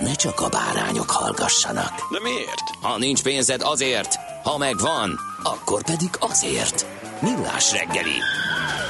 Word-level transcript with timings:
ne 0.00 0.14
csak 0.14 0.40
a 0.40 0.48
bárányok 0.48 1.10
hallgassanak. 1.10 1.92
De 2.12 2.20
miért? 2.22 2.68
Ha 2.80 2.98
nincs 2.98 3.22
pénzed 3.22 3.60
azért, 3.62 4.14
ha 4.42 4.58
megvan, 4.58 5.18
akkor 5.42 5.84
pedig 5.84 6.10
azért. 6.18 6.86
Millás 7.22 7.72
reggeli. 7.72 8.18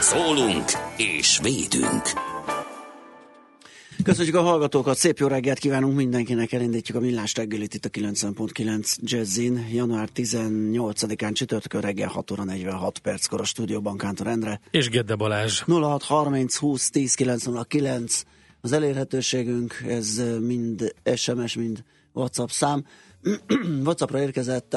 Szólunk 0.01 0.65
és 0.97 1.39
védünk. 1.43 2.03
Köszönjük 4.03 4.35
a 4.35 4.43
hallgatókat, 4.43 4.97
szép 4.97 5.19
jó 5.19 5.27
reggelt 5.27 5.59
kívánunk 5.59 5.97
mindenkinek, 5.97 6.53
elindítjuk 6.53 6.97
a 6.97 7.01
Millás 7.01 7.35
reggelit 7.35 7.75
itt 7.75 7.85
a 7.85 7.89
90.9 7.89 8.97
Jazzin. 9.01 9.67
Január 9.73 10.09
18-án 10.15 11.33
csütörtökön 11.33 11.81
reggel 11.81 12.09
6 12.09 12.31
óra 12.31 12.45
46 12.45 12.99
perckor 12.99 13.41
a 13.41 13.45
stúdióban 13.45 13.97
Kántor 13.97 14.27
Endre. 14.27 14.61
És 14.71 14.89
Gedde 14.89 15.15
Balázs. 15.15 15.63
06 15.67 16.03
30 16.03 16.57
20 16.57 16.91
10 16.91 17.15
909 17.15 18.23
az 18.61 18.73
elérhetőségünk, 18.73 19.75
ez 19.87 20.23
mind 20.41 20.95
SMS, 21.15 21.55
mind 21.55 21.85
WhatsApp 22.13 22.49
szám. 22.49 22.85
WhatsAppra 23.85 24.21
érkezett 24.21 24.77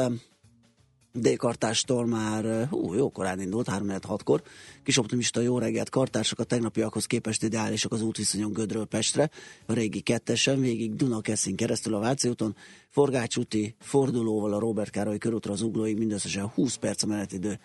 D-kartástól 1.13 2.05
már, 2.05 2.67
hú, 2.69 2.93
jó 2.93 3.09
korán 3.09 3.41
indult, 3.41 3.67
3 3.67 3.89
6 4.07 4.43
Kis 4.83 4.97
optimista 4.97 5.41
jó 5.41 5.59
reggelt 5.59 5.89
kartársak, 5.89 6.39
a 6.39 6.43
tegnapiakhoz 6.43 7.05
képest 7.05 7.43
ideálisak 7.43 7.91
az 7.91 8.01
útviszonyok 8.01 8.53
Gödről 8.53 8.85
Pestre, 8.85 9.29
a 9.65 9.73
régi 9.73 9.99
kettesen, 9.99 10.59
végig 10.59 10.95
Dunakeszin 10.95 11.55
keresztül 11.55 11.93
a 11.93 11.99
Váci 11.99 12.29
úton, 12.29 12.55
Forgács 12.89 13.37
úti 13.37 13.75
fordulóval 13.79 14.53
a 14.53 14.59
Robert 14.59 14.89
Károly 14.89 15.17
körútra 15.17 15.53
az 15.53 15.61
uglóig 15.61 15.97
mindösszesen 15.97 16.47
20 16.47 16.75
perc 16.75 17.03
a 17.03 17.07
menetidő 17.07 17.59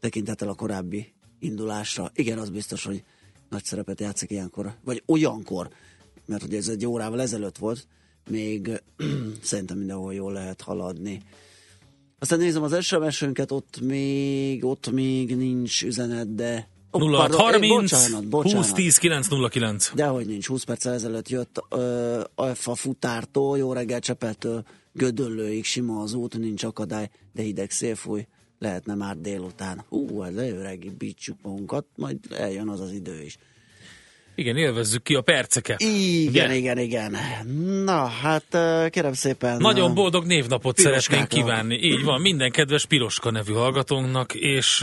tekintettel 0.00 0.48
a 0.48 0.54
korábbi 0.54 1.12
indulásra. 1.38 2.10
Igen, 2.14 2.38
az 2.38 2.50
biztos, 2.50 2.84
hogy 2.84 3.04
nagy 3.48 3.64
szerepet 3.64 4.00
játszik 4.00 4.30
ilyenkor, 4.30 4.74
vagy 4.84 5.02
olyankor, 5.06 5.68
mert 6.26 6.42
ugye 6.42 6.56
ez 6.56 6.68
egy 6.68 6.86
órával 6.86 7.20
ezelőtt 7.20 7.58
volt, 7.58 7.86
még 8.30 8.82
szerintem 9.42 9.78
mindenhol 9.78 10.14
jól 10.14 10.32
lehet 10.32 10.60
haladni. 10.60 11.22
Aztán 12.18 12.38
nézem 12.38 12.62
az 12.62 12.84
SMS-önket, 12.84 13.52
ott 13.52 13.80
még, 13.80 14.64
ott 14.64 14.90
még 14.90 15.36
nincs 15.36 15.82
üzenet, 15.82 16.34
de... 16.34 16.68
Oh, 16.90 17.00
0 17.00 17.18
pardon, 17.18 17.40
30 17.40 17.92
eh, 17.92 17.98
bocsánat, 17.98 18.28
bocsánat. 18.28 18.64
20 18.64 18.72
10 18.72 18.98
909. 18.98 19.92
Dehogy 19.94 20.26
nincs, 20.26 20.46
20 20.46 20.64
perc 20.64 20.84
ezelőtt 20.84 21.28
jött 21.28 21.64
ö, 21.68 22.20
a 22.34 22.54
futártól, 22.54 23.58
jó 23.58 23.72
reggel 23.72 24.00
Csepeltől 24.00 24.64
Gödöllőig 24.92 25.64
sima 25.64 26.00
az 26.00 26.14
út, 26.14 26.38
nincs 26.38 26.64
akadály, 26.64 27.10
de 27.32 27.42
hideg 27.42 27.70
szélfúj, 27.70 28.26
lehetne 28.58 28.94
már 28.94 29.16
délután. 29.16 29.84
Hú, 29.88 30.22
ez 30.22 30.34
jó 30.34 30.56
reggel 30.60 30.94
bítsuk 30.98 31.36
magunkat, 31.42 31.86
majd 31.96 32.18
eljön 32.30 32.68
az 32.68 32.80
az 32.80 32.92
idő 32.92 33.22
is. 33.22 33.38
Igen, 34.38 34.56
élvezzük 34.56 35.02
ki 35.02 35.14
a 35.14 35.20
perceket. 35.20 35.80
Igen, 35.80 36.52
igen, 36.52 36.78
igen. 36.78 37.16
Na, 37.84 38.06
hát 38.06 38.46
kérem 38.90 39.12
szépen... 39.12 39.56
Nagyon 39.56 39.94
boldog 39.94 40.24
névnapot 40.24 40.78
szeretnénk 40.78 41.28
kívánni. 41.28 41.74
Így 41.74 42.04
van, 42.04 42.20
minden 42.20 42.50
kedves 42.50 42.86
Piroska 42.86 43.30
nevű 43.30 43.52
hallgatónknak, 43.52 44.34
és 44.34 44.82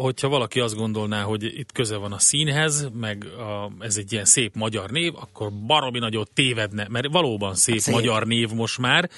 hogyha 0.00 0.28
valaki 0.28 0.60
azt 0.60 0.74
gondolná, 0.74 1.22
hogy 1.22 1.44
itt 1.44 1.72
köze 1.72 1.96
van 1.96 2.12
a 2.12 2.18
színhez, 2.18 2.88
meg 2.92 3.24
a, 3.24 3.72
ez 3.84 3.96
egy 3.96 4.12
ilyen 4.12 4.24
szép 4.24 4.54
magyar 4.54 4.90
név, 4.90 5.12
akkor 5.14 5.52
baromi 5.66 5.98
nagyot 5.98 6.30
tévedne, 6.34 6.86
mert 6.90 7.06
valóban 7.10 7.54
szép, 7.54 7.78
Szép. 7.78 7.94
magyar 7.94 8.26
név 8.26 8.50
most 8.50 8.78
már, 8.78 9.10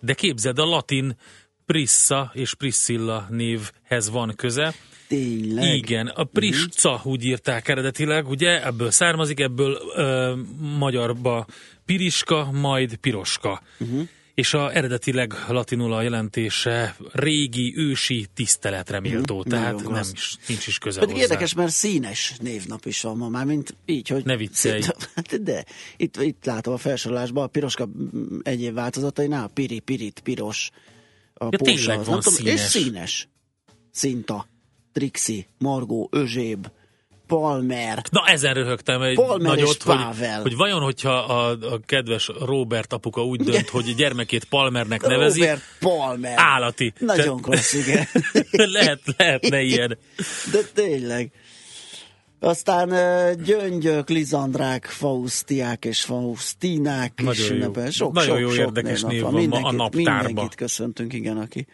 de 0.00 0.14
képzeld, 0.14 0.58
a 0.58 0.64
latin 0.64 1.16
Prissa 1.66 2.30
és 2.34 2.54
Priscilla 2.54 3.26
névhez 3.30 4.10
van 4.10 4.32
köze. 4.36 4.74
Tényleg. 5.08 5.74
Igen, 5.74 6.06
a 6.06 6.24
Prisca 6.24 7.00
úgy 7.04 7.24
írták 7.24 7.68
eredetileg, 7.68 8.28
ugye, 8.28 8.64
ebből 8.66 8.90
származik, 8.90 9.40
ebből 9.40 9.78
ö, 9.94 10.34
magyarba 10.78 11.46
Piriska, 11.84 12.50
majd 12.52 12.96
Piroska. 12.96 13.62
Uh-huh. 13.78 14.08
És 14.34 14.54
a 14.54 14.74
eredetileg 14.76 15.34
latinul 15.48 15.92
a 15.92 16.02
jelentése 16.02 16.96
régi, 17.12 17.74
ősi, 17.76 18.26
tiszteletre 18.34 19.00
méltó, 19.00 19.38
Mhm. 19.38 19.48
tehát 19.48 19.72
Nagyon 19.72 19.82
nem 19.82 19.92
klassz. 19.92 20.12
is, 20.12 20.36
nincs 20.48 20.66
is 20.66 20.78
köze 20.78 20.98
Pedig 21.00 21.14
hozzá. 21.14 21.26
érdekes, 21.26 21.54
mert 21.54 21.70
színes 21.72 22.34
névnap 22.42 22.86
is 22.86 23.00
van 23.00 23.16
ma 23.16 23.28
már, 23.28 23.44
mint 23.44 23.76
így, 23.86 24.08
hogy... 24.08 24.24
Ne 24.24 24.36
viccelj. 24.36 24.82
Hát 25.14 25.42
De, 25.44 25.64
itt, 25.96 26.22
itt 26.22 26.44
látom 26.44 26.74
a 26.74 26.76
felsorolásban 26.76 27.44
a 27.44 27.46
piroska 27.46 27.86
mm, 27.86 28.38
egyéb 28.42 28.74
változatainál, 28.74 29.48
piri, 29.48 29.78
pirit, 29.78 30.20
piros, 30.24 30.70
a 31.38 31.44
Ja, 31.50 31.58
Pósa, 31.58 31.86
tényleg 31.86 32.04
van 32.04 32.18
és 32.18 32.24
színes. 32.34 32.60
színes. 32.60 33.28
Szinta, 33.90 34.46
Trixi, 34.92 35.46
Margó, 35.58 36.08
Özséb, 36.12 36.66
Palmer, 37.26 38.02
Na 38.10 38.26
ezen 38.26 38.54
röhögtem 38.54 39.02
egy 39.02 39.14
Palmer 39.14 39.40
és 39.40 39.46
nagyot, 39.46 39.82
hogy, 39.82 39.96
Pável. 39.96 40.42
hogy 40.42 40.56
vajon, 40.56 40.80
hogyha 40.80 41.12
a, 41.18 41.50
a 41.50 41.80
kedves 41.86 42.30
Robert 42.40 42.92
apuka 42.92 43.24
úgy 43.24 43.40
dönt, 43.40 43.68
hogy 43.68 43.94
gyermekét 43.94 44.44
Palmernek 44.44 45.02
nevezi, 45.06 45.40
Robert 45.40 45.62
Palmer. 45.80 46.34
állati. 46.36 46.92
Nagyon 46.98 47.40
klassz, 47.40 47.72
igen. 47.72 48.06
Lehet, 48.72 49.00
lehetne 49.16 49.60
ilyen. 49.60 49.98
De 50.52 50.58
tényleg. 50.74 51.30
Aztán 52.46 52.88
gyöngyök, 53.44 54.08
lizandrák, 54.08 54.84
fausztiák 54.84 55.84
és 55.84 56.00
faustinák 56.02 57.12
Nagyon 57.22 57.32
is 57.32 57.50
ünnepel. 57.50 57.90
Sok, 57.90 58.12
Nagyon 58.12 58.30
sok, 58.30 58.40
jó, 58.40 58.48
sok 58.50 58.58
érdekes 58.64 59.02
név 59.02 59.20
van. 59.22 59.32
van 59.32 59.44
ma 59.48 59.56
a 59.56 59.60
Mindenkit- 59.60 59.76
naptárba. 59.76 60.26
Mindenkit 60.26 60.54
köszöntünk, 60.54 61.12
igen, 61.12 61.36
aki, 61.36 61.66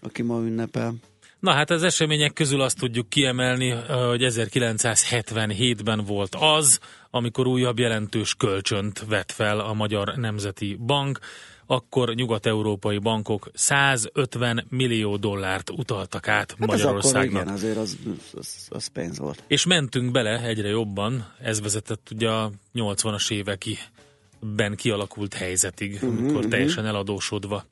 aki 0.00 0.22
ma 0.22 0.38
ünnepel. 0.40 0.94
Na 1.40 1.52
hát 1.52 1.70
az 1.70 1.82
események 1.82 2.32
közül 2.32 2.60
azt 2.60 2.78
tudjuk 2.78 3.08
kiemelni, 3.08 3.70
hogy 4.08 4.22
1977-ben 4.22 6.04
volt 6.04 6.34
az, 6.40 6.78
amikor 7.10 7.46
újabb 7.46 7.78
jelentős 7.78 8.34
kölcsönt 8.34 9.04
vett 9.08 9.32
fel 9.32 9.60
a 9.60 9.72
Magyar 9.72 10.16
Nemzeti 10.16 10.76
Bank, 10.86 11.18
akkor 11.66 12.14
nyugat-európai 12.14 12.98
bankok 12.98 13.50
150 13.54 14.66
millió 14.68 15.16
dollárt 15.16 15.70
utaltak 15.70 16.28
át 16.28 16.34
Hát 16.36 16.50
ez 16.50 16.54
akkor 16.54 16.66
Magyarországnak. 16.66 17.42
igen, 17.42 17.54
azért 17.54 17.76
az, 17.76 17.96
az, 18.34 18.66
az 18.70 18.86
pénz 18.86 19.18
volt. 19.18 19.42
És 19.46 19.66
mentünk 19.66 20.10
bele 20.10 20.42
egyre 20.42 20.68
jobban, 20.68 21.32
ez 21.40 21.60
vezetett 21.60 22.08
ugye 22.14 22.28
a 22.30 22.50
80-as 22.74 23.30
években 23.30 24.74
kialakult 24.76 25.34
helyzetig, 25.34 25.98
Mhm, 26.02 26.18
amikor 26.18 26.46
teljesen 26.46 26.86
eladósodva, 26.86 27.64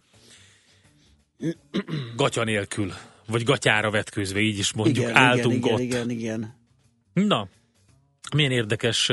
gatya 2.16 2.44
nélkül, 2.44 2.92
vagy 3.26 3.42
gatyára 3.42 3.90
vetkőzve, 3.90 4.40
így 4.40 4.58
is 4.58 4.72
mondjuk, 4.72 4.96
igen, 5.04 5.16
álltunk 5.16 5.54
igen, 5.54 5.74
ott. 5.74 5.80
igen, 5.80 6.10
igen, 6.10 6.54
igen. 7.12 7.26
Na, 7.26 7.48
milyen 8.34 8.50
érdekes 8.50 9.10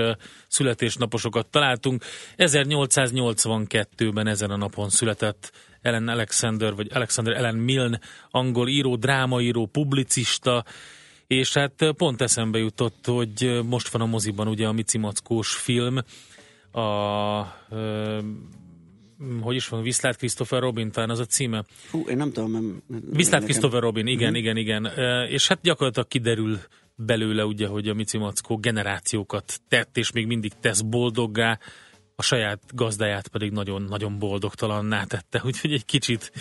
születésnaposokat 0.48 1.48
találtunk. 1.48 2.04
1882-ben 2.38 4.28
ezen 4.28 4.50
a 4.50 4.58
napon 4.58 4.90
született 4.90 5.52
Ellen 5.82 6.08
Alexander, 6.08 6.76
vagy 6.76 6.88
Alexander 6.94 7.34
Ellen 7.34 7.56
Milne, 7.56 8.00
angol 8.30 8.68
író, 8.68 8.96
drámaíró, 8.96 9.66
publicista, 9.66 10.66
és 11.28 11.54
hát 11.54 11.86
pont 11.98 12.22
eszembe 12.22 12.60
jutott, 12.60 13.06
hogy 13.06 13.62
most 13.66 13.90
van 13.90 14.02
a 14.02 14.06
moziban 14.06 14.48
ugye 14.48 14.68
a 14.68 14.72
Mici 14.72 14.98
Mackós 14.98 15.56
film, 15.56 15.98
a 16.72 16.86
ö, 17.70 18.20
hogy 19.42 19.56
is 19.56 19.68
van, 19.68 19.82
Viszlát 19.82 20.18
Christopher 20.18 20.62
Robin, 20.62 20.92
talán 20.92 21.10
az 21.10 21.20
a 21.20 21.26
címe. 21.26 21.64
Hú, 21.92 22.04
én 22.10 22.18
nem 22.18 22.32
tudom, 22.32 22.52
nem... 22.52 22.82
Viszlát 23.12 23.44
Christopher 23.44 23.82
Robin, 23.82 24.08
igen, 24.08 24.36
igen, 24.36 24.58
igen. 24.58 24.86
Ö, 24.86 25.24
És 25.24 25.48
hát 25.48 25.62
gyakorlatilag 25.62 26.08
kiderül 26.08 26.60
belőle 27.06 27.46
ugye, 27.46 27.68
hogy 27.68 27.88
a 27.88 27.94
Mici 27.94 28.18
Mackó 28.18 28.58
generációkat 28.58 29.60
tett, 29.68 29.98
és 29.98 30.12
még 30.12 30.26
mindig 30.28 30.52
tesz 30.60 30.82
boldoggá. 30.82 31.60
A 32.16 32.22
saját 32.22 32.62
gazdáját 32.74 33.28
pedig 33.28 33.52
nagyon-nagyon 33.52 34.20
boldogtalanná 34.20 35.04
tette, 35.04 35.42
úgyhogy 35.46 35.74
egy 35.74 35.86
kicsit, 35.86 36.32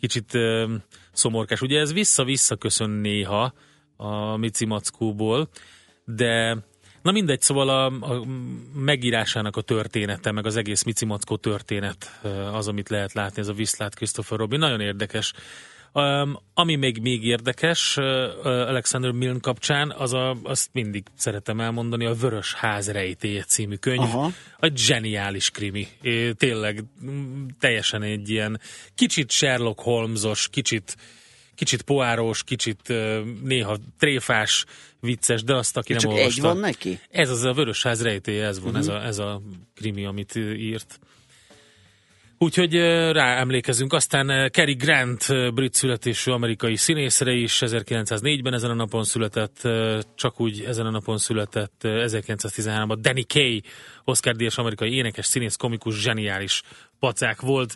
kicsit 0.00 0.34
ö, 0.34 0.74
szomorkás. 1.12 1.60
Ugye 1.60 1.80
ez 1.80 1.92
vissza-vissza 1.92 2.56
köszön 2.56 2.90
néha 2.90 3.52
a 3.96 4.36
Mici 4.36 4.64
Mackóból, 4.64 5.48
de 6.04 6.62
Na 7.04 7.12
mindegy, 7.12 7.40
szóval 7.40 7.68
a, 7.68 7.84
a 7.84 8.24
megírásának 8.74 9.56
a 9.56 9.60
története, 9.60 10.32
meg 10.32 10.46
az 10.46 10.56
egész 10.56 10.82
Mici 10.82 11.04
Mackó 11.04 11.36
történet 11.36 12.20
az, 12.52 12.68
amit 12.68 12.88
lehet 12.88 13.12
látni, 13.12 13.40
ez 13.40 13.48
a 13.48 13.52
Viszlát 13.52 13.94
Christopher 13.94 14.38
Robin. 14.38 14.58
Nagyon 14.58 14.80
érdekes. 14.80 15.32
Um, 15.96 16.38
ami 16.54 16.76
még, 16.76 16.98
még 16.98 17.24
érdekes 17.24 17.96
uh, 17.96 18.04
Alexander 18.44 19.10
Milne 19.10 19.40
kapcsán, 19.40 19.90
az 19.90 20.12
a, 20.12 20.36
azt 20.42 20.68
mindig 20.72 21.04
szeretem 21.16 21.60
elmondani, 21.60 22.06
a 22.06 22.14
Vörös 22.14 22.54
Ház 22.54 22.90
rejtéje 22.90 23.42
című 23.42 23.74
könyv. 23.74 24.00
Aha. 24.00 24.30
Egy 24.60 24.76
zseniális 24.76 25.50
krimi. 25.50 25.88
É, 26.02 26.32
tényleg 26.32 26.84
teljesen 27.60 28.02
egy 28.02 28.30
ilyen 28.30 28.60
kicsit 28.94 29.30
Sherlock 29.30 29.80
Holmesos, 29.80 30.48
kicsit 30.48 30.96
kicsit 31.54 31.82
poáros, 31.82 32.44
kicsit 32.44 32.92
néha 33.42 33.78
tréfás, 33.98 34.64
vicces, 35.00 35.42
de 35.42 35.54
azt, 35.54 35.76
aki 35.76 35.92
nem 35.92 36.00
csak 36.00 36.10
olvasta. 36.10 36.34
egy 36.34 36.40
van 36.40 36.56
neki? 36.56 37.00
Ez 37.10 37.30
az 37.30 37.44
a 37.44 37.52
Vörösház 37.52 38.02
rejtéje, 38.02 38.46
ez 38.46 38.60
van, 38.60 38.74
uh-huh. 38.74 38.80
ez, 38.80 38.88
a, 38.88 39.06
ez 39.06 39.18
a 39.18 39.42
krimi, 39.74 40.04
amit 40.04 40.34
írt. 40.56 41.00
Úgyhogy 42.38 42.74
rá 43.12 43.38
emlékezünk. 43.40 43.92
Aztán 43.92 44.50
Cary 44.50 44.74
Grant, 44.74 45.26
brit 45.54 45.74
születésű 45.74 46.30
amerikai 46.30 46.76
színészre 46.76 47.32
is 47.32 47.58
1904-ben 47.66 48.54
ezen 48.54 48.70
a 48.70 48.74
napon 48.74 49.04
született, 49.04 49.68
csak 50.14 50.40
úgy 50.40 50.60
ezen 50.60 50.86
a 50.86 50.90
napon 50.90 51.18
született 51.18 51.80
1913-ban 51.82 52.96
Danny 53.00 53.26
Kaye, 53.28 53.60
Oscar 54.04 54.36
díjas 54.36 54.58
amerikai 54.58 54.94
énekes, 54.94 55.26
színész, 55.26 55.56
komikus, 55.56 56.00
zseniális 56.00 56.62
pacák 56.98 57.40
volt. 57.40 57.74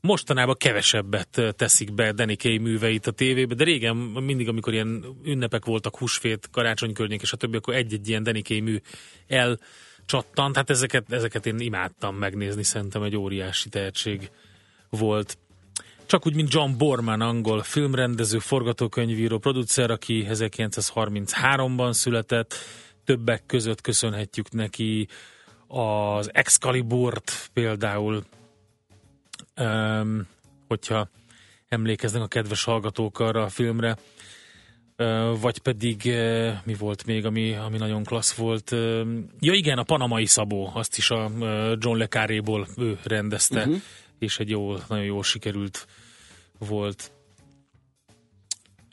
Mostanában 0.00 0.56
kevesebbet 0.58 1.54
teszik 1.56 1.94
be 1.94 2.12
Danny 2.12 2.36
Kaye 2.36 2.58
műveit 2.58 3.06
a 3.06 3.10
tévébe, 3.10 3.54
de 3.54 3.64
régen 3.64 3.96
mindig, 3.96 4.48
amikor 4.48 4.72
ilyen 4.72 5.04
ünnepek 5.24 5.64
voltak, 5.64 5.96
húsvét, 5.96 6.48
karácsony 6.52 6.92
környék 6.92 7.22
és 7.22 7.32
a 7.32 7.36
többi, 7.36 7.56
akkor 7.56 7.74
egy-egy 7.74 8.08
ilyen 8.08 8.22
Danny 8.22 8.42
Kaye 8.42 8.62
mű 8.62 8.76
el 9.26 9.58
csattant, 10.08 10.56
hát 10.56 10.70
ezeket, 10.70 11.12
ezeket 11.12 11.46
én 11.46 11.58
imádtam 11.58 12.16
megnézni, 12.16 12.62
szerintem 12.62 13.02
egy 13.02 13.16
óriási 13.16 13.68
tehetség 13.68 14.30
volt. 14.88 15.38
Csak 16.06 16.26
úgy, 16.26 16.34
mint 16.34 16.52
John 16.52 16.76
Borman, 16.76 17.20
angol 17.20 17.62
filmrendező, 17.62 18.38
forgatókönyvíró, 18.38 19.38
producer, 19.38 19.90
aki 19.90 20.26
1933-ban 20.30 21.92
született, 21.92 22.54
többek 23.04 23.46
között 23.46 23.80
köszönhetjük 23.80 24.50
neki 24.50 25.08
az 25.66 26.30
Excaliburt 26.32 27.50
például, 27.52 28.24
um, 29.56 30.28
hogyha 30.68 31.08
emlékeznek 31.68 32.22
a 32.22 32.26
kedves 32.26 32.64
hallgatók 32.64 33.18
arra 33.18 33.42
a 33.42 33.48
filmre, 33.48 33.96
vagy 35.40 35.58
pedig 35.58 36.12
mi 36.64 36.74
volt 36.74 37.06
még, 37.06 37.24
ami, 37.24 37.54
ami 37.54 37.76
nagyon 37.76 38.04
klassz 38.04 38.34
volt. 38.34 38.70
Ja 39.40 39.52
igen, 39.52 39.78
a 39.78 39.82
Panamai 39.82 40.26
Szabó, 40.26 40.70
azt 40.74 40.96
is 40.96 41.10
a 41.10 41.30
John 41.78 41.96
Le 41.98 42.06
Carré-ból 42.06 42.68
ő 42.76 42.98
rendezte, 43.04 43.60
uh-huh. 43.60 43.80
és 44.18 44.38
egy 44.38 44.50
jó, 44.50 44.76
nagyon 44.88 45.04
jól 45.04 45.22
sikerült 45.22 45.86
volt. 46.58 47.12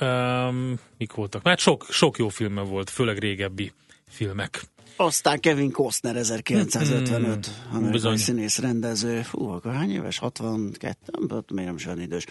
Um, 0.01 0.79
mik 0.97 1.13
voltak? 1.13 1.43
Mert 1.43 1.59
sok, 1.59 1.85
sok 1.89 2.17
jó 2.17 2.29
filme 2.29 2.61
volt, 2.61 2.89
főleg 2.89 3.17
régebbi 3.17 3.73
filmek. 4.07 4.61
Aztán 4.95 5.39
Kevin 5.39 5.71
Costner 5.71 6.15
1955, 6.15 7.49
mm, 7.49 7.75
amerikai 7.75 8.17
színész 8.17 8.59
rendező. 8.59 9.21
Fú, 9.21 9.47
akkor 9.47 9.73
hány 9.73 9.91
éves? 9.91 10.17
62? 10.17 10.97
Miért 11.29 11.53
nem 11.53 11.75
is 11.75 11.85
olyan 11.85 12.01
idős. 12.01 12.25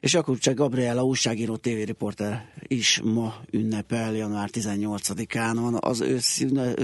És 0.00 0.12
Jakubcsek 0.12 0.54
Gabriela 0.54 1.04
újságíró 1.04 1.56
tévériporter 1.56 2.52
is 2.66 3.00
ma 3.04 3.34
ünnepel, 3.50 4.14
január 4.14 4.48
18-án 4.52 5.52
van 5.54 5.76
az 5.80 6.00
ő 6.00 6.18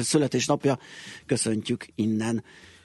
születésnapja. 0.02 0.78
Köszöntjük 1.26 1.86
innen 1.94 2.44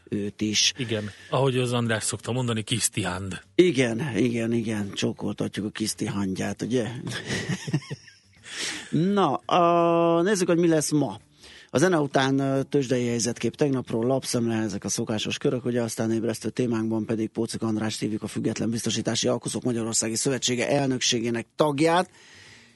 őt 0.10 0.42
is. 0.42 0.74
Igen, 0.78 1.10
ahogy 1.30 1.57
az 1.57 1.74
András 1.74 2.04
szokta 2.04 2.31
mondani, 2.31 2.63
kisztihand. 2.63 3.42
Igen, 3.56 4.18
igen, 4.18 4.54
igen, 4.54 4.92
csókoltatjuk 4.94 5.66
a 5.66 5.69
kisztihandját, 5.69 6.62
ugye? 6.62 6.88
Na, 9.13 9.34
a, 9.34 10.22
nézzük, 10.22 10.48
hogy 10.48 10.57
mi 10.57 10.68
lesz 10.68 10.92
ma. 10.92 11.19
A 11.74 11.78
zene 11.78 12.00
után 12.00 12.66
tőzsdei 12.70 13.08
helyzetkép 13.08 13.56
tegnapról, 13.56 14.06
lapszemle, 14.06 14.56
ezek 14.56 14.84
a 14.84 14.90
szokásos 14.90 15.38
körök, 15.38 15.66
ugye 15.66 15.82
aztán 15.82 16.12
ébresztő 16.12 16.50
témánkban 16.50 17.06
pedig 17.06 17.30
Pócik 17.30 17.62
András 17.62 18.00
hívjuk 18.00 18.24
a 18.24 18.28
Független 18.28 18.70
Biztosítási 18.70 19.28
Alkozók 19.28 19.64
Magyarországi 19.64 20.16
Szövetsége 20.16 20.70
elnökségének 20.70 21.48
tagját, 21.56 22.10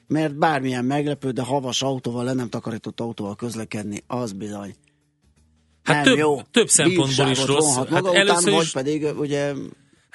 mert 0.06 0.38
bármilyen 0.38 0.84
meglepő, 0.84 1.30
de 1.30 1.42
havas 1.42 1.82
autóval, 1.82 2.24
le 2.24 2.32
nem 2.32 2.48
takarított 2.48 3.00
autóval 3.00 3.36
közlekedni, 3.36 4.02
az 4.06 4.32
bizony. 4.32 4.74
Hát 5.82 5.96
nem 5.96 6.04
több, 6.04 6.18
jó. 6.18 6.40
több 6.50 6.68
szempontból 6.68 7.28
is 7.28 7.44
rossz. 7.44 7.76
Hát 7.76 7.90
maga 7.90 8.14
hát 8.14 8.24
után, 8.24 8.46
is... 8.46 8.52
vagy 8.52 8.72
pedig 8.72 9.18
ugye 9.18 9.52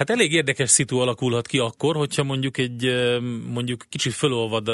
Hát 0.01 0.09
elég 0.09 0.33
érdekes 0.33 0.69
szitu 0.69 0.97
alakulhat 0.97 1.47
ki 1.47 1.57
akkor, 1.57 1.95
hogyha 1.95 2.23
mondjuk 2.23 2.57
egy 2.57 2.85
mondjuk 3.51 3.85
kicsit 3.89 4.13
fölolvad 4.13 4.67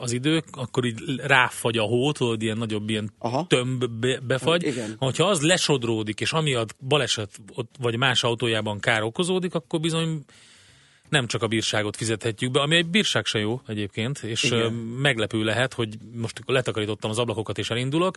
az 0.00 0.12
idő, 0.12 0.42
akkor 0.52 0.84
így 0.84 1.00
ráfagy 1.16 1.78
a 1.78 1.82
hó, 1.82 2.12
tudod, 2.12 2.42
ilyen 2.42 2.56
nagyobb 2.56 2.88
ilyen 2.90 3.10
Aha. 3.18 3.46
tömb 3.48 3.84
befagy. 4.26 4.64
Hát, 4.64 4.72
igen. 4.72 4.94
Hogyha 4.98 5.24
az 5.24 5.40
lesodródik, 5.40 6.20
és 6.20 6.32
amiatt 6.32 6.76
baleset 6.88 7.30
vagy 7.80 7.96
más 7.96 8.24
autójában 8.24 8.80
kár 8.80 9.02
okozódik, 9.02 9.54
akkor 9.54 9.80
bizony 9.80 10.24
nem 11.08 11.26
csak 11.26 11.42
a 11.42 11.46
bírságot 11.46 11.96
fizethetjük 11.96 12.50
be, 12.50 12.60
ami 12.60 12.76
egy 12.76 12.88
bírság 12.88 13.24
se 13.24 13.38
jó 13.38 13.60
egyébként, 13.66 14.18
és 14.18 14.42
Igen. 14.42 14.72
meglepő 14.72 15.44
lehet, 15.44 15.74
hogy 15.74 15.96
most 16.14 16.40
letakarítottam 16.46 17.10
az 17.10 17.18
ablakokat 17.18 17.58
és 17.58 17.70
elindulok, 17.70 18.16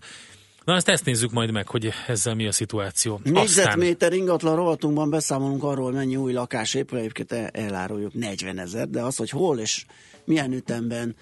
Na 0.66 0.76
ezt, 0.76 0.90
ezt 0.90 1.06
nézzük 1.06 1.32
majd 1.32 1.52
meg, 1.52 1.68
hogy 1.68 1.90
ezzel 2.08 2.36
mi 2.36 2.48
a 2.48 2.52
szituáció. 2.52 3.20
Négyzetméter 3.24 4.08
Aztán... 4.08 4.20
ingatlan 4.20 4.56
rovatunkban 4.56 5.10
beszámolunk 5.10 5.64
arról, 5.64 5.92
mennyi 5.92 6.16
új 6.16 6.34
lakás 6.34 6.74
épül, 6.74 6.98
egyébként 6.98 7.32
eláruljuk 7.32 8.14
40 8.14 8.60
ezer, 8.60 8.90
de 8.90 9.02
az, 9.02 9.16
hogy 9.16 9.30
hol 9.30 9.60
és 9.60 9.86
milyen 10.24 10.54
ütemben 10.54 11.16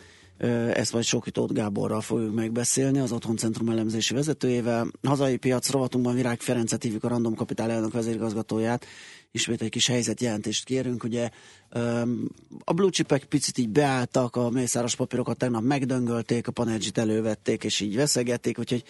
ezt 0.74 0.92
vagy 0.92 1.04
Sokitót 1.04 1.54
Gáborral 1.54 2.01
fogjuk 2.01 2.34
megbeszélni, 2.36 3.00
az 3.00 3.12
Otthoncentrum 3.12 3.69
elemzési 3.69 4.13
vezetőjével. 4.13 4.88
Hazai 5.04 5.38
piac 5.38 5.69
rovatunkban 5.69 6.16
Virág 6.16 6.42
Ferencet 6.42 6.84
hívjuk 6.84 7.04
a 7.04 7.07
Random 7.07 7.36
Kapitál 7.36 7.72
elnök 7.72 7.94
vezérigazgatóját. 7.94 8.86
Ismét 9.32 9.62
egy 9.62 9.70
kis 9.70 9.88
helyzetjelentést 9.88 10.65
kérünk. 10.65 11.03
Ugye 11.03 11.29
a 12.63 12.74
blue 12.74 12.89
chipek 12.89 13.24
picit 13.24 13.58
így 13.58 13.70
beálltak, 13.70 14.36
a 14.36 14.50
mészáros 14.50 14.96
papírokat 14.96 15.38
tegnap 15.38 15.63
megdöngölték, 15.63 16.48
a 16.48 16.51
panergyt 16.51 16.98
elővették, 16.98 17.63
és 17.63 17.79
így 17.79 17.96
veszegették, 17.96 18.60
úgyhogy 18.60 18.84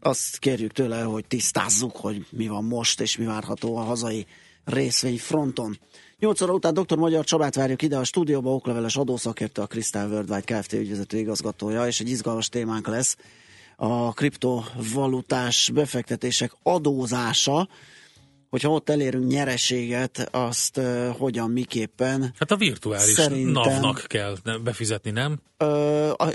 azt 0.00 0.38
kérjük 0.38 0.72
tőle, 0.72 1.02
hogy 1.02 1.24
tisztázzuk, 1.26 1.96
hogy 1.96 2.26
mi 2.30 2.48
van 2.48 2.64
most, 2.64 3.00
és 3.00 3.16
mi 3.16 3.24
várható 3.24 3.76
a 3.76 3.82
hazai 3.82 4.26
részvény 4.64 5.18
fronton. 5.18 5.78
8 6.18 6.40
óra 6.40 6.52
után 6.52 6.74
dr. 6.74 6.96
Magyar 6.96 7.24
Csabát 7.24 7.54
várjuk 7.54 7.82
ide 7.82 7.96
a 7.96 8.04
stúdióba, 8.04 8.54
okleveles 8.54 8.96
adószakértő, 8.96 9.62
a 9.62 9.66
Crystal 9.66 10.08
Worldwide 10.10 10.58
Kft. 10.60 10.72
ügyvezető 10.72 11.18
igazgatója, 11.18 11.86
és 11.86 12.00
egy 12.00 12.08
izgalmas 12.08 12.48
témánk 12.48 12.86
lesz 12.86 13.16
a 13.76 14.12
kriptovalutás 14.12 15.70
befektetések 15.74 16.52
adózása, 16.62 17.68
hogyha 18.50 18.70
ott 18.70 18.88
elérünk 18.88 19.26
nyereséget, 19.26 20.28
azt 20.30 20.76
uh, 20.76 21.08
hogyan, 21.18 21.50
miképpen. 21.50 22.34
Hát 22.38 22.50
a 22.50 22.56
virtuális 22.56 23.14
Szerintem, 23.14 23.52
NAV-nak 23.52 24.04
kell 24.06 24.36
befizetni, 24.62 25.10
nem? 25.10 25.38
Uh, 25.58 25.68
a, 26.08 26.32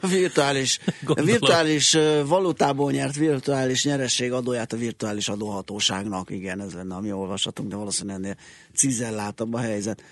a, 0.00 0.08
virtuális, 0.08 0.78
a 1.06 1.22
virtuális 1.22 1.94
uh, 1.94 2.26
valutából 2.26 2.90
nyert 2.92 3.16
virtuális 3.16 3.84
nyereség 3.84 4.32
adóját 4.32 4.72
a 4.72 4.76
virtuális 4.76 5.28
adóhatóságnak, 5.28 6.30
igen, 6.30 6.60
ez 6.60 6.72
lenne 6.72 6.94
a 6.94 7.00
mi 7.00 7.12
olvasatunk, 7.12 7.68
de 7.68 7.76
valószínűleg 7.76 8.16
ennél 8.16 8.36
cizellátabb 8.74 9.54
a 9.54 9.58
helyzet. 9.58 10.02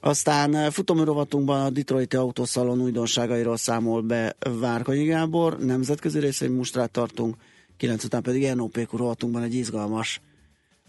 Aztán 0.00 0.70
futóműrovatunkban 0.70 1.64
a 1.64 1.70
Detroiti 1.70 2.16
Autószalon 2.16 2.80
újdonságairól 2.80 3.56
számol 3.56 4.00
be 4.00 4.36
Várkonyi 4.60 5.04
Gábor, 5.04 5.58
nemzetközi 5.58 6.18
részén 6.18 6.50
mustrát 6.50 6.90
tartunk, 6.90 7.36
9 7.76 8.04
után 8.04 8.22
pedig 8.22 8.54
NOP 8.54 8.88
rovatunkban 8.92 9.42
egy 9.42 9.54
izgalmas 9.54 10.20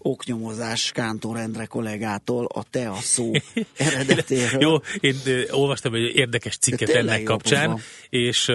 oknyomozás 0.02 0.92
Kántor 0.92 1.38
Endre 1.38 1.66
kollégától 1.66 2.46
a 2.54 2.64
te 2.70 2.90
a 2.90 2.96
szó 2.96 3.32
eredetéről. 3.78 4.62
jó, 4.62 4.76
én 5.00 5.16
olvastam 5.50 5.94
egy 5.94 6.16
érdekes 6.16 6.58
cikket 6.58 6.90
ennek 6.90 7.24
kapcsán, 7.24 7.70
pofa. 7.70 7.84
és 8.10 8.52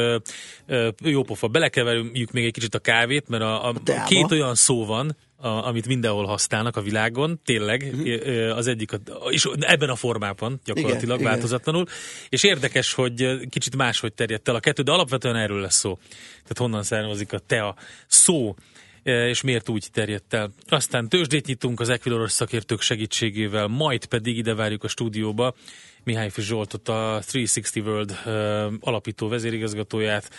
jó 1.02 1.22
pofa, 1.22 1.48
belekeverjük 1.48 2.32
még 2.32 2.44
egy 2.44 2.52
kicsit 2.52 2.74
a 2.74 2.78
kávét, 2.78 3.28
mert 3.28 3.42
a, 3.42 3.68
a, 3.68 3.74
a 3.86 4.04
két 4.04 4.30
olyan 4.30 4.54
szó 4.54 4.84
van, 4.84 5.16
a, 5.36 5.48
amit 5.48 5.86
mindenhol 5.86 6.24
használnak 6.24 6.76
a 6.76 6.80
világon, 6.80 7.40
tényleg, 7.44 7.90
uh-huh. 7.92 8.56
az 8.56 8.66
egyik, 8.66 8.92
a, 8.92 8.98
és 9.30 9.48
ebben 9.60 9.88
a 9.88 9.94
formában 9.94 10.60
gyakorlatilag 10.64 11.20
igen, 11.20 11.30
változatlanul, 11.30 11.82
igen. 11.82 11.94
és 12.28 12.42
érdekes, 12.42 12.92
hogy 12.92 13.48
kicsit 13.48 13.76
máshogy 13.76 14.12
terjedt 14.12 14.48
el 14.48 14.54
a 14.54 14.60
kettő, 14.60 14.82
de 14.82 14.92
alapvetően 14.92 15.36
erről 15.36 15.60
lesz 15.60 15.78
szó. 15.78 15.98
Tehát 16.28 16.58
honnan 16.58 16.82
származik 16.82 17.32
a 17.32 17.38
te 17.38 17.66
a 17.66 17.74
szó 18.06 18.54
és 19.06 19.42
miért 19.42 19.68
úgy 19.68 19.88
terjedt 19.92 20.34
el. 20.34 20.50
Aztán 20.68 21.08
tőzsdét 21.08 21.46
nyitunk 21.46 21.80
az 21.80 21.88
Equiloros 21.88 22.32
szakértők 22.32 22.80
segítségével, 22.80 23.66
majd 23.66 24.06
pedig 24.06 24.36
ide 24.36 24.54
várjuk 24.54 24.84
a 24.84 24.88
stúdióba 24.88 25.54
Mihály 26.06 26.30
Zsoltot, 26.36 26.88
a 26.88 26.92
360 26.94 27.86
World 27.86 28.18
alapító 28.80 29.28
vezérigazgatóját, 29.28 30.30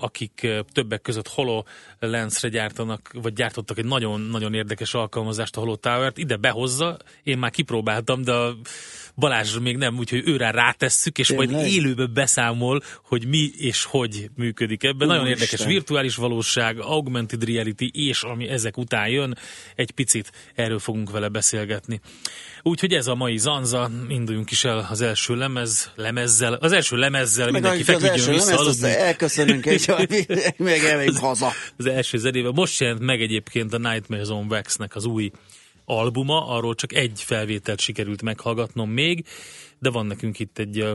akik 0.00 0.46
többek 0.72 1.02
között 1.02 1.28
HoloLens-re 1.28 2.48
gyártanak, 2.48 3.10
vagy 3.12 3.32
gyártottak 3.32 3.78
egy 3.78 3.84
nagyon-nagyon 3.84 4.54
érdekes 4.54 4.94
alkalmazást, 4.94 5.56
a 5.56 5.60
HoloTower-t, 5.60 6.18
ide 6.18 6.36
behozza, 6.36 6.96
én 7.22 7.38
már 7.38 7.50
kipróbáltam, 7.50 8.22
de 8.22 8.32
a 8.32 8.56
Balázs 9.16 9.58
még 9.58 9.76
nem, 9.76 9.98
úgyhogy 9.98 10.22
őre 10.24 10.50
rátesszük, 10.50 11.18
és 11.18 11.26
Tényleg? 11.26 11.50
majd 11.50 11.66
élőbe 11.66 12.06
beszámol, 12.06 12.82
hogy 13.02 13.26
mi 13.26 13.50
és 13.56 13.84
hogy 13.84 14.30
működik 14.36 14.84
ebben. 14.84 15.06
Nagyon 15.06 15.26
Isten. 15.26 15.40
érdekes 15.40 15.66
virtuális 15.66 16.16
valóság, 16.16 16.80
augmented 16.80 17.44
reality, 17.44 17.90
és 17.92 18.22
ami 18.22 18.48
ezek 18.48 18.76
után 18.76 19.08
jön, 19.08 19.38
egy 19.74 19.90
picit 19.90 20.32
erről 20.54 20.78
fogunk 20.78 21.10
vele 21.10 21.28
beszélgetni. 21.28 22.00
Úgyhogy 22.62 22.92
ez 22.92 23.06
a 23.06 23.14
mai 23.14 23.38
zanza, 23.38 23.90
induljunk 24.08 24.50
is 24.50 24.64
el 24.64 24.86
az 24.90 25.00
első 25.00 25.34
lemez, 25.34 25.90
lemezzel, 25.96 26.52
az 26.52 26.72
első 26.72 26.96
lemezzel, 26.96 27.44
Meg 27.44 27.52
mindenki 27.52 27.82
feküdjön 27.82 28.32
vissza. 28.34 28.62
Lemez, 28.62 28.82
elköszönünk, 28.82 29.66
és 29.66 29.86
még 30.56 30.82
elmegyünk 30.82 31.16
haza. 31.16 31.52
Az 31.76 31.86
első 31.86 32.18
zenével. 32.18 32.52
Most 32.54 32.80
jelent 32.80 33.00
meg 33.00 33.22
egyébként 33.22 33.72
a 33.72 33.78
Nightmares 33.78 34.28
on 34.28 34.46
Wax-nek 34.48 34.96
az 34.96 35.04
új 35.04 35.30
albuma, 35.84 36.46
arról 36.46 36.74
csak 36.74 36.92
egy 36.92 37.22
felvételt 37.24 37.80
sikerült 37.80 38.22
meghallgatnom 38.22 38.90
még, 38.90 39.26
de 39.78 39.90
van 39.90 40.06
nekünk 40.06 40.38
itt 40.38 40.58
egy 40.58 40.86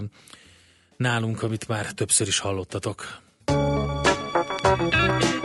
nálunk, 0.98 1.44
amit 1.44 1.68
már 1.68 1.92
többször 1.92 2.28
is 2.28 2.40
hallottatok. 2.40 3.26
Thank 4.68 5.24
you. 5.24 5.37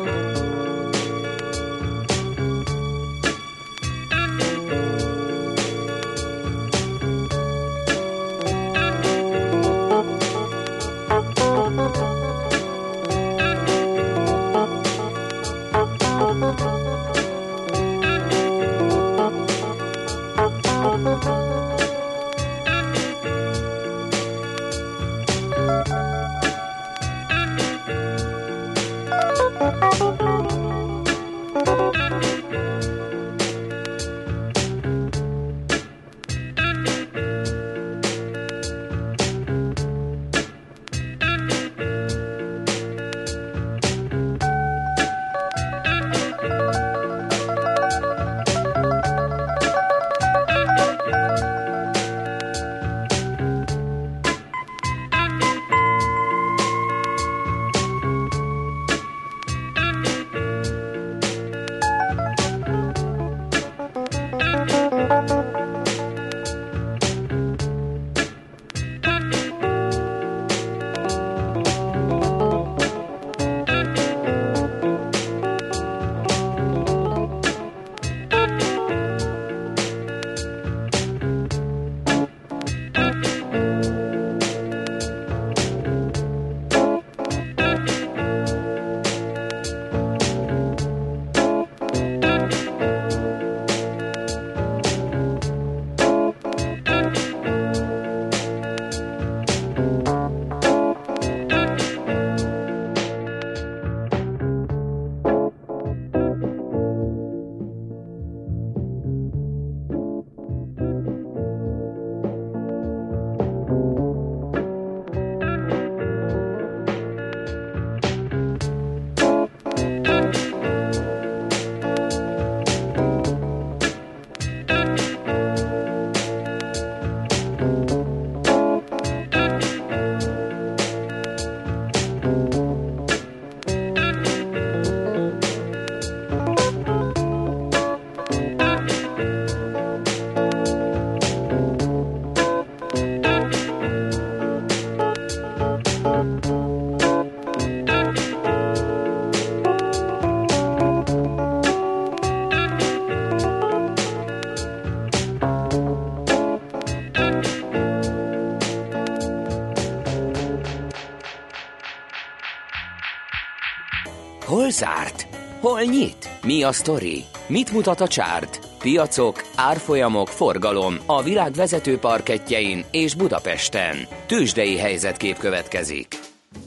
Hol 165.62 165.82
nyit? 165.82 166.28
Mi 166.42 166.62
a 166.62 166.72
sztori? 166.72 167.24
Mit 167.46 167.72
mutat 167.72 168.00
a 168.00 168.08
csárt? 168.08 168.68
Piacok, 168.78 169.44
árfolyamok, 169.54 170.28
forgalom 170.28 170.96
a 171.06 171.22
világ 171.22 171.52
vezető 171.52 171.98
parketjein 171.98 172.84
és 172.90 173.14
Budapesten. 173.14 173.96
Tősdei 174.26 174.76
helyzetkép 174.76 175.38
következik. 175.38 176.18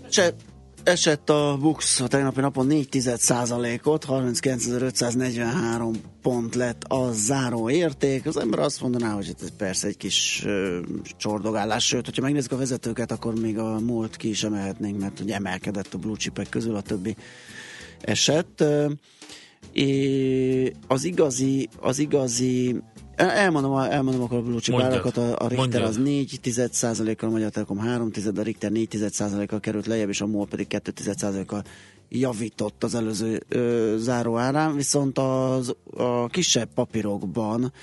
Se 0.10 0.34
esett 0.84 1.30
a 1.30 1.58
Bux 1.62 2.00
a 2.00 2.08
tegnapi 2.08 2.42
napon 2.42 2.68
4% 2.70 3.84
ot 3.84 4.06
39.543 4.10 5.96
pont 6.22 6.56
lett 6.56 6.84
a 6.84 7.12
záró 7.12 7.70
érték. 7.70 8.26
Az 8.26 8.38
ember 8.38 8.60
azt 8.60 8.82
mondaná, 8.82 9.14
hogy 9.14 9.36
ez 9.42 9.56
persze 9.58 9.88
egy 9.88 9.98
kis 9.98 10.44
uh, 10.46 10.78
csordogálás, 11.18 11.86
sőt, 11.86 12.06
hogyha 12.06 12.22
megnézzük 12.22 12.52
a 12.52 12.58
vezetőket, 12.58 13.12
akkor 13.12 13.40
még 13.40 13.58
a 13.60 13.80
múlt 13.80 14.16
ki 14.16 14.30
is 14.30 14.44
emelhetnénk, 14.44 15.00
mert 15.00 15.20
ugye 15.20 15.36
emelkedett 15.36 15.94
a 15.94 15.98
blue 15.98 16.18
chipek 16.18 16.50
közül, 16.50 16.76
a 16.76 16.82
többi 16.82 17.16
esett. 18.06 18.64
És 19.74 20.72
az 20.88 21.04
igazi, 21.04 21.70
az 21.80 22.00
igazi 22.00 22.76
Elmondom, 23.16 23.78
elmondom 23.78 24.22
akkor 24.22 24.38
a 24.38 24.42
blue 24.42 24.84
árakat, 24.84 25.18
a, 25.18 25.30
a 25.30 25.48
Richter 25.48 25.58
Mondjad. 25.58 25.84
az 25.84 25.98
4 25.98 27.16
kal 27.18 27.30
a 27.30 27.32
Magyar 27.32 27.50
Telekom 27.50 27.78
3 27.78 28.12
a 28.36 28.42
Richter 28.42 28.72
4 28.72 29.46
kal 29.48 29.60
került 29.60 29.86
lejjebb, 29.86 30.10
és 30.10 30.22
a 30.22 30.26
MOL 30.26 30.48
pedig 30.48 30.68
2 30.68 30.92
kal 31.46 31.64
javított 32.10 32.84
az 32.84 32.96
előző 32.96 33.44
ö, 33.48 33.96
záró 33.98 34.38
árán, 34.38 34.76
viszont 34.76 35.18
az, 35.18 35.76
a 35.98 36.28
kisebb 36.28 36.70
papírokban 36.74 37.74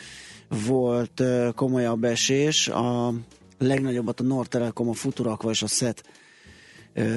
volt 0.67 1.21
ö, 1.21 1.49
komolyabb 1.55 2.05
esés, 2.05 2.69
a 2.69 3.15
legnagyobbat 3.59 4.21
a 4.21 4.23
Nord 4.23 4.49
Telekom, 4.49 4.89
a 4.89 4.93
Futurakva 4.93 5.51
és 5.51 5.63
a 5.63 5.67
SET 5.67 6.03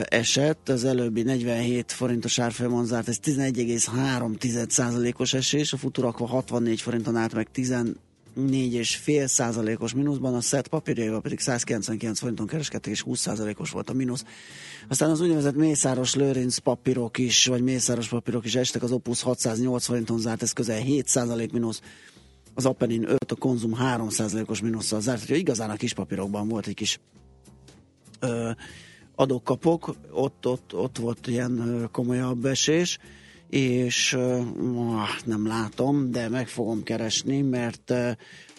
esett, 0.03 0.69
az 0.69 0.85
előbbi 0.85 1.23
47 1.23 1.91
forintos 1.91 2.39
árfolyamon 2.39 2.85
zárt, 2.85 3.07
ez 3.07 3.19
11,3%-os 3.23 5.33
esés, 5.33 5.73
a 5.73 5.77
futurakva 5.77 6.27
64 6.27 6.81
forinton 6.81 7.15
állt 7.15 7.33
meg 7.33 7.51
10 7.51 7.75
4,5 8.39 9.27
százalékos 9.27 9.93
mínuszban, 9.93 10.33
a 10.33 10.41
SZET 10.41 10.67
papírjaival 10.67 11.21
pedig 11.21 11.39
199 11.39 12.19
forinton 12.19 12.47
kereskedtek, 12.47 12.91
és 12.91 13.01
20 13.01 13.19
százalékos 13.19 13.71
volt 13.71 13.89
a 13.89 13.93
mínusz. 13.93 14.25
Aztán 14.87 15.09
az 15.09 15.21
úgynevezett 15.21 15.55
Mészáros 15.55 16.15
Lőrinc 16.15 16.57
papírok 16.57 17.17
is, 17.17 17.45
vagy 17.45 17.61
Mészáros 17.61 18.07
papírok 18.07 18.45
is 18.45 18.55
estek, 18.55 18.83
az 18.83 18.91
Opus 18.91 19.21
608 19.21 19.85
forinton 19.85 20.19
zárt, 20.19 20.41
ez 20.41 20.51
közel 20.51 20.79
7 20.79 21.07
százalék 21.07 21.51
mínusz, 21.51 21.81
az 22.53 22.65
Apenin 22.65 23.09
5, 23.09 23.31
a 23.31 23.35
Konzum 23.35 23.73
3 23.73 24.09
százalékos 24.09 24.61
mínusszal 24.61 25.01
zárt, 25.01 25.27
hogy 25.27 25.37
igazán 25.37 25.69
a 25.69 25.75
kis 25.75 25.93
papírokban 25.93 26.47
volt 26.47 26.67
egy 26.67 26.73
kis 26.73 26.99
ö, 28.19 28.51
adókapok, 29.15 29.95
ott, 30.11 30.47
ott, 30.47 30.75
ott 30.75 30.97
volt 30.97 31.27
ilyen 31.27 31.87
komolyabb 31.91 32.45
esés, 32.45 32.99
és 33.49 34.13
ö, 34.13 34.41
nem 35.25 35.47
látom, 35.47 36.11
de 36.11 36.29
meg 36.29 36.47
fogom 36.47 36.83
keresni, 36.83 37.41
mert 37.41 37.93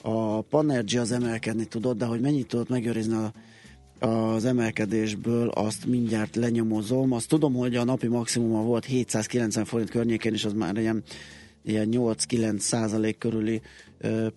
a 0.02 0.40
Panergy 0.40 0.96
az 0.96 1.12
emelkedni 1.12 1.64
tudott, 1.64 1.98
de 1.98 2.04
hogy 2.04 2.20
mennyit 2.20 2.48
tudott 2.48 2.68
megőrizni 2.68 3.14
a 3.14 3.32
az 3.98 4.44
emelkedésből 4.44 5.48
azt 5.48 5.86
mindjárt 5.86 6.36
lenyomozom. 6.36 7.12
Azt 7.12 7.28
tudom, 7.28 7.54
hogy 7.54 7.76
a 7.76 7.84
napi 7.84 8.06
maximuma 8.06 8.62
volt 8.62 8.84
790 8.84 9.64
forint 9.64 9.90
környékén, 9.90 10.32
és 10.32 10.44
az 10.44 10.52
már 10.52 10.76
ilyen, 10.76 11.02
ilyen 11.64 11.88
8-9 11.90 12.58
százalék 12.58 13.18
körüli 13.18 13.60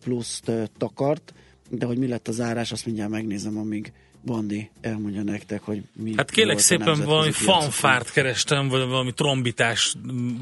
pluszt 0.04 0.52
takart, 0.78 1.34
de 1.70 1.86
hogy 1.86 1.98
mi 1.98 2.08
lett 2.08 2.28
az 2.28 2.40
árás, 2.40 2.72
azt 2.72 2.86
mindjárt 2.86 3.12
megnézem, 3.12 3.58
amíg 3.58 3.94
Bandi 4.26 4.70
elmondja 4.82 5.24
nektek, 5.24 5.62
hogy 5.62 5.82
mi 5.94 6.14
Hát 6.16 6.32
a 6.38 6.58
szépen 6.58 7.04
valami 7.04 7.32
fanfárt 7.32 8.12
kerestem, 8.12 8.68
vagy 8.68 8.88
valami 8.88 9.14
trombitás 9.14 9.96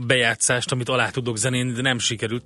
bejátszást, 0.07 0.72
amit 0.72 0.89
alá 0.89 1.10
tudok 1.10 1.38
zenélni, 1.38 1.72
de 1.72 1.81
nem 1.81 2.00
sikerült. 2.00 2.43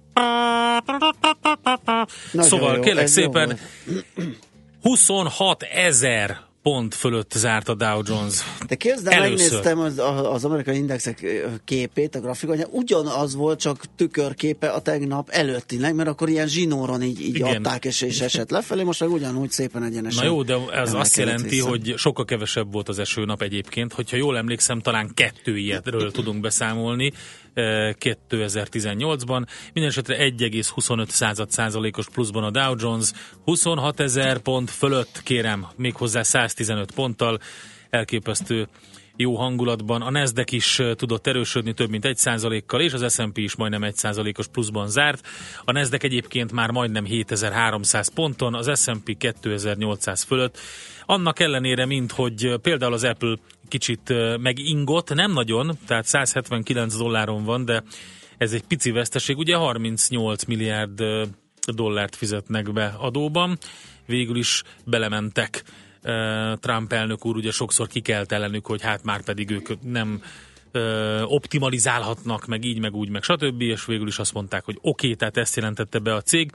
Nagyon 2.31 2.49
szóval 2.49 2.75
jó, 2.75 2.83
jó 2.83 3.05
szépen 3.05 3.59
volt. 3.85 4.37
26 4.81 5.63
ezer 5.63 6.39
pont 6.61 6.95
fölött 6.95 7.31
zárt 7.35 7.69
a 7.69 7.75
Dow 7.75 8.01
Jones. 8.05 8.43
De 8.67 8.77
el, 9.03 9.23
Először. 9.23 9.51
megnéztem 9.51 9.79
az, 9.79 9.99
az 10.33 10.45
amerikai 10.45 10.75
indexek 10.75 11.25
képét, 11.65 12.15
a 12.15 12.19
grafikon, 12.19 12.59
ugyanaz 12.69 13.35
volt, 13.35 13.59
csak 13.59 13.83
tükörképe 13.95 14.69
a 14.69 14.81
tegnap 14.81 15.29
előttinek, 15.29 15.93
mert 15.93 16.09
akkor 16.09 16.29
ilyen 16.29 16.47
zsinóron 16.47 17.01
így, 17.01 17.21
így 17.21 17.35
Igen. 17.35 17.55
adták, 17.55 17.85
és, 17.85 18.01
és 18.01 18.21
esett 18.21 18.49
lefelé, 18.49 18.83
most 18.83 18.99
meg 18.99 19.11
ugyanúgy 19.11 19.51
szépen 19.51 19.83
egyenesen. 19.83 20.25
Na 20.25 20.31
jó, 20.31 20.43
de 20.43 20.57
ez 20.73 20.93
azt 20.93 21.17
jelenti, 21.17 21.49
vissza. 21.49 21.67
hogy 21.67 21.93
sokkal 21.97 22.25
kevesebb 22.25 22.71
volt 22.71 22.89
az 22.89 22.99
esőnap 22.99 23.41
egyébként. 23.41 23.93
Hogyha 23.93 24.17
jól 24.17 24.37
emlékszem, 24.37 24.79
talán 24.79 25.11
kettő 25.13 25.57
ilyetről 25.57 26.11
tudunk 26.11 26.41
beszámolni 26.41 27.13
2018-ban. 27.55 29.47
Mindenesetre 29.73 30.15
1,25 30.17 31.07
század 31.07 31.51
százalékos 31.51 32.09
pluszban 32.09 32.43
a 32.43 32.51
Dow 32.51 32.75
Jones, 32.77 33.11
26 33.45 33.99
ezer 33.99 34.37
pont 34.37 34.69
fölött, 34.69 35.21
kérem, 35.23 35.67
méghozzá 35.75 36.23
115 36.23 36.91
ponttal, 36.91 37.39
elképesztő 37.89 38.67
jó 39.15 39.35
hangulatban. 39.35 40.01
A 40.01 40.11
Nasdaq 40.11 40.55
is 40.55 40.81
tudott 40.95 41.27
erősödni 41.27 41.73
több 41.73 41.89
mint 41.89 42.05
1 42.05 42.17
százalékkal, 42.17 42.81
és 42.81 42.93
az 42.93 43.13
S&P 43.13 43.37
is 43.37 43.55
majdnem 43.55 43.83
1 43.83 43.95
százalékos 43.95 44.47
pluszban 44.47 44.87
zárt. 44.87 45.27
A 45.65 45.71
Nasdaq 45.71 46.05
egyébként 46.05 46.51
már 46.51 46.71
majdnem 46.71 47.05
7300 47.05 48.13
ponton, 48.13 48.55
az 48.55 48.81
S&P 48.81 49.17
2800 49.17 50.23
fölött. 50.23 50.57
Annak 51.11 51.39
ellenére, 51.39 51.85
mint 51.85 52.11
hogy 52.11 52.55
például 52.61 52.93
az 52.93 53.03
Apple 53.03 53.35
kicsit 53.67 54.13
megingott, 54.37 55.13
nem 55.13 55.31
nagyon, 55.31 55.77
tehát 55.87 56.05
179 56.05 56.95
dolláron 56.95 57.43
van, 57.43 57.65
de 57.65 57.83
ez 58.37 58.53
egy 58.53 58.63
pici 58.63 58.91
veszteség. 58.91 59.37
Ugye 59.37 59.55
38 59.55 60.43
milliárd 60.43 61.03
dollárt 61.65 62.15
fizetnek 62.15 62.73
be 62.73 62.95
adóban, 62.97 63.57
végül 64.05 64.37
is 64.37 64.63
belementek 64.85 65.63
Trump 66.59 66.93
elnök 66.93 67.25
úr 67.25 67.35
ugye 67.35 67.51
sokszor 67.51 67.87
kikelt 67.87 68.31
ellenük, 68.31 68.65
hogy 68.65 68.81
hát 68.81 69.03
már 69.03 69.23
pedig 69.23 69.49
ők 69.49 69.81
nem 69.81 70.21
optimalizálhatnak, 71.23 72.45
meg 72.45 72.63
így, 72.63 72.79
meg 72.79 72.95
úgy, 72.95 73.09
meg 73.09 73.23
stb. 73.23 73.61
És 73.61 73.85
végül 73.85 74.07
is 74.07 74.19
azt 74.19 74.33
mondták, 74.33 74.65
hogy 74.65 74.77
oké, 74.81 74.89
okay, 74.89 75.15
tehát 75.15 75.37
ezt 75.37 75.55
jelentette 75.55 75.99
be 75.99 76.13
a 76.13 76.21
cég. 76.21 76.51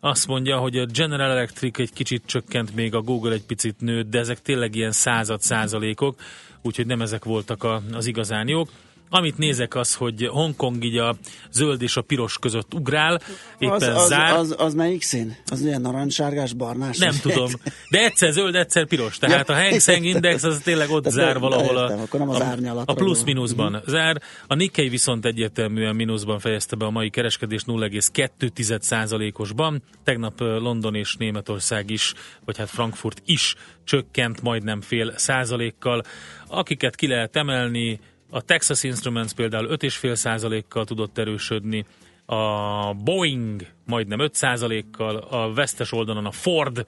Azt 0.00 0.26
mondja, 0.26 0.58
hogy 0.58 0.76
a 0.76 0.86
General 0.86 1.30
Electric 1.30 1.78
egy 1.78 1.92
kicsit 1.92 2.22
csökkent, 2.26 2.74
még 2.74 2.94
a 2.94 3.00
Google 3.00 3.32
egy 3.32 3.44
picit 3.44 3.80
nőtt, 3.80 4.10
de 4.10 4.18
ezek 4.18 4.42
tényleg 4.42 4.74
ilyen 4.74 4.92
század 4.92 5.40
százalékok, 5.40 6.20
úgyhogy 6.62 6.86
nem 6.86 7.00
ezek 7.00 7.24
voltak 7.24 7.62
a, 7.62 7.82
az 7.92 8.06
igazán 8.06 8.48
jók. 8.48 8.68
Amit 9.10 9.38
nézek 9.38 9.74
az, 9.74 9.94
hogy 9.94 10.26
Hongkong 10.26 10.84
így 10.84 10.96
a 10.96 11.16
zöld 11.50 11.82
és 11.82 11.96
a 11.96 12.02
piros 12.02 12.38
között 12.38 12.74
ugrál, 12.74 13.20
éppen 13.58 13.74
az, 13.74 13.82
az, 13.82 14.08
zár. 14.08 14.36
az, 14.36 14.54
az 14.58 14.74
melyik 14.74 15.02
szín? 15.02 15.36
Az 15.46 15.60
ilyen 15.60 15.80
narancssárgás, 15.80 16.52
barnás? 16.52 16.98
Nem 16.98 17.14
tudom. 17.22 17.50
De 17.90 18.04
egyszer 18.04 18.32
zöld, 18.32 18.54
egyszer 18.54 18.86
piros. 18.86 19.18
Tehát 19.18 19.48
Ja, 19.48 19.54
a 19.54 19.58
Hang 19.58 19.80
Seng. 19.80 20.04
Index 20.04 20.42
az 20.42 20.60
tényleg 20.64 20.90
ott 20.90 21.02
Tehát 21.02 21.18
zár 21.18 21.32
nem- 21.32 21.40
valahol 21.40 21.76
a, 21.76 21.82
értem, 21.82 22.00
akkor 22.00 22.20
nem 22.20 22.28
az 22.28 22.40
a, 22.40 22.82
a 22.84 22.94
plusz-minuszban 22.94 23.82
zár. 23.86 24.22
A 24.46 24.54
Nikkei 24.54 24.88
viszont 24.88 25.24
egyértelműen 25.24 25.94
mínuszban 25.94 26.38
fejezte 26.38 26.76
be 26.76 26.84
a 26.84 26.90
mai 26.90 27.10
kereskedés 27.10 27.62
0,2%-osban. 27.66 29.82
Tegnap 30.04 30.40
London 30.40 30.94
és 30.94 31.16
Németország 31.16 31.90
is, 31.90 32.14
vagy 32.44 32.58
hát 32.58 32.68
Frankfurt 32.68 33.22
is 33.24 33.54
csökkent 33.84 34.42
majdnem 34.42 34.80
fél 34.80 35.12
százalékkal. 35.16 36.02
Akiket 36.46 36.94
ki 36.94 37.06
lehet 37.06 37.36
emelni, 37.36 38.00
a 38.30 38.42
Texas 38.42 38.82
Instruments 38.82 39.32
például 39.32 39.68
5,5 39.68 40.14
százalékkal 40.14 40.84
tudott 40.84 41.18
erősödni, 41.18 41.84
a 42.26 42.94
Boeing 42.94 43.66
majdnem 43.86 44.20
5 44.20 44.34
százalékkal, 44.34 45.16
a 45.16 45.52
vesztes 45.52 45.92
oldalon 45.92 46.26
a 46.26 46.30
Ford 46.30 46.86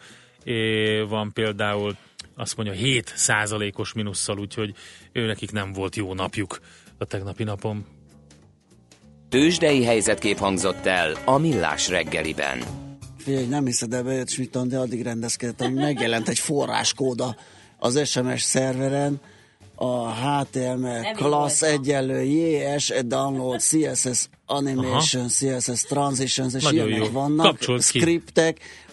van 1.09 1.33
például 1.33 1.97
azt 2.37 2.57
mondja 2.57 2.75
7 2.75 3.13
százalékos 3.17 3.93
minusszal, 3.93 4.39
úgyhogy 4.39 4.75
őnekik 5.13 5.53
nem 5.53 5.73
volt 5.73 5.97
jó 5.97 6.15
napjuk 6.15 6.61
a 6.99 7.05
tegnapi 7.05 7.45
napon. 7.45 7.87
Tőzsdei 9.29 9.85
helyzetkép 9.85 10.39
hangzott 10.39 10.87
el 10.87 11.17
a 11.25 11.39
Millás 11.39 11.89
reggeliben. 11.89 12.63
Figyelj, 13.19 13.47
nem 13.47 13.65
hiszed 13.65 13.93
el, 13.93 14.03
bejött 14.03 14.29
Schmidton, 14.29 14.69
de 14.69 14.79
addig 14.79 15.03
rendezkedett, 15.03 15.61
hogy 15.61 15.75
megjelent 15.75 16.29
egy 16.29 16.39
forráskóda 16.39 17.37
az 17.79 18.09
SMS 18.09 18.43
szerveren, 18.43 19.21
a 19.83 20.13
HTML 20.13 21.13
class 21.15 21.63
egyenlő 21.63 22.23
JS, 22.23 22.93
download, 23.07 23.61
CSS 23.61 24.29
animation, 24.47 25.29
CSS 25.29 25.83
transitions, 25.83 26.55
és 26.55 26.63
Nagyon 26.63 26.89
ilyenek 26.89 27.07
jó. 27.07 27.13
vannak, 27.13 27.47
Kapcsolt 27.47 27.87
ki. 27.91 27.99
scriptek, 27.99 28.59
eh, 28.59 28.90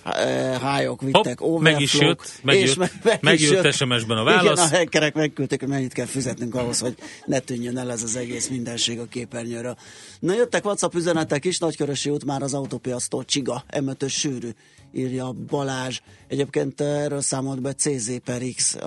hályok 0.61 1.01
vittek, 1.01 1.39
Hopp, 1.39 1.61
meg 1.61 1.81
is 1.81 1.93
jött, 1.93 2.39
megjött, 2.43 2.67
és 2.67 2.75
meg, 2.75 2.91
meg 3.03 3.13
is 3.13 3.21
megjött 3.21 3.63
jött. 3.63 3.73
SMS-ben 3.73 4.17
a 4.17 4.21
Igen, 4.21 4.43
válasz. 4.43 4.71
a 4.71 4.75
hackerek 4.75 5.13
megküldték, 5.13 5.59
hogy 5.59 5.69
mennyit 5.69 5.93
kell 5.93 6.05
fizetnünk 6.05 6.55
ahhoz, 6.55 6.79
hogy 6.79 6.95
ne 7.25 7.39
tűnjön 7.39 7.77
el 7.77 7.91
ez 7.91 8.03
az 8.03 8.15
egész 8.15 8.47
mindenség 8.47 8.99
a 8.99 9.05
képernyőről. 9.05 9.77
Na 10.19 10.33
jöttek 10.33 10.65
WhatsApp 10.65 10.93
üzenetek 10.93 11.45
is, 11.45 11.57
Nagykörösi 11.57 12.09
út 12.09 12.25
már 12.25 12.41
az 12.41 12.53
autópiasztól 12.53 13.25
csiga, 13.25 13.63
m 13.81 14.05
sűrű, 14.07 14.49
írja 14.93 15.31
Balázs. 15.31 15.99
Egyébként 16.27 16.81
erről 16.81 17.21
számolt 17.21 17.61
be 17.61 17.73
CZ 17.73 18.11
per 18.23 18.41
X 18.55 18.77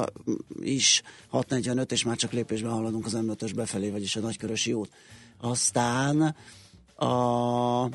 is 0.60 1.02
645, 1.28 1.92
és 1.92 2.04
már 2.04 2.16
csak 2.16 2.32
lépésben 2.32 2.72
haladunk 2.72 3.06
az 3.06 3.12
m 3.12 3.30
befelé, 3.54 3.90
vagyis 3.90 4.16
a 4.16 4.20
Nagykörösi 4.20 4.72
út. 4.72 4.90
Aztán 5.40 6.36
a 6.96 7.88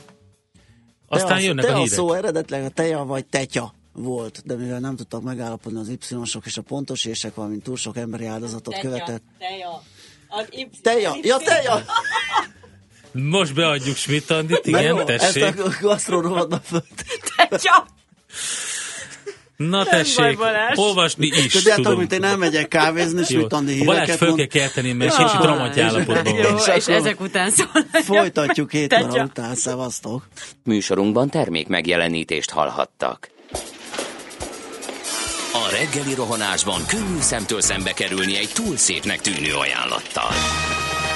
Aztán 1.16 1.38
te 1.38 1.44
jönnek 1.44 1.66
te 1.66 1.72
a 1.72 1.76
a 1.76 1.78
hírek. 1.78 1.94
szó 1.94 2.14
eredetleg 2.14 2.64
a 2.64 2.70
teja 2.70 3.04
vagy 3.04 3.26
tetya 3.26 3.74
volt, 3.94 4.42
de 4.46 4.56
mivel 4.56 4.80
nem 4.80 4.96
tudtak 4.96 5.22
megállapodni 5.22 5.80
az 5.80 5.90
y-sok 5.90 6.46
és 6.46 6.58
a 6.58 6.62
pontos 6.62 7.06
ések, 7.06 7.36
valamint 7.36 7.64
túl 7.64 7.78
sok 7.78 7.98
emberi 7.98 8.26
áldozatot 8.26 8.80
követett. 8.80 9.24
Teja. 9.40 9.82
Az 10.28 10.48
Y. 10.52 10.70
Teja, 10.82 11.16
ja 11.22 11.38
teja! 11.38 11.84
Most 13.12 13.54
beadjuk 13.54 13.96
Schmidt 13.96 14.30
Andit, 14.30 14.66
igen, 14.66 15.10
ezt 15.10 15.34
tessék. 15.34 15.66
a 15.66 15.70
gasztrórovatba 15.82 16.60
fölt. 16.64 17.06
Teja. 17.38 17.86
Na 19.56 19.78
baj, 19.78 19.90
tessék, 19.90 20.38
Balázs. 20.38 20.78
olvasni 20.78 21.28
is 21.28 21.52
Tudjátok, 21.52 21.84
tudom. 21.84 22.00
mint 22.00 22.12
én 22.12 22.20
nem 22.20 22.40
megyek 22.40 22.68
kávézni, 22.68 23.22
és 23.22 23.30
mit 23.30 23.54
Andi 23.54 23.82
A 23.82 23.84
Balázs 23.84 24.02
híreket 24.02 24.18
föl 24.18 24.36
kell 24.36 24.46
kelteni, 24.46 24.92
mert 24.92 25.16
kicsit 25.18 25.42
ramatj 25.42 25.82
állapotban 25.82 26.36
Jó. 26.36 26.56
És 26.58 26.68
és 26.76 26.88
ezek 26.88 27.22
után 27.22 27.50
szól. 27.52 27.68
Folytatjuk 27.92 28.72
hét 28.76 28.94
óra 28.94 29.24
után, 29.24 29.56
szevasztok! 29.56 30.28
Műsorunkban 30.64 31.30
termék 31.30 31.68
megjelenítést 31.68 32.50
hallhattak. 32.50 33.30
A 35.54 35.70
reggeli 35.72 36.14
rohanásban 36.16 36.86
könnyű 36.88 37.20
szemtől 37.20 37.62
szembe 37.62 37.92
kerülni 37.94 38.38
egy 38.38 38.50
túl 38.54 38.78
szépnek 38.78 39.22
tűnő 39.22 39.54
ajánlattal. 39.54 40.32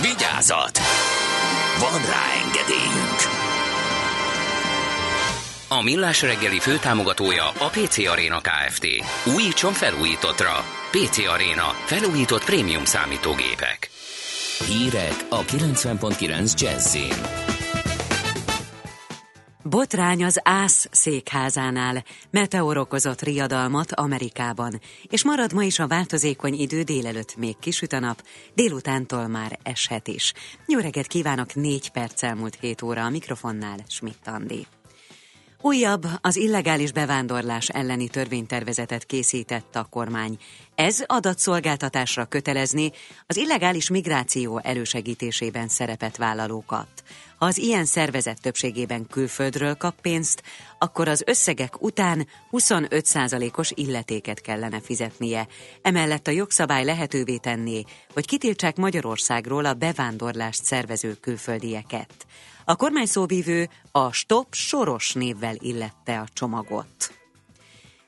Vigyázat! 0.00 0.78
Van 1.78 2.00
rá 2.00 2.24
engedélyünk! 2.44 3.40
A 5.68 5.82
Millás 5.82 6.22
reggeli 6.22 6.58
főtámogatója 6.58 7.48
a 7.48 7.68
PC 7.68 7.98
Arena 8.08 8.40
Kft. 8.40 8.86
Újítson 9.34 9.72
felújítottra. 9.72 10.64
PC 10.90 11.18
Arena. 11.18 11.74
Felújított 11.84 12.44
prémium 12.44 12.84
számítógépek. 12.84 13.90
Hírek 14.66 15.14
a 15.28 15.42
90.9 15.44 16.60
Jazzin. 16.60 17.51
Botrány 19.64 20.24
az 20.24 20.40
ÁSZ 20.42 20.88
székházánál. 20.90 22.04
Meteor 22.30 22.76
okozott 22.76 23.22
riadalmat 23.22 23.92
Amerikában, 23.92 24.80
és 25.02 25.24
marad 25.24 25.52
ma 25.52 25.62
is 25.62 25.78
a 25.78 25.86
változékony 25.86 26.54
idő 26.54 26.82
délelőtt 26.82 27.36
még 27.36 27.58
kisüt 27.58 27.92
a 27.92 27.98
nap, 27.98 28.22
délutántól 28.54 29.26
már 29.26 29.58
eshet 29.62 30.08
is. 30.08 30.32
Jó 30.66 30.78
kívánok, 31.06 31.54
négy 31.54 31.90
perc 31.90 32.22
elmúlt 32.22 32.58
7 32.60 32.82
óra 32.82 33.04
a 33.04 33.10
mikrofonnál, 33.10 33.78
Schmidt 33.88 34.26
Andi. 34.28 34.66
Újabb, 35.64 36.06
az 36.20 36.36
illegális 36.36 36.92
bevándorlás 36.92 37.68
elleni 37.68 38.08
törvénytervezetet 38.08 39.04
készített 39.04 39.76
a 39.76 39.86
kormány. 39.90 40.38
Ez 40.74 41.02
adatszolgáltatásra 41.06 42.24
kötelezni 42.24 42.92
az 43.26 43.36
illegális 43.36 43.90
migráció 43.90 44.60
elősegítésében 44.62 45.68
szerepet 45.68 46.16
vállalókat. 46.16 46.88
Ha 47.38 47.46
az 47.46 47.58
ilyen 47.58 47.84
szervezet 47.84 48.40
többségében 48.40 49.06
külföldről 49.06 49.74
kap 49.74 50.00
pénzt, 50.00 50.42
akkor 50.78 51.08
az 51.08 51.22
összegek 51.26 51.82
után 51.82 52.26
25%-os 52.52 53.72
illetéket 53.74 54.40
kellene 54.40 54.80
fizetnie. 54.80 55.46
Emellett 55.82 56.26
a 56.26 56.30
jogszabály 56.30 56.84
lehetővé 56.84 57.36
tenné, 57.36 57.84
hogy 58.12 58.26
kitiltsák 58.26 58.76
Magyarországról 58.76 59.64
a 59.64 59.74
bevándorlást 59.74 60.64
szervező 60.64 61.16
külföldieket. 61.20 62.26
A 62.64 62.76
kormány 62.76 63.06
szóvívő 63.06 63.68
a 63.90 64.12
Stop 64.12 64.54
Soros 64.54 65.12
névvel 65.12 65.54
illette 65.58 66.20
a 66.20 66.26
csomagot. 66.32 67.12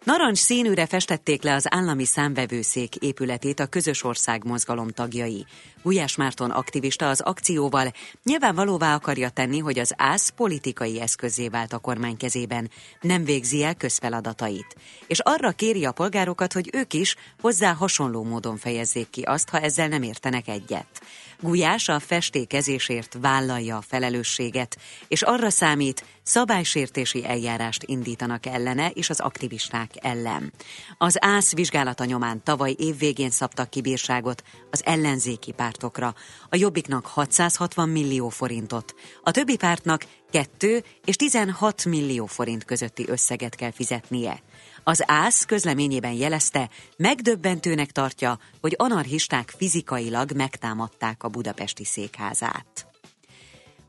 Narancs 0.05 0.39
színűre 0.39 0.87
festették 0.87 1.43
le 1.43 1.55
az 1.55 1.67
állami 1.71 2.05
számvevőszék 2.05 2.97
épületét 2.97 3.61
a 3.61 3.67
közös 3.67 4.03
ország 4.03 4.45
mozgalom 4.45 4.89
tagjai. 4.89 5.47
Gulyás 5.83 6.17
Márton 6.17 6.51
aktivista 6.51 7.09
az 7.09 7.21
akcióval 7.21 7.93
nyilvánvalóvá 8.23 8.95
akarja 8.95 9.29
tenni, 9.29 9.59
hogy 9.59 9.79
az 9.79 9.95
ász 9.97 10.29
politikai 10.29 11.01
eszközé 11.01 11.49
vált 11.49 11.73
a 11.73 11.79
kormány 11.79 12.17
kezében, 12.17 12.71
nem 13.01 13.25
végzi 13.25 13.63
el 13.63 13.75
közfeladatait. 13.75 14.77
És 15.07 15.19
arra 15.19 15.51
kéri 15.51 15.85
a 15.85 15.93
polgárokat, 15.93 16.53
hogy 16.53 16.71
ők 16.73 16.93
is 16.93 17.17
hozzá 17.41 17.73
hasonló 17.73 18.23
módon 18.23 18.57
fejezzék 18.57 19.11
ki 19.11 19.23
azt, 19.23 19.49
ha 19.49 19.61
ezzel 19.61 19.89
nem 19.89 20.03
értenek 20.03 20.49
egyet. 20.49 21.03
Gulyás 21.41 21.89
a 21.89 21.99
festékezésért 21.99 23.17
vállalja 23.21 23.77
a 23.77 23.85
felelősséget, 23.89 24.79
és 25.09 25.23
arra 25.23 25.51
számít, 25.51 26.05
szabálysértési 26.23 27.27
eljárást 27.27 27.83
indítanak 27.83 28.47
ellene 28.47 28.91
és 28.91 29.11
az 29.11 29.21
aktivisták 29.21 29.91
ellen. 29.95 30.53
Az 30.99 31.17
ÁSZ 31.25 31.55
vizsgálata 31.55 32.05
nyomán 32.05 32.43
tavaly 32.43 32.75
év 32.79 32.99
végén 32.99 33.31
szabtak 33.31 33.71
ki 33.71 33.81
bírságot 33.81 34.43
az 34.71 34.83
ellenzéki 34.85 35.53
pártokra. 35.53 36.15
A 36.49 36.57
Jobbiknak 36.57 37.07
660 37.07 37.89
millió 37.89 38.29
forintot, 38.29 38.95
a 39.23 39.31
többi 39.31 39.57
pártnak 39.57 40.07
2 40.31 40.85
és 41.05 41.17
16 41.17 41.85
millió 41.85 42.27
forint 42.27 42.65
közötti 42.65 43.05
összeget 43.09 43.55
kell 43.55 43.73
fizetnie. 43.73 44.43
Az 44.85 45.03
ÁSZ 45.07 45.45
közleményében 45.45 46.13
jelezte, 46.13 46.71
megdöbbentőnek 46.97 47.91
tartja, 47.91 48.39
hogy 48.61 48.75
anarchisták 48.77 49.55
fizikailag 49.57 50.33
megtámadták 50.33 51.23
a 51.23 51.29
budapesti 51.29 51.85
székházát. 51.85 52.87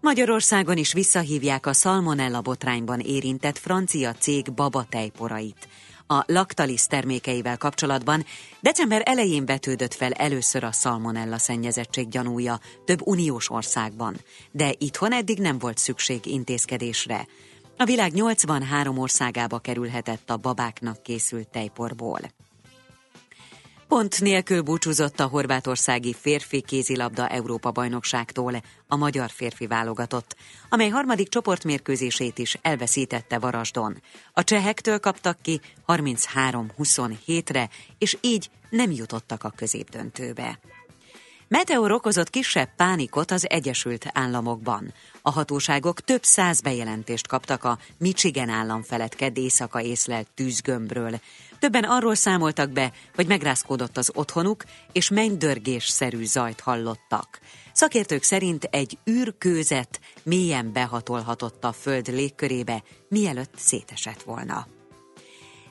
Magyarországon 0.02 0.78
is 0.78 0.94
visszahívják 0.94 1.66
a 1.66 1.74
szalmonella 1.74 2.42
botrányban 2.42 3.00
érintett 3.00 3.58
francia 3.58 4.14
cég 4.14 4.54
babatejporait. 4.54 5.68
A 6.08 6.24
Lactalis 6.26 6.86
termékeivel 6.86 7.58
kapcsolatban 7.58 8.26
december 8.60 9.02
elején 9.06 9.46
vetődött 9.46 9.94
fel 9.94 10.12
először 10.12 10.64
a 10.64 10.72
szalmonella 10.72 11.38
szennyezettség 11.38 12.08
gyanúja 12.08 12.60
több 12.86 13.08
uniós 13.08 13.50
országban, 13.50 14.16
de 14.52 14.74
itthon 14.78 15.12
eddig 15.14 15.40
nem 15.40 15.60
volt 15.60 15.78
szükség 15.78 16.26
intézkedésre. 16.26 17.28
A 17.78 17.86
világ 17.86 18.14
83 18.14 18.98
országába 18.98 19.60
kerülhetett 19.60 20.30
a 20.30 20.38
babáknak 20.38 21.04
készült 21.04 21.48
tejporból. 21.48 22.20
Pont 23.88 24.22
nélkül 24.22 24.62
búcsúzott 24.62 25.20
a 25.20 25.28
horvátországi 25.28 26.14
férfi 26.14 26.62
kézilabda 26.62 27.28
Európa 27.28 27.72
bajnokságtól 27.72 28.64
a 28.88 28.96
magyar 28.96 29.30
férfi 29.30 29.68
válogatott, 29.68 30.36
amely 30.70 30.90
harmadik 30.90 31.30
csoportmérkőzését 31.30 32.38
is 32.38 32.58
elveszítette 32.62 33.40
Varasdon. 33.40 34.02
A 34.34 34.44
csehektől 34.44 35.00
kaptak 35.00 35.42
ki 35.42 35.62
33-27-re, 35.88 37.70
és 37.98 38.18
így 38.22 38.50
nem 38.70 38.92
jutottak 38.92 39.44
a 39.44 39.54
középdöntőbe. 39.56 40.60
Meteor 41.48 41.92
okozott 41.92 42.30
kisebb 42.30 42.70
pánikot 42.76 43.32
az 43.32 43.50
Egyesült 43.50 44.06
Államokban. 44.14 44.94
A 45.22 45.32
hatóságok 45.32 46.02
több 46.02 46.24
száz 46.24 46.62
bejelentést 46.62 47.28
kaptak 47.28 47.64
a 47.64 47.78
Michigan 47.98 48.50
állam 48.50 48.82
felett 48.84 49.16
kedd 49.16 49.38
éjszaka 49.38 49.82
észlelt 49.82 50.28
tűzgömbről. 50.34 51.20
Többen 51.60 51.84
arról 51.84 52.16
számoltak 52.16 52.70
be, 52.70 52.92
hogy 53.16 53.28
megrázkódott 53.28 53.98
az 53.98 54.12
otthonuk, 54.14 54.64
és 54.92 55.10
mennydörgés-szerű 55.10 56.26
zajt 56.26 56.60
hallottak. 56.60 57.40
Szakértők 57.74 58.24
szerint 58.24 58.64
egy 58.64 58.98
űrkőzet 59.10 60.00
mélyen 60.24 60.72
behatolhatott 60.74 61.64
a 61.64 61.72
föld 61.72 62.08
légkörébe, 62.08 62.84
mielőtt 63.10 63.54
szétesett 63.56 64.22
volna. 64.22 64.68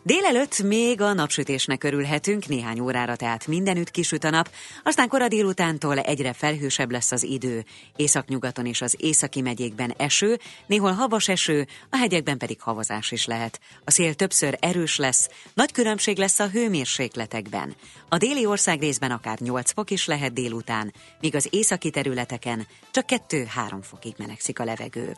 Délelőtt 0.07 0.63
még 0.63 1.01
a 1.01 1.13
napsütésnek 1.13 1.85
örülhetünk, 1.85 2.47
néhány 2.47 2.81
órára 2.81 3.17
tehát 3.17 3.47
mindenütt 3.47 3.91
kisüt 3.91 4.25
a 4.25 4.31
nap, 4.31 4.51
aztán 4.83 5.09
kora 5.09 5.29
délutántól 5.29 5.99
egyre 5.99 6.33
felhősebb 6.33 6.91
lesz 6.91 7.13
az 7.13 7.23
idő. 7.23 7.65
Északnyugaton 7.97 8.67
és 8.67 8.81
az 8.83 8.97
északi 8.99 9.41
megyékben 9.41 9.95
eső, 9.97 10.39
néhol 10.67 10.93
havas 10.93 11.29
eső, 11.29 11.67
a 11.91 11.97
hegyekben 11.97 12.39
pedig 12.39 12.61
havazás 12.61 13.11
is 13.11 13.27
lehet. 13.27 13.61
A 13.85 13.91
szél 13.91 14.15
többször 14.15 14.57
erős 14.61 14.97
lesz, 14.97 15.29
nagy 15.55 15.73
különbség 15.73 16.17
lesz 16.17 16.39
a 16.39 16.49
hőmérsékletekben. 16.49 17.75
A 18.09 18.17
déli 18.17 18.47
ország 18.47 18.81
részben 18.81 19.11
akár 19.11 19.39
8 19.39 19.73
fok 19.73 19.91
is 19.91 20.07
lehet 20.07 20.33
délután, 20.33 20.93
míg 21.21 21.35
az 21.35 21.49
északi 21.51 21.91
területeken 21.91 22.67
csak 22.91 23.05
2-3 23.29 23.47
fokig 23.83 24.15
melegszik 24.19 24.59
a 24.59 24.65
levegő. 24.65 25.17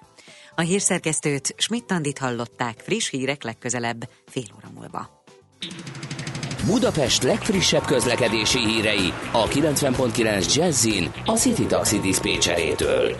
A 0.58 0.60
hírszerkesztőt 0.60 1.54
Schmidt-Tandit 1.56 2.18
hallották 2.18 2.78
friss 2.78 3.10
hírek 3.10 3.42
legközelebb 3.42 4.08
fél 4.26 4.44
óra 4.56 4.70
múlva. 4.74 5.24
Budapest 6.66 7.22
legfrissebb 7.22 7.84
közlekedési 7.84 8.58
hírei 8.58 9.12
a 9.32 9.48
90.9 9.48 10.54
Jazzin 10.54 11.12
a 11.24 11.32
City 11.36 11.66
Taxi 11.66 11.98
Dispécsejétől. 11.98 13.16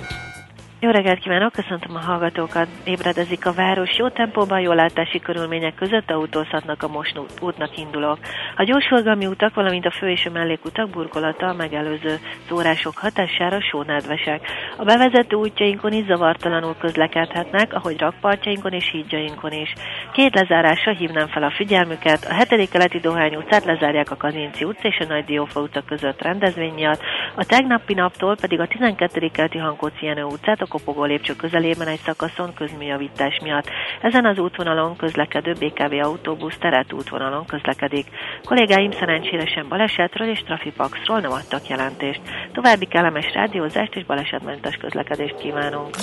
Jó 0.87 0.93
reggelt 0.93 1.19
kívánok, 1.19 1.53
köszöntöm 1.53 1.97
a 1.97 1.99
hallgatókat. 1.99 2.69
Ébredezik 2.85 3.47
a 3.47 3.53
város, 3.53 3.99
jó 3.99 4.09
tempóban, 4.09 4.61
jó 4.61 4.73
látási 4.73 5.19
körülmények 5.21 5.75
között 5.75 6.11
autózhatnak 6.11 6.83
a 6.83 6.89
most 6.89 7.21
útnak 7.41 7.79
indulók. 7.79 8.19
A 8.57 8.63
gyorsforgalmi 8.63 9.27
utak, 9.27 9.55
valamint 9.55 9.87
a 9.87 9.91
fő 9.91 10.09
és 10.09 10.27
a 10.27 10.31
mellékutak 10.31 10.91
burkolata 10.91 11.47
a 11.47 11.53
megelőző 11.53 12.19
szórások 12.49 12.99
hatására 12.99 13.61
sónedvesek. 13.61 14.41
A 14.77 14.85
bevezető 14.85 15.37
útjainkon 15.37 15.93
is 15.93 16.05
zavartalanul 16.05 16.77
közlekedhetnek, 16.79 17.75
ahogy 17.75 17.99
rakpartjainkon 17.99 18.73
és 18.73 18.91
hídjainkon 18.91 19.53
is. 19.53 19.73
Két 20.13 20.35
lezárásra 20.35 20.93
hívnám 20.93 21.27
fel 21.27 21.43
a 21.43 21.51
figyelmüket. 21.57 22.25
A 22.25 22.35
hetedik 22.35 22.71
keleti 22.71 22.99
Dohány 22.99 23.37
utcát 23.37 23.65
lezárják 23.65 24.11
a 24.11 24.17
Kazinci 24.17 24.65
utca 24.65 24.89
és 24.89 24.99
a 24.99 25.05
Nagy 25.09 25.25
Diófa 25.25 25.61
utca 25.61 25.83
között 25.87 26.23
rendezvény 26.23 26.75
miatt. 26.75 27.01
A 27.35 27.45
tegnapi 27.45 27.95
naptól 27.95 28.37
pedig 28.37 28.61
a 28.61 28.67
12. 28.67 29.29
keleti 29.33 29.59
Hankóci 29.59 30.07
Jenő 30.07 30.23
utcát 30.23 30.61
a 30.61 30.67
Kopogó 30.77 31.05
lépcső 31.05 31.37
közelében 31.37 31.89
egy 31.89 32.01
szakaszon 32.05 32.55
közműjavítás 32.55 33.39
miatt. 33.43 33.69
Ezen 34.03 34.25
az 34.27 34.39
útvonalon 34.39 34.97
közlekedő 34.97 35.53
BKV 35.53 35.93
autóbusz 36.03 36.57
teret 36.59 36.93
útvonalon 36.93 37.47
közlekedik. 37.47 38.07
Kollégáim 38.45 38.91
szerencsére 38.91 39.47
sem 39.47 39.69
balesetről 39.69 40.29
és 40.29 40.43
trafipaxról 40.43 41.21
nem 41.21 41.33
adtak 41.33 41.69
jelentést. 41.69 42.21
További 42.53 42.87
kellemes 42.87 43.33
rádiózást 43.33 43.95
és 43.95 44.05
balesetmentes 44.05 44.77
közlekedést 44.77 45.37
kívánunk. 45.39 45.95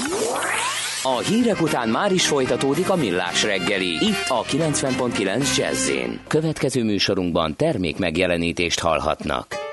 A 1.03 1.17
hírek 1.17 1.61
után 1.61 1.89
már 1.89 2.11
is 2.11 2.27
folytatódik 2.27 2.89
a 2.89 2.95
millás 2.95 3.43
reggeli. 3.43 3.91
Itt 3.91 4.25
a 4.27 4.41
90.9 4.43 5.57
jazz 5.57 5.91
Következő 6.27 6.83
műsorunkban 6.83 7.55
termék 7.55 7.97
megjelenítést 7.97 8.79
hallhatnak. 8.79 9.72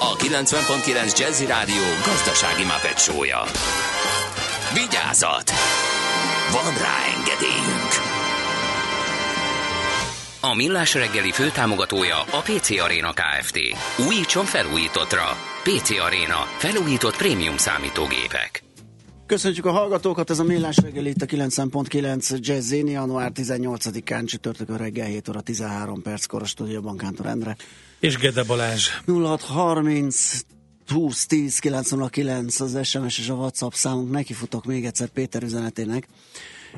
a 0.00 0.16
90.9 0.16 1.18
Jazzy 1.18 1.46
Rádió 1.46 1.84
gazdasági 2.06 2.64
mapetsója. 2.64 3.42
Vigyázat! 4.74 5.50
Van 6.52 6.72
rá 6.78 6.96
engedélyünk! 7.16 7.92
A 10.40 10.54
Millás 10.54 10.94
reggeli 10.94 11.30
főtámogatója 11.30 12.20
a 12.20 12.40
PC 12.40 12.70
Arena 12.80 13.12
Kft. 13.12 13.58
Újítson 14.08 14.44
felújítottra. 14.44 15.24
PC 15.62 15.90
Arena. 15.90 16.38
Felújított 16.58 17.16
prémium 17.16 17.56
számítógépek. 17.56 18.64
Köszönjük 19.26 19.64
a 19.64 19.70
hallgatókat, 19.70 20.30
ez 20.30 20.38
a 20.38 20.44
Millás 20.44 20.76
reggel 20.76 21.06
itt 21.06 21.22
a 21.22 21.26
9.9 21.26 22.38
Jazzin, 22.38 22.88
január 22.88 23.32
18-án 23.34 24.26
csütörtökön 24.26 24.76
reggel 24.76 25.06
7 25.06 25.28
óra 25.28 25.40
13 25.40 26.02
perckor 26.02 26.42
a 26.42 26.46
stúdióban 26.46 26.96
Kántor 26.96 27.26
Endre. 27.26 27.56
És 28.04 28.16
Gede 28.16 28.42
Balázs. 28.42 28.88
0630 29.06 30.40
20 30.86 31.26
10 31.26 31.58
909 31.58 32.60
az 32.60 32.78
SMS 32.82 33.18
és 33.18 33.28
a 33.28 33.34
WhatsApp 33.34 33.72
számunk. 33.72 34.10
Nekifutok 34.10 34.64
még 34.64 34.84
egyszer 34.84 35.08
Péter 35.08 35.42
üzenetének. 35.42 36.08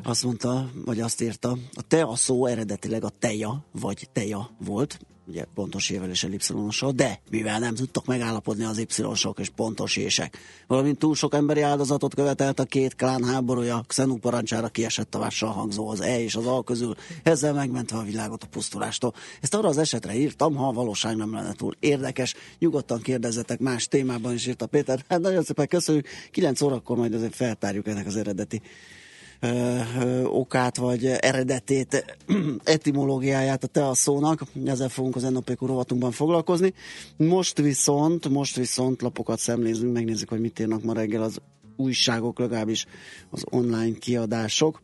Azt 0.03 0.25
mondta, 0.25 0.71
vagy 0.85 1.01
azt 1.01 1.23
írta, 1.23 1.59
a 1.75 1.83
tea 1.89 2.15
szó 2.17 2.47
eredetileg 2.47 3.05
a 3.05 3.13
teja, 3.19 3.65
vagy 3.73 4.09
teja 4.13 4.57
volt, 4.65 4.99
ugye 5.27 5.45
pontos 5.55 5.91
ével 5.91 6.11
és 6.11 6.25
ellipszilonossal, 6.25 6.93
de 6.93 7.21
mivel 7.31 7.59
nem 7.59 7.75
tudtak 7.75 8.07
megállapodni 8.07 8.65
az 8.65 8.79
y-sok 8.79 9.39
és 9.39 9.49
pontos 9.49 9.97
ések, 9.97 10.39
valamint 10.67 10.99
túl 10.99 11.15
sok 11.15 11.35
emberi 11.35 11.61
áldozatot 11.61 12.15
követelt 12.15 12.59
a 12.59 12.65
két 12.65 12.95
klán 12.95 13.25
háborúja, 13.25 13.85
Xenu 13.87 14.17
parancsára 14.17 14.69
kiesett 14.69 15.15
a 15.15 15.19
vással 15.19 15.51
hangzó 15.51 15.89
az 15.89 16.01
E 16.01 16.21
és 16.21 16.35
az 16.35 16.47
A 16.47 16.63
közül, 16.63 16.95
ezzel 17.23 17.53
megmentve 17.53 17.99
a 17.99 18.03
világot 18.03 18.43
a 18.43 18.47
pusztulástól. 18.47 19.15
Ezt 19.41 19.55
arra 19.55 19.69
az 19.69 19.79
esetre 19.79 20.15
írtam, 20.15 20.55
ha 20.55 20.69
a 20.69 20.73
valóság 20.73 21.17
nem 21.17 21.35
lenne 21.35 21.53
túl 21.53 21.77
érdekes, 21.81 22.35
nyugodtan 22.59 23.01
kérdezzetek 23.01 23.59
más 23.59 23.89
témában 23.89 24.35
is 24.35 24.47
írta 24.47 24.67
Péter. 24.67 25.05
Hát 25.09 25.21
nagyon 25.21 25.43
szépen 25.43 25.69
köszönjük, 25.69 26.07
9 26.31 26.61
órakor 26.61 26.97
majd 26.97 27.15
azért 27.15 27.35
feltárjuk 27.35 27.87
ennek 27.87 28.07
az 28.07 28.17
eredeti 28.17 28.63
okát, 30.25 30.77
vagy 30.77 31.05
eredetét, 31.05 32.17
etimológiáját 32.65 33.65
a 33.65 33.67
te 33.67 33.89
a 33.89 33.95
szónak. 33.95 34.43
Ezzel 34.65 34.89
fogunk 34.89 35.17
az 35.17 35.23
NOPQ 35.23 35.67
rovatunkban 35.67 36.11
foglalkozni. 36.11 36.75
Most 37.17 37.59
viszont, 37.59 38.29
most 38.29 38.57
viszont 38.57 39.03
lapokat 39.03 39.39
szemlézünk, 39.39 39.93
megnézzük, 39.93 40.29
hogy 40.29 40.41
mit 40.41 40.59
írnak 40.59 40.83
ma 40.83 40.93
reggel 40.93 41.23
az 41.23 41.39
újságok, 41.77 42.39
legalábbis 42.39 42.87
az 43.31 43.45
online 43.51 43.99
kiadások. 43.99 44.83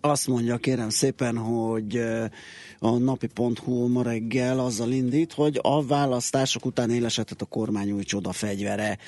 Azt 0.00 0.26
mondja, 0.26 0.56
kérem 0.56 0.88
szépen, 0.88 1.36
hogy 1.36 1.96
a 2.78 2.96
napi.hu 2.98 3.88
ma 3.88 4.02
reggel 4.02 4.58
azzal 4.58 4.90
indít, 4.90 5.32
hogy 5.32 5.58
a 5.62 5.86
választások 5.86 6.66
után 6.66 6.90
élesedett 6.90 7.42
a 7.42 7.44
kormány 7.44 7.90
új 7.90 8.02
csoda 8.02 8.32
fegyvere 8.32 8.98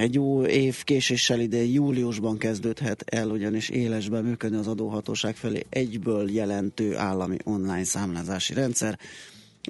egy 0.00 0.14
jó 0.14 0.44
év 0.44 0.84
késéssel 0.84 1.40
ide 1.40 1.64
júliusban 1.64 2.38
kezdődhet 2.38 3.02
el, 3.06 3.28
ugyanis 3.28 3.68
élesben 3.68 4.24
működni 4.24 4.56
az 4.56 4.66
adóhatóság 4.66 5.36
felé 5.36 5.66
egyből 5.68 6.30
jelentő 6.30 6.96
állami 6.96 7.36
online 7.44 7.84
számlázási 7.84 8.54
rendszer. 8.54 8.98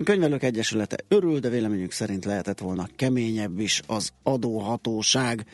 A 0.01 0.03
könyvelők 0.05 0.43
egyesülete 0.43 0.97
örül, 1.09 1.39
de 1.39 1.49
véleményük 1.49 1.93
szerint 1.93 2.25
lehetett 2.25 2.59
volna 2.59 2.89
keményebb 2.97 3.59
is 3.59 3.83
az 3.87 4.11
adóhatóság. 4.23 5.47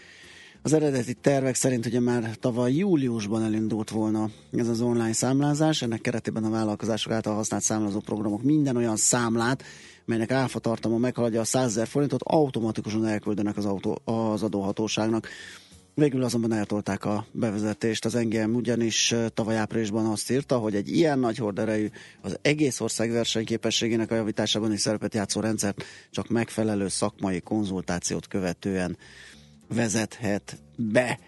Az 0.63 0.73
eredeti 0.73 1.15
tervek 1.15 1.55
szerint 1.55 1.87
ugye 1.87 2.01
már 2.01 2.37
tavaly 2.41 2.73
júliusban 2.73 3.43
elindult 3.43 3.91
volna 3.91 4.31
ez 4.53 4.69
az 4.69 4.81
online 4.81 5.13
számlázás, 5.13 5.83
ennek 5.83 6.01
keretében 6.01 6.45
a 6.45 6.51
vállalkozások 6.51 7.13
által 7.13 7.35
használt 7.35 7.63
számlázó 7.63 8.01
programok 8.01 8.43
minden 8.43 8.77
olyan 8.77 8.97
számlát, 8.97 9.63
melynek 10.09 10.31
áfa 10.31 10.59
tartalma 10.59 10.99
meghaladja 10.99 11.41
a 11.41 11.45
100 11.45 11.67
ezer 11.67 11.87
forintot, 11.87 12.23
automatikusan 12.23 13.07
elküldenek 13.07 13.57
az, 13.57 13.65
autó, 13.65 14.01
az 14.05 14.43
adóhatóságnak. 14.43 15.29
Végül 15.95 16.23
azonban 16.23 16.53
eltolták 16.53 17.05
a 17.05 17.27
bevezetést. 17.33 18.05
Az 18.05 18.15
engem 18.15 18.55
ugyanis 18.55 19.15
tavaly 19.35 19.57
áprilisban 19.57 20.07
azt 20.07 20.31
írta, 20.31 20.59
hogy 20.59 20.75
egy 20.75 20.89
ilyen 20.89 21.19
nagy 21.19 21.37
horderejű 21.37 21.89
az 22.21 22.39
egész 22.43 22.81
ország 22.81 23.11
versenyképességének 23.11 24.11
a 24.11 24.15
javításában 24.15 24.73
is 24.73 24.81
szerepet 24.81 25.15
játszó 25.15 25.41
rendszert 25.41 25.85
csak 26.11 26.29
megfelelő 26.29 26.89
szakmai 26.89 27.41
konzultációt 27.41 28.27
követően 28.29 28.97
vezethet 29.75 30.59
be. 30.77 31.19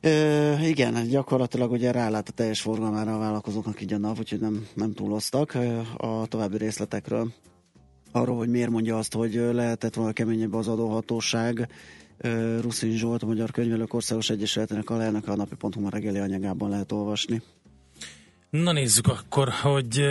Ö, 0.00 0.54
igen, 0.62 1.08
gyakorlatilag 1.08 1.70
ugye 1.70 1.90
rálát 1.90 2.28
a 2.28 2.32
teljes 2.32 2.60
forgalmára 2.60 3.14
a 3.14 3.18
vállalkozóknak 3.18 3.80
így 3.80 3.92
a 3.92 3.98
NAV, 3.98 4.18
úgyhogy 4.18 4.40
nem, 4.40 4.66
nem 4.74 4.92
túloztak 4.92 5.58
a 5.96 6.26
további 6.26 6.56
részletekről 6.56 7.32
arról, 8.12 8.36
hogy 8.36 8.48
miért 8.48 8.70
mondja 8.70 8.98
azt, 8.98 9.14
hogy 9.14 9.34
lehetett 9.34 9.94
volna 9.94 10.12
keményebb 10.12 10.54
az 10.54 10.68
adóhatóság. 10.68 11.68
Ruszin 12.60 12.96
Zsolt, 12.96 13.22
a 13.22 13.26
Magyar 13.26 13.50
Könyvelők 13.50 13.94
Országos 13.94 14.30
Egyesületének 14.30 14.90
alelnöke 14.90 15.30
a 15.30 15.36
napi.hu 15.36 15.88
reggeli 15.88 16.18
anyagában 16.18 16.68
lehet 16.70 16.92
olvasni. 16.92 17.42
Na 18.50 18.72
nézzük 18.72 19.06
akkor, 19.06 19.48
hogy 19.48 20.04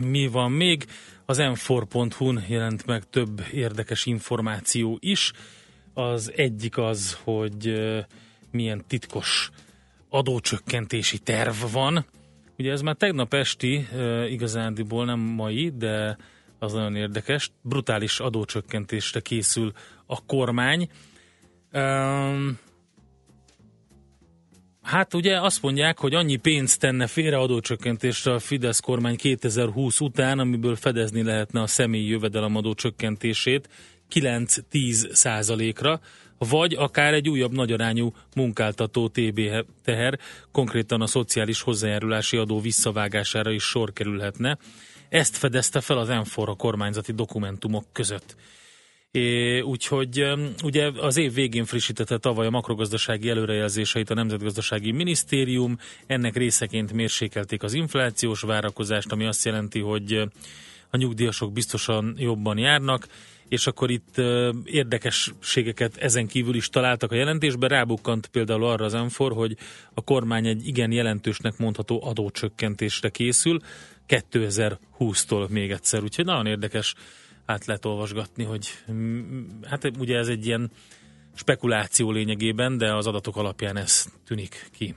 mi 0.00 0.26
van 0.26 0.52
még. 0.52 0.86
Az 1.26 1.38
m4.hu-n 1.40 2.42
jelent 2.48 2.86
meg 2.86 3.10
több 3.10 3.42
érdekes 3.52 4.06
információ 4.06 4.98
is. 5.00 5.32
Az 5.94 6.32
egyik 6.36 6.78
az, 6.78 7.18
hogy 7.24 7.72
milyen 8.50 8.84
titkos 8.86 9.50
adócsökkentési 10.08 11.18
terv 11.18 11.72
van. 11.72 12.06
Ugye 12.58 12.72
ez 12.72 12.80
már 12.80 12.96
tegnap 12.96 13.34
esti, 13.34 13.86
igazándiból 14.28 15.04
nem 15.04 15.18
mai, 15.18 15.72
de 15.78 16.16
az 16.60 16.72
nagyon 16.72 16.96
érdekes. 16.96 17.50
Brutális 17.62 18.20
adócsökkentésre 18.20 19.20
készül 19.20 19.72
a 20.06 20.24
kormány. 20.24 20.88
Um, 21.72 22.58
hát 24.82 25.14
ugye 25.14 25.40
azt 25.40 25.62
mondják, 25.62 25.98
hogy 25.98 26.14
annyi 26.14 26.36
pénzt 26.36 26.80
tenne 26.80 27.06
félre 27.06 27.38
adócsökkentésre 27.38 28.32
a 28.32 28.38
Fidesz 28.38 28.80
kormány 28.80 29.16
2020 29.16 30.00
után, 30.00 30.38
amiből 30.38 30.76
fedezni 30.76 31.22
lehetne 31.22 31.60
a 31.60 31.66
személyi 31.66 32.08
jövedelemadó 32.08 32.74
csökkentését 32.74 33.68
9-10 34.10 35.12
százalékra, 35.12 36.00
vagy 36.38 36.74
akár 36.74 37.14
egy 37.14 37.28
újabb 37.28 37.52
nagyarányú 37.52 38.12
munkáltató 38.34 39.08
TB 39.08 39.40
teher, 39.84 40.18
konkrétan 40.52 41.00
a 41.00 41.06
szociális 41.06 41.62
hozzájárulási 41.62 42.36
adó 42.36 42.60
visszavágására 42.60 43.50
is 43.50 43.62
sor 43.62 43.92
kerülhetne. 43.92 44.58
Ezt 45.10 45.36
fedezte 45.36 45.80
fel 45.80 45.98
az 45.98 46.08
a 46.34 46.56
kormányzati 46.56 47.12
dokumentumok 47.12 47.84
között. 47.92 48.36
É, 49.10 49.60
úgyhogy 49.60 50.24
ugye 50.64 50.90
az 50.96 51.16
év 51.16 51.34
végén 51.34 51.64
frissítette 51.64 52.18
tavaly 52.18 52.46
a 52.46 52.50
makrogazdasági 52.50 53.28
előrejelzéseit 53.28 54.10
a 54.10 54.14
Nemzetgazdasági 54.14 54.92
Minisztérium, 54.92 55.78
ennek 56.06 56.36
részeként 56.36 56.92
mérsékelték 56.92 57.62
az 57.62 57.72
inflációs 57.72 58.40
várakozást, 58.40 59.12
ami 59.12 59.26
azt 59.26 59.44
jelenti, 59.44 59.80
hogy 59.80 60.12
a 60.90 60.96
nyugdíjasok 60.96 61.52
biztosan 61.52 62.14
jobban 62.18 62.58
járnak, 62.58 63.06
és 63.50 63.66
akkor 63.66 63.90
itt 63.90 64.18
érdekességeket 64.64 65.96
ezen 65.96 66.26
kívül 66.26 66.54
is 66.54 66.68
találtak 66.68 67.12
a 67.12 67.14
jelentésben. 67.14 67.68
Rábukkant 67.68 68.26
például 68.26 68.64
arra 68.64 68.84
az 68.84 68.94
enfor, 68.94 69.32
hogy 69.32 69.56
a 69.94 70.00
kormány 70.00 70.46
egy 70.46 70.66
igen 70.66 70.92
jelentősnek 70.92 71.58
mondható 71.58 72.00
adócsökkentésre 72.04 73.08
készül, 73.08 73.60
2020-tól 74.08 75.48
még 75.48 75.70
egyszer. 75.70 76.02
Úgyhogy 76.02 76.24
nagyon 76.24 76.46
érdekes 76.46 76.94
át 77.46 77.64
lehet 77.64 77.84
olvasgatni, 77.84 78.44
hogy 78.44 78.68
hát 79.62 79.90
ugye 79.98 80.16
ez 80.18 80.28
egy 80.28 80.46
ilyen 80.46 80.70
spekuláció 81.34 82.10
lényegében, 82.10 82.78
de 82.78 82.94
az 82.94 83.06
adatok 83.06 83.36
alapján 83.36 83.76
ez 83.76 84.06
tűnik 84.26 84.68
ki. 84.72 84.94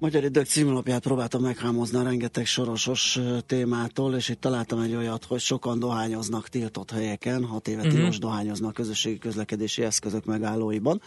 Magyar 0.00 0.24
Idők 0.24 0.46
címlapját 0.46 1.02
próbáltam 1.02 1.42
meghámozni 1.42 1.98
a 1.98 2.02
rengeteg 2.02 2.46
sorosos 2.46 3.18
témától, 3.46 4.14
és 4.14 4.28
itt 4.28 4.40
találtam 4.40 4.80
egy 4.80 4.94
olyat, 4.94 5.24
hogy 5.24 5.40
sokan 5.40 5.78
dohányoznak 5.78 6.48
tiltott 6.48 6.90
helyeken, 6.90 7.44
hat 7.44 7.68
éve 7.68 7.80
uh-huh. 7.80 7.94
tilos 7.96 8.18
dohányoznak 8.18 8.74
közösségi 8.74 9.18
közlekedési 9.18 9.82
eszközök 9.82 10.24
megállóiban. 10.24 11.00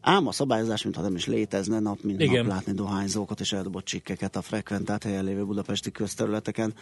Ám 0.00 0.26
a 0.26 0.32
szabályozás, 0.32 0.82
mintha 0.82 1.02
nem 1.02 1.14
is 1.14 1.26
létezne, 1.26 1.78
nap 1.78 2.02
mint 2.02 2.20
Igen. 2.20 2.44
nap 2.44 2.54
látni 2.54 2.72
dohányzókat 2.72 3.40
és 3.40 3.52
eldobott 3.52 3.84
csikkeket 3.84 4.36
a 4.36 4.42
frekventált 4.42 5.02
helyen 5.02 5.24
lévő 5.24 5.44
budapesti 5.44 5.90
közterületeken. 5.90 6.74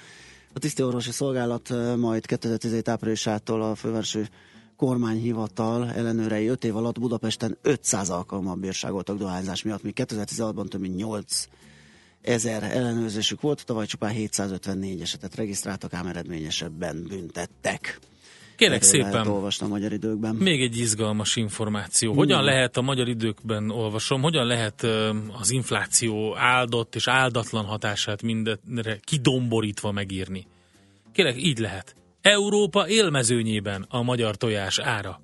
A 0.52 0.58
tisztiorvosi 0.58 1.10
szolgálat 1.10 1.74
majd 1.96 2.26
2017 2.26 2.88
áprilisától 2.88 3.62
a 3.62 3.74
fővárosi 3.74 4.28
kormányhivatal 4.76 5.90
ellenőrei 5.90 6.46
5 6.46 6.64
év 6.64 6.76
alatt 6.76 7.00
Budapesten 7.00 7.58
500 7.62 8.10
alkalommal 8.10 8.54
bírságoltak 8.54 9.18
dohányzás 9.18 9.62
miatt, 9.62 9.82
míg 9.82 9.92
2016-ban 9.96 10.68
több 10.68 10.80
mint 10.80 10.96
8 10.96 11.48
ezer 12.22 12.62
ellenőrzésük 12.62 13.40
volt, 13.40 13.64
tavaly 13.64 13.86
csupán 13.86 14.10
754 14.10 15.00
esetet 15.00 15.34
regisztráltak, 15.34 15.92
ám 15.92 16.06
eredményesebben 16.06 17.04
büntettek. 17.08 17.98
Kérek 18.56 18.82
szépen. 18.82 19.26
olvastam 19.26 19.68
a 19.68 19.70
magyar 19.70 19.92
időkben. 19.92 20.34
Még 20.34 20.62
egy 20.62 20.78
izgalmas 20.78 21.36
információ. 21.36 22.12
Hogyan 22.12 22.38
hmm. 22.38 22.46
lehet 22.46 22.76
a 22.76 22.82
magyar 22.82 23.08
időkben 23.08 23.70
olvasom, 23.70 24.22
hogyan 24.22 24.46
lehet 24.46 24.82
az 25.40 25.50
infláció 25.50 26.36
áldott 26.36 26.94
és 26.94 27.08
áldatlan 27.08 27.64
hatását 27.64 28.22
mindenre 28.22 28.98
kidomborítva 29.04 29.92
megírni? 29.92 30.46
Kérek, 31.12 31.42
így 31.42 31.58
lehet. 31.58 31.94
Európa 32.26 32.88
élmezőnyében 32.88 33.86
a 33.88 34.02
magyar 34.02 34.36
tojás 34.36 34.78
ára. 34.78 35.20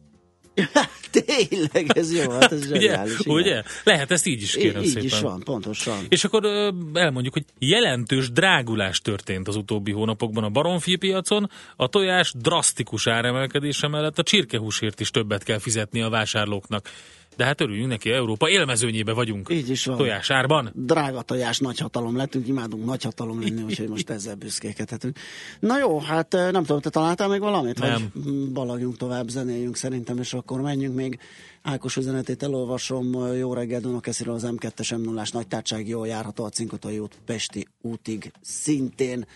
Tényleg, 1.11 1.99
ez 1.99 2.15
jó, 2.15 2.31
hát 2.31 2.53
ez 2.53 2.67
zseniális. 2.69 3.19
ugye? 3.19 3.33
ugye? 3.33 3.63
Lehet 3.85 4.11
ezt 4.11 4.27
így 4.27 4.43
is 4.43 4.55
kérem 4.55 4.83
így, 4.83 4.89
szépen. 4.89 5.05
Így 5.05 5.13
is 5.13 5.21
van, 5.21 5.41
pontosan. 5.41 6.07
És 6.09 6.25
akkor 6.25 6.45
elmondjuk, 6.93 7.33
hogy 7.33 7.45
jelentős 7.59 8.31
drágulás 8.31 9.01
történt 9.01 9.49
az 9.49 9.57
utóbbi 9.57 9.93
hónapokban 9.93 10.45
a 10.45 10.49
baromfi 10.49 10.97
piacon, 10.97 11.51
a 11.77 11.89
tojás 11.89 12.33
drasztikus 12.37 13.07
áremelkedése 13.07 13.89
mellett 13.89 14.19
a 14.19 14.23
csirkehúsért 14.23 15.01
is 15.01 15.11
többet 15.11 15.43
kell 15.43 15.59
fizetni 15.59 16.03
a 16.03 16.09
vásárlóknak. 16.09 16.89
De 17.37 17.45
hát 17.45 17.61
örüljünk 17.61 17.89
neki, 17.89 18.11
Európa 18.11 18.49
élmezőnyébe 18.49 19.13
vagyunk. 19.13 19.49
Így 19.51 19.71
is 19.71 19.85
van. 19.85 19.97
Tojásárban. 19.97 20.71
Drága 20.75 21.23
tojás 21.23 21.59
nagyhatalom 21.59 22.17
lettünk, 22.17 22.49
imádunk 22.49 22.85
nagyhatalom 22.85 23.41
lenni, 23.41 23.63
úgyhogy 23.69 23.89
most 23.89 24.11
ezzel 24.11 24.35
büszkékedhetünk. 24.35 25.19
Na 25.61 25.79
jó, 25.79 25.99
hát 25.99 26.33
nem 26.33 26.65
tudom, 26.65 26.81
te 26.81 26.91
találtál 26.91 27.29
még 27.29 27.41
valamit? 27.41 27.79
Nem. 27.79 28.11
Vagy 28.15 28.53
balagjunk 28.53 28.97
tovább, 28.97 29.29
zenéljünk 29.29 29.77
szerintem, 29.77 30.19
és 30.19 30.35
akkor 30.35 30.61
menjünk 30.61 30.95
még. 30.95 31.19
Ákos 31.63 31.97
üzenetét 31.97 32.43
elolvasom, 32.43 33.35
jó 33.35 33.55
reggel 33.55 33.81
Dunakesziről 33.81 34.35
az 34.35 34.47
M2-es 34.47 34.97
m 34.99 35.03
0 35.03 35.25
nagy 35.33 35.47
tártság, 35.47 35.89
jól 35.89 36.07
járható 36.07 36.45
a 36.45 36.49
Cinkotai 36.49 36.99
út 36.99 37.19
Pesti 37.27 37.67
útig 37.81 38.33
szintén. 38.41 39.27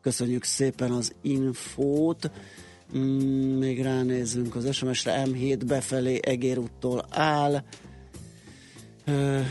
Köszönjük 0.00 0.44
szépen 0.44 0.90
az 0.90 1.14
infót. 1.22 2.30
Mm, 2.96 3.58
még 3.58 3.82
ránézzünk 3.82 4.54
az 4.54 4.74
SMS-re, 4.74 5.22
M7 5.26 5.62
befelé 5.66 6.18
Egér 6.22 6.58
úttól 6.58 7.04
áll. 7.10 7.62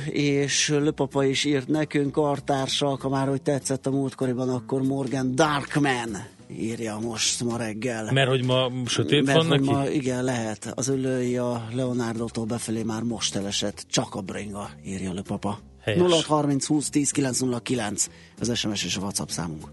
És 0.09 0.69
Löpapa 0.69 1.23
is 1.23 1.43
írt 1.43 1.67
nekünk, 1.67 2.11
kartársak, 2.11 3.01
ha 3.01 3.09
már 3.09 3.27
hogy 3.27 3.41
tetszett 3.41 3.85
a 3.85 3.91
múltkoriban, 3.91 4.49
akkor 4.49 4.81
Morgan 4.81 5.35
Darkman 5.35 6.17
írja 6.59 6.99
most 6.99 7.43
ma 7.43 7.57
reggel. 7.57 8.11
Mert 8.11 8.29
hogy 8.29 8.45
ma 8.45 8.71
sötét 8.85 9.25
Mert 9.25 9.37
van 9.37 9.47
neki? 9.47 9.69
ma, 9.69 9.87
igen, 9.87 10.23
lehet. 10.23 10.71
Az 10.75 10.87
ülői 10.87 11.37
a 11.37 11.67
Leonardo-tól 11.73 12.45
befelé 12.45 12.83
már 12.83 13.01
most 13.01 13.35
elesett. 13.35 13.85
Csak 13.89 14.15
a 14.15 14.21
bringa, 14.21 14.69
írja 14.85 15.13
Löpapa. 15.13 15.59
Helyes. 15.81 16.01
0630 16.01 16.65
20 16.65 16.89
10 16.89 17.11
909 17.11 18.09
az 18.39 18.57
SMS 18.57 18.83
és 18.83 18.95
a 18.95 18.99
WhatsApp 19.01 19.27
számunk. 19.27 19.67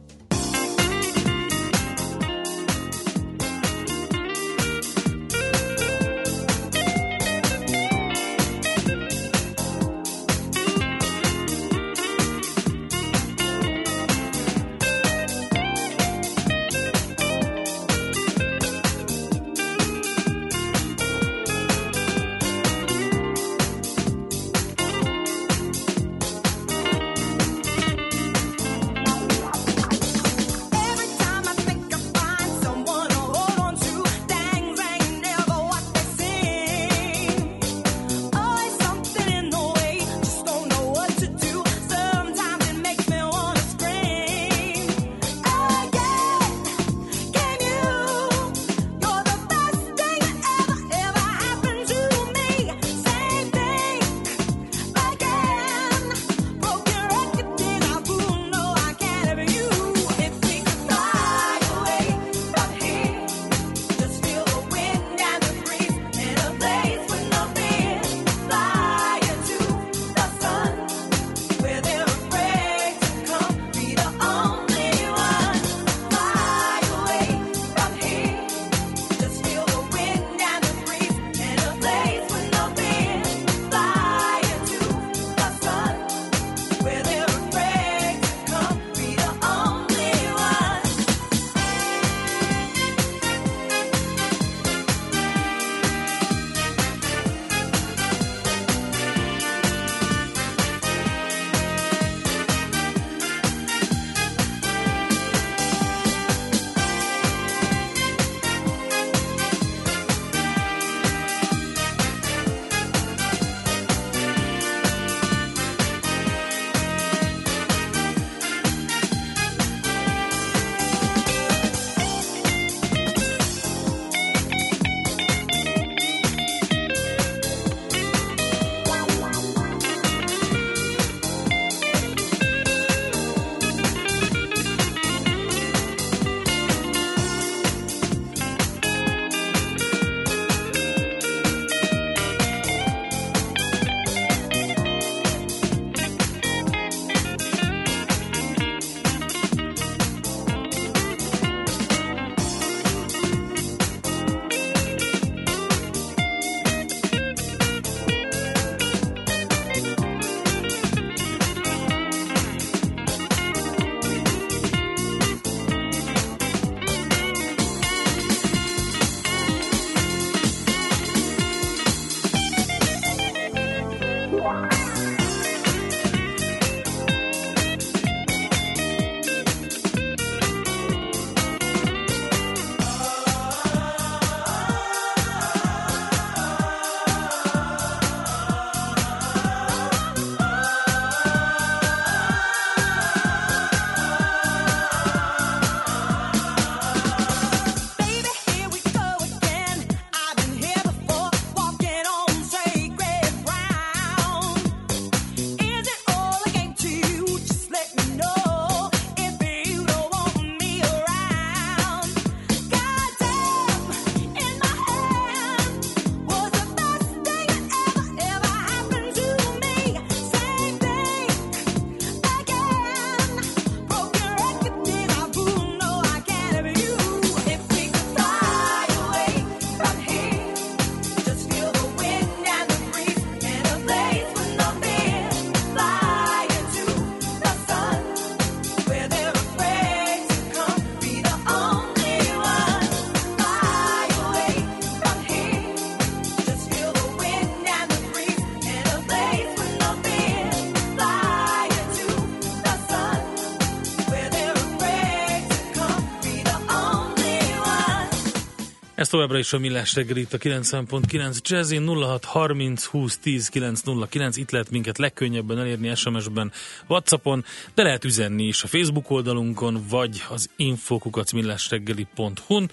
Továbbra 259.10 259.38
is 259.38 259.52
a 259.52 259.58
Millás 259.58 259.94
reggel 259.94 260.16
itt 260.16 260.32
a 260.32 260.38
90.9 260.38 261.38
Jazzin 261.42 261.86
0630 261.86 262.84
20 262.84 263.18
10 263.18 263.48
909. 263.48 264.36
Itt 264.36 264.50
lehet 264.50 264.70
minket 264.70 264.98
legkönnyebben 264.98 265.58
elérni 265.58 265.94
SMS-ben, 265.94 266.52
Whatsappon, 266.86 267.44
de 267.74 267.82
lehet 267.82 268.04
üzenni 268.04 268.44
is 268.44 268.62
a 268.62 268.66
Facebook 268.66 269.10
oldalunkon, 269.10 269.84
vagy 269.88 270.22
az 270.28 270.50
infokukacmillásreggeli.hu-n. 270.56 272.70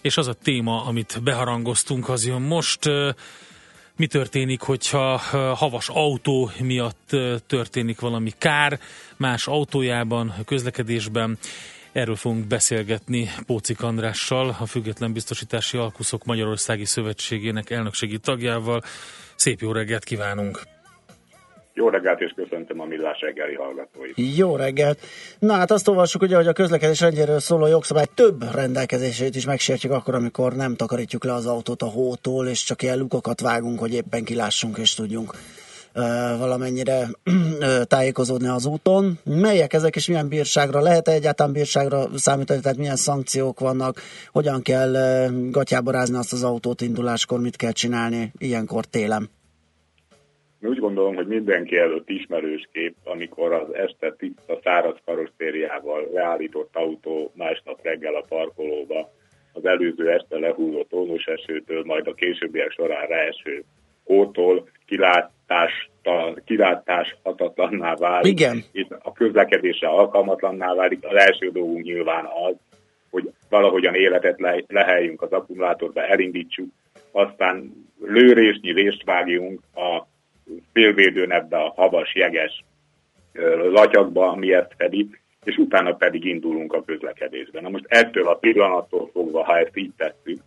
És 0.00 0.16
az 0.16 0.26
a 0.26 0.32
téma, 0.32 0.84
amit 0.84 1.22
beharangoztunk, 1.22 2.08
az 2.08 2.26
jön 2.26 2.42
most. 2.42 2.80
Mi 3.96 4.06
történik, 4.06 4.60
hogyha 4.60 5.16
havas 5.54 5.88
autó 5.88 6.50
miatt 6.60 7.16
történik 7.46 8.00
valami 8.00 8.32
kár 8.38 8.80
más 9.16 9.46
autójában, 9.46 10.34
közlekedésben? 10.44 11.38
Erről 11.92 12.16
fogunk 12.16 12.46
beszélgetni 12.46 13.28
Pócik 13.46 13.82
Andrással, 13.82 14.56
a 14.60 14.66
Független 14.66 15.12
Biztosítási 15.12 15.78
Alkuszok 15.78 16.24
Magyarországi 16.24 16.84
Szövetségének 16.84 17.70
elnökségi 17.70 18.18
tagjával. 18.18 18.80
Szép 19.36 19.60
jó 19.60 19.72
reggelt 19.72 20.04
kívánunk! 20.04 20.60
Jó 21.74 21.88
reggelt, 21.88 22.20
és 22.20 22.32
köszöntöm 22.36 22.80
a 22.80 22.84
Millás 22.84 23.20
reggeli 23.20 23.54
hallgatóit. 23.54 24.14
Jó 24.36 24.56
reggelt! 24.56 25.00
Na 25.38 25.52
hát 25.52 25.70
azt 25.70 25.88
olvassuk 25.88 26.22
ugye, 26.22 26.36
hogy 26.36 26.46
a 26.46 26.52
közlekedés 26.52 27.00
rendjéről 27.00 27.38
szóló 27.38 27.66
jogszabály 27.66 28.06
több 28.14 28.54
rendelkezését 28.54 29.34
is 29.34 29.46
megsértjük 29.46 29.92
akkor, 29.92 30.14
amikor 30.14 30.56
nem 30.56 30.76
takarítjuk 30.76 31.24
le 31.24 31.32
az 31.32 31.46
autót 31.46 31.82
a 31.82 31.86
hótól, 31.86 32.46
és 32.46 32.64
csak 32.64 32.82
ilyen 32.82 32.98
lukokat 32.98 33.40
vágunk, 33.40 33.78
hogy 33.78 33.94
éppen 33.94 34.24
kilássunk 34.24 34.78
és 34.78 34.94
tudjunk 34.94 35.34
valamennyire 36.38 37.06
tájékozódni 37.94 38.48
az 38.48 38.66
úton. 38.66 39.18
Melyek 39.24 39.72
ezek 39.72 39.96
és 39.96 40.08
milyen 40.08 40.28
bírságra 40.28 40.80
lehet 40.80 41.08
-e 41.08 41.12
egyáltalán 41.12 41.52
bírságra 41.52 42.04
számítani, 42.14 42.60
tehát 42.60 42.78
milyen 42.78 42.96
szankciók 42.96 43.60
vannak, 43.60 44.00
hogyan 44.32 44.62
kell 44.62 44.92
gatyába 45.50 45.90
rázni 45.90 46.16
azt 46.16 46.32
az 46.32 46.44
autót 46.44 46.80
induláskor, 46.80 47.40
mit 47.40 47.56
kell 47.56 47.72
csinálni 47.72 48.32
ilyenkor 48.38 48.84
télen? 48.84 49.30
Úgy 50.60 50.78
gondolom, 50.78 51.14
hogy 51.14 51.26
mindenki 51.26 51.76
előtt 51.76 52.08
ismerős 52.08 52.68
kép, 52.72 52.94
amikor 53.04 53.52
az 53.52 53.74
este 53.74 54.14
tiszta 54.18 54.58
száraz 54.62 54.96
karosszériával 55.04 56.08
leállított 56.12 56.70
autó 56.72 57.32
másnap 57.34 57.82
reggel 57.82 58.14
a 58.14 58.24
parkolóba 58.28 59.10
az 59.52 59.64
előző 59.64 60.10
este 60.10 60.38
lehulló 60.38 60.82
tónus 60.82 61.26
esőtől, 61.26 61.82
majd 61.84 62.06
a 62.06 62.14
későbbiek 62.14 62.70
során 62.70 63.06
ráeső 63.06 63.64
hótól 64.04 64.68
kilátás, 64.86 65.41
kilátás 66.44 67.16
hatatlanná 67.22 67.94
válik. 67.94 68.32
Igen. 68.32 68.64
Itt 68.72 68.90
a 69.02 69.12
közlekedésre 69.12 69.88
alkalmatlanná 69.88 70.74
válik. 70.74 71.04
Az 71.04 71.16
első 71.16 71.50
dolgunk 71.50 71.84
nyilván 71.84 72.24
az, 72.24 72.54
hogy 73.10 73.30
valahogyan 73.48 73.94
életet 73.94 74.40
le, 74.40 74.62
leheljünk 74.68 75.22
az 75.22 75.32
akkumulátorba, 75.32 76.06
elindítsuk, 76.06 76.68
aztán 77.10 77.72
lőrésnyi 78.00 78.72
részt 78.72 79.04
vágjunk 79.04 79.60
a 79.74 80.06
félvédőn 80.72 81.32
ebbe 81.32 81.56
a 81.56 81.72
havas, 81.76 82.14
jeges 82.14 82.64
latyakba, 83.72 84.28
ami 84.28 84.54
ezt 84.54 84.74
fedi, 84.76 85.08
és 85.44 85.56
utána 85.56 85.94
pedig 85.94 86.24
indulunk 86.24 86.72
a 86.72 86.84
közlekedésben. 86.84 87.62
Na 87.62 87.68
most 87.68 87.84
ettől 87.88 88.28
a 88.28 88.34
pillanattól 88.34 89.10
fogva, 89.12 89.44
ha 89.44 89.58
ezt 89.58 89.76
így 89.76 89.92
tesszük, 89.96 90.40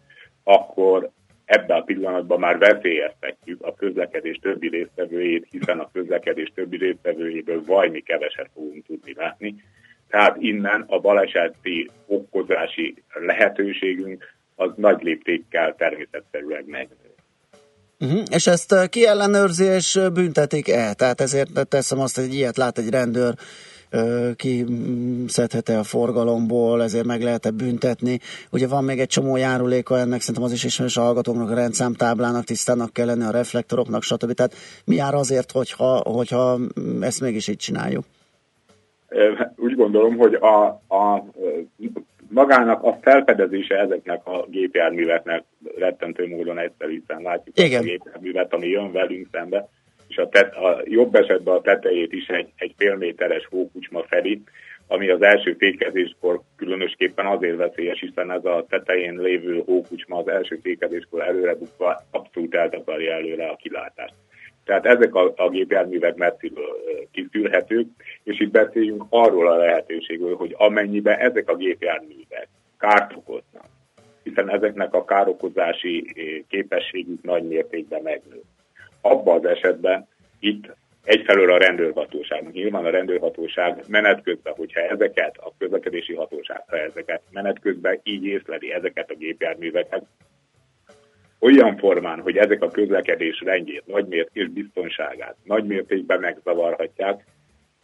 akkor 0.43 1.09
ebben 1.45 1.77
a 1.77 1.83
pillanatban 1.83 2.39
már 2.39 2.57
veszélyeztetjük 2.57 3.61
a 3.61 3.73
közlekedés 3.73 4.39
többi 4.41 4.67
résztvevőjét, 4.67 5.47
hiszen 5.49 5.79
a 5.79 5.89
közlekedés 5.93 6.51
többi 6.55 6.77
résztvevőjéből 6.77 7.63
vajmi 7.65 8.01
keveset 8.01 8.49
fogunk 8.53 8.85
tudni 8.85 9.13
látni. 9.15 9.55
Tehát 10.09 10.35
innen 10.39 10.85
a 10.87 10.99
baleseti 10.99 11.89
okozási 12.05 13.03
lehetőségünk 13.13 14.23
az 14.55 14.71
nagy 14.75 15.03
léptékkel 15.03 15.75
természetszerűleg 15.75 16.65
megnő. 16.67 16.95
Uh-huh. 17.99 18.23
És 18.31 18.47
ezt 18.47 18.89
ki 18.89 19.05
ellenőrzi 19.05 19.65
és 19.65 19.99
büntetik-e? 20.13 20.93
Tehát 20.93 21.21
ezért 21.21 21.67
teszem 21.67 21.99
azt, 21.99 22.15
hogy 22.15 22.33
ilyet 22.33 22.57
lát 22.57 22.77
egy 22.77 22.89
rendőr, 22.89 23.33
kiszedhet-e 24.35 25.79
a 25.79 25.83
forgalomból, 25.83 26.83
ezért 26.83 27.05
meg 27.05 27.21
lehet-e 27.21 27.51
büntetni. 27.51 28.19
Ugye 28.51 28.67
van 28.67 28.83
még 28.83 28.99
egy 28.99 29.07
csomó 29.07 29.35
járuléka 29.35 29.97
ennek, 29.97 30.19
szerintem 30.19 30.43
az 30.43 30.51
is 30.51 30.63
ismerős 30.63 30.97
a 30.97 31.01
hallgatóknak, 31.01 31.49
a 31.49 31.55
rendszámtáblának, 31.55 32.43
tisztának 32.43 32.93
kell 32.93 33.05
lenni 33.05 33.23
a 33.23 33.31
reflektoroknak, 33.31 34.03
stb. 34.03 34.31
Tehát 34.31 34.53
mi 34.85 34.95
jár 34.95 35.13
azért, 35.13 35.51
hogyha, 35.51 36.01
hogyha 36.05 36.59
ezt 37.01 37.21
mégis 37.21 37.47
így 37.47 37.57
csináljuk? 37.57 38.03
Úgy 39.55 39.75
gondolom, 39.75 40.17
hogy 40.17 40.33
a, 40.33 40.65
a 40.95 41.25
magának 42.29 42.83
a 42.83 42.97
felfedezése 43.01 43.75
ezeknek 43.75 44.27
a 44.27 44.45
gépjárműveknek 44.49 45.43
rettentő 45.77 46.27
módon 46.27 46.57
egyszerű, 46.57 46.91
hiszen 46.99 47.21
látjuk 47.21 47.59
Igen. 47.59 47.81
a 47.81 47.83
gépjárművet, 47.83 48.53
ami 48.53 48.67
jön 48.67 48.91
velünk 48.91 49.27
szembe, 49.31 49.69
és 50.15 50.21
a, 50.21 50.29
tet, 50.29 50.55
a 50.55 50.81
jobb 50.83 51.15
esetben 51.15 51.55
a 51.55 51.61
tetejét 51.61 52.13
is 52.13 52.27
egy, 52.27 52.49
egy 52.55 52.73
félméteres 52.77 53.47
hókucsma 53.49 54.03
fedi, 54.03 54.41
ami 54.87 55.09
az 55.09 55.21
első 55.21 55.55
fékezéskor 55.59 56.41
különösképpen 56.55 57.25
azért 57.25 57.57
veszélyes, 57.57 57.99
hiszen 57.99 58.31
ez 58.31 58.45
a 58.45 58.65
tetején 58.69 59.17
lévő 59.17 59.61
hókucsma 59.65 60.17
az 60.17 60.27
első 60.27 60.59
fékezéskor 60.63 61.21
előre 61.21 61.55
bukva 61.55 62.01
abszolút 62.11 62.55
eltakarja 62.55 63.13
előre 63.13 63.47
a 63.47 63.55
kilátást. 63.55 64.13
Tehát 64.65 64.85
ezek 64.85 65.15
a, 65.15 65.33
a 65.35 65.49
gépjárművek 65.49 66.15
messziről 66.15 66.79
kiszűrhetők, 67.11 67.87
és 68.23 68.39
itt 68.39 68.51
beszéljünk 68.51 69.03
arról 69.09 69.47
a 69.47 69.57
lehetőségről, 69.57 70.35
hogy 70.35 70.55
amennyiben 70.57 71.19
ezek 71.19 71.49
a 71.49 71.55
gépjárművek 71.55 72.47
kárt 72.79 73.13
okoznak, 73.15 73.65
hiszen 74.23 74.49
ezeknek 74.49 74.93
a 74.93 75.05
károkozási 75.05 76.13
képességük 76.49 77.23
nagy 77.23 77.43
mértékben 77.43 78.01
megnő. 78.01 78.41
Abban 79.05 79.37
az 79.37 79.45
esetben 79.45 80.07
itt 80.39 80.75
egyfelől 81.03 81.51
a 81.51 81.57
rendőrhatóság. 81.57 82.51
Nyilván 82.51 82.85
a 82.85 82.89
rendőrhatóság 82.89 83.83
menet 83.87 84.23
közben, 84.23 84.53
hogyha 84.53 84.79
ezeket, 84.79 85.37
a 85.37 85.53
közlekedési 85.57 86.13
hatóság, 86.13 86.63
ha 86.67 86.77
ezeket 86.77 87.21
menet 87.31 87.59
közben 87.59 87.99
így 88.03 88.25
észleli 88.25 88.71
ezeket 88.71 89.09
a 89.09 89.15
gépjárműveket, 89.15 90.05
olyan 91.39 91.77
formán, 91.77 92.19
hogy 92.19 92.37
ezek 92.37 92.61
a 92.61 92.71
közlekedés 92.71 93.41
rendjét, 93.41 93.85
nagymért 93.85 94.29
és 94.33 94.49
biztonságát 94.49 95.35
nagymértékben 95.43 96.19
megzavarhatják, 96.19 97.25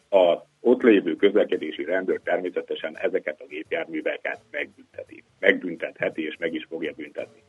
a 0.09 0.38
ott 0.59 0.82
lévő 0.82 1.15
közlekedési 1.15 1.84
rendőr 1.84 2.19
természetesen 2.24 2.97
ezeket 2.97 3.41
a 3.41 3.47
gépjárműveket 3.47 4.39
megbünteti. 4.51 5.24
Megbüntetheti 5.39 6.26
és 6.26 6.38
meg 6.39 6.53
is 6.53 6.65
fogja 6.69 6.91
büntetni. 6.95 7.41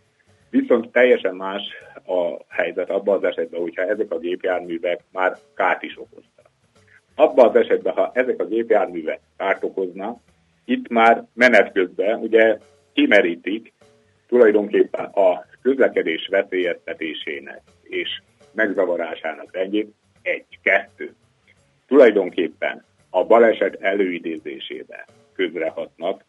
Viszont 0.53 0.91
teljesen 0.91 1.35
más 1.35 1.63
a 2.07 2.45
helyzet 2.49 2.91
abban 2.91 3.17
az 3.17 3.25
esetben, 3.25 3.61
hogyha 3.61 3.83
ezek 3.83 4.11
a 4.13 4.19
gépjárművek 4.19 5.01
már 5.13 5.37
kárt 5.55 5.83
is 5.83 5.99
okoztak. 5.99 6.47
Abban 7.15 7.49
az 7.49 7.57
esetben, 7.57 7.93
ha 7.95 8.11
ezek 8.15 8.41
a 8.41 8.47
gépjárművek 8.47 9.21
kárt 9.37 9.65
okoznak, 9.65 10.21
itt 10.65 10.89
már 10.89 11.25
menet 11.35 11.73
közben 11.73 12.19
ugye 12.19 12.59
kimerítik 12.93 13.73
tulajdonképpen 14.29 15.05
a 15.05 15.47
közlekedés 15.63 16.29
veszélyeztetésének 16.31 17.63
és 17.83 18.23
megzavarásának 18.55 19.53
rendjét 19.53 19.95
egy-kettő. 20.23 21.15
Tulajdonképpen 21.87 22.85
a 23.11 23.25
baleset 23.25 23.75
előidézésébe 23.81 25.07
közrehatnak, 25.35 26.25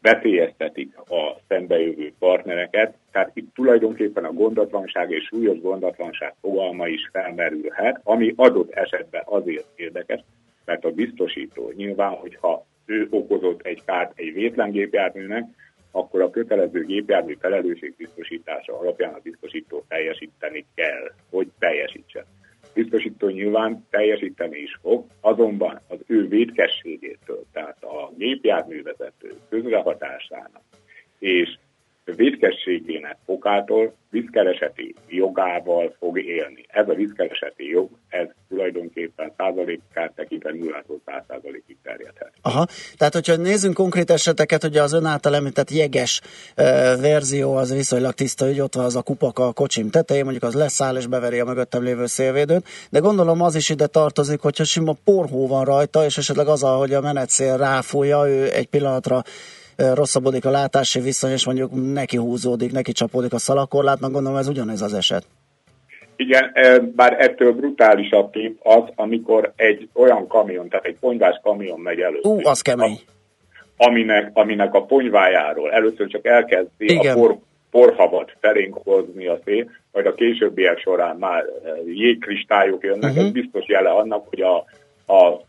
veszélyeztetik 0.00 0.98
a 0.98 1.40
szembejövő 1.48 2.12
partnereket, 2.18 2.94
tehát 3.12 3.30
itt 3.34 3.54
tulajdonképpen 3.54 4.24
a 4.24 4.32
gondatlanság 4.32 5.10
és 5.10 5.24
súlyos 5.24 5.60
gondatlanság 5.60 6.34
fogalma 6.40 6.88
is 6.88 7.08
felmerülhet, 7.12 8.00
ami 8.02 8.32
adott 8.36 8.70
esetben 8.70 9.22
azért 9.24 9.66
érdekes, 9.76 10.20
mert 10.64 10.84
a 10.84 10.90
biztosító 10.90 11.72
nyilván, 11.76 12.10
hogyha 12.10 12.66
ő 12.86 13.06
okozott 13.10 13.62
egy 13.62 13.84
kárt 13.84 14.18
egy 14.18 14.32
vétlengépjárműnek, 14.32 15.44
akkor 15.90 16.20
a 16.20 16.30
kötelező 16.30 16.84
gépjármű 16.84 17.36
felelősségbiztosítása 17.40 18.78
alapján 18.78 19.14
a 19.14 19.20
biztosító 19.22 19.84
teljesíteni 19.88 20.66
kell, 20.74 21.12
hogy 21.30 21.48
teljesítsen. 21.58 22.24
Biztosító 22.74 23.28
nyilván 23.28 23.86
teljesíteni 23.90 24.58
is 24.58 24.78
fog, 24.82 25.04
azonban 25.20 25.80
az 25.88 25.98
ő 26.06 26.28
védkességétől, 26.28 27.44
tehát 27.52 27.84
a 27.84 28.12
gépjárművezető 28.16 29.34
közrehatásának 29.48 30.62
és 31.18 31.58
védkességének 32.16 33.16
fokától 33.26 33.94
vízkereseti 34.10 34.94
jogával 35.08 35.94
fog 35.98 36.18
élni. 36.18 36.64
Ez 36.68 36.88
a 36.88 36.94
vízkereseti 36.94 37.68
jog, 37.68 37.90
ez 38.08 38.26
tulajdonképpen 38.48 39.32
százalékát 39.36 40.12
tekintve 40.14 40.52
0 40.52 40.84
100 41.06 41.22
százalékig 41.28 41.76
terjedhet. 41.82 42.32
Aha, 42.42 42.66
tehát 42.96 43.14
hogyha 43.14 43.36
nézzünk 43.36 43.74
konkrét 43.74 44.10
eseteket, 44.10 44.62
hogy 44.62 44.76
az 44.76 44.92
ön 44.92 45.04
által 45.04 45.34
említett 45.34 45.70
jeges 45.70 46.20
uh, 46.20 46.64
verzió 47.00 47.54
az 47.54 47.74
viszonylag 47.74 48.12
tiszta, 48.12 48.46
hogy 48.46 48.60
ott 48.60 48.74
van 48.74 48.84
az 48.84 48.96
a 48.96 49.02
kupaka 49.02 49.46
a 49.46 49.52
kocsim 49.52 49.90
tetején, 49.90 50.22
mondjuk 50.22 50.44
az 50.44 50.54
leszáll 50.54 50.96
és 50.96 51.06
beveri 51.06 51.38
a 51.38 51.44
mögöttem 51.44 51.82
lévő 51.82 52.06
szélvédőt, 52.06 52.66
de 52.90 52.98
gondolom 52.98 53.40
az 53.42 53.54
is 53.54 53.68
ide 53.68 53.86
tartozik, 53.86 54.40
hogyha 54.40 54.64
sima 54.64 54.94
porhó 55.04 55.46
van 55.46 55.64
rajta, 55.64 56.04
és 56.04 56.18
esetleg 56.18 56.46
az, 56.46 56.60
hogy 56.60 56.92
a 56.92 57.00
menetszél 57.00 57.56
ráfújja, 57.56 58.28
ő 58.28 58.52
egy 58.52 58.66
pillanatra 58.66 59.22
rosszabbodik 59.94 60.44
a 60.44 60.50
látási 60.50 61.00
viszony, 61.00 61.30
és 61.30 61.46
mondjuk 61.46 61.92
neki 61.92 62.16
húzódik, 62.16 62.72
neki 62.72 62.92
csapódik 62.92 63.32
a 63.32 63.38
szalakorlátnak, 63.38 64.12
gondolom 64.12 64.38
ez 64.38 64.48
ugyanez 64.48 64.82
az 64.82 64.94
eset. 64.94 65.24
Igen, 66.16 66.52
bár 66.96 67.16
ettől 67.18 67.52
brutálisabb 67.52 68.30
kép 68.30 68.58
az, 68.62 68.82
amikor 68.94 69.52
egy 69.56 69.88
olyan 69.94 70.26
kamion, 70.26 70.68
tehát 70.68 70.84
egy 70.84 70.96
ponyvás 71.00 71.40
kamion 71.42 71.80
megy 71.80 72.00
elő. 72.00 72.18
Ú, 72.22 72.38
az 72.42 72.60
kemény. 72.60 72.98
Aminek, 73.76 74.30
aminek 74.32 74.74
a 74.74 74.84
ponyvájáról 74.84 75.72
először 75.72 76.06
csak 76.06 76.26
elkezdi 76.26 76.84
Igen. 76.84 77.16
a 77.16 77.20
por, 77.20 77.36
porhavat 77.70 78.36
felénk 78.40 78.74
hozni 78.84 79.26
a 79.26 79.38
szél, 79.44 79.70
majd 79.92 80.06
a 80.06 80.14
későbbiek 80.14 80.78
során 80.78 81.16
már 81.16 81.44
jégkristályok 81.86 82.84
jönnek, 82.84 83.10
uh-huh. 83.10 83.24
ez 83.24 83.32
biztos 83.32 83.66
jele 83.66 83.90
annak, 83.90 84.26
hogy 84.28 84.40
a, 84.40 84.64
a, 85.06 85.14
a 85.14 85.44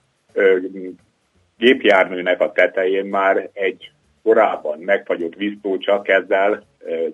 gépjárműnek 1.57 2.41
a 2.41 2.51
tetején 2.51 3.05
már 3.05 3.49
egy 3.53 3.91
korábban 4.23 4.79
megfagyott 4.79 5.35
víztócsa 5.35 6.01
kezd 6.01 6.31
el 6.31 6.63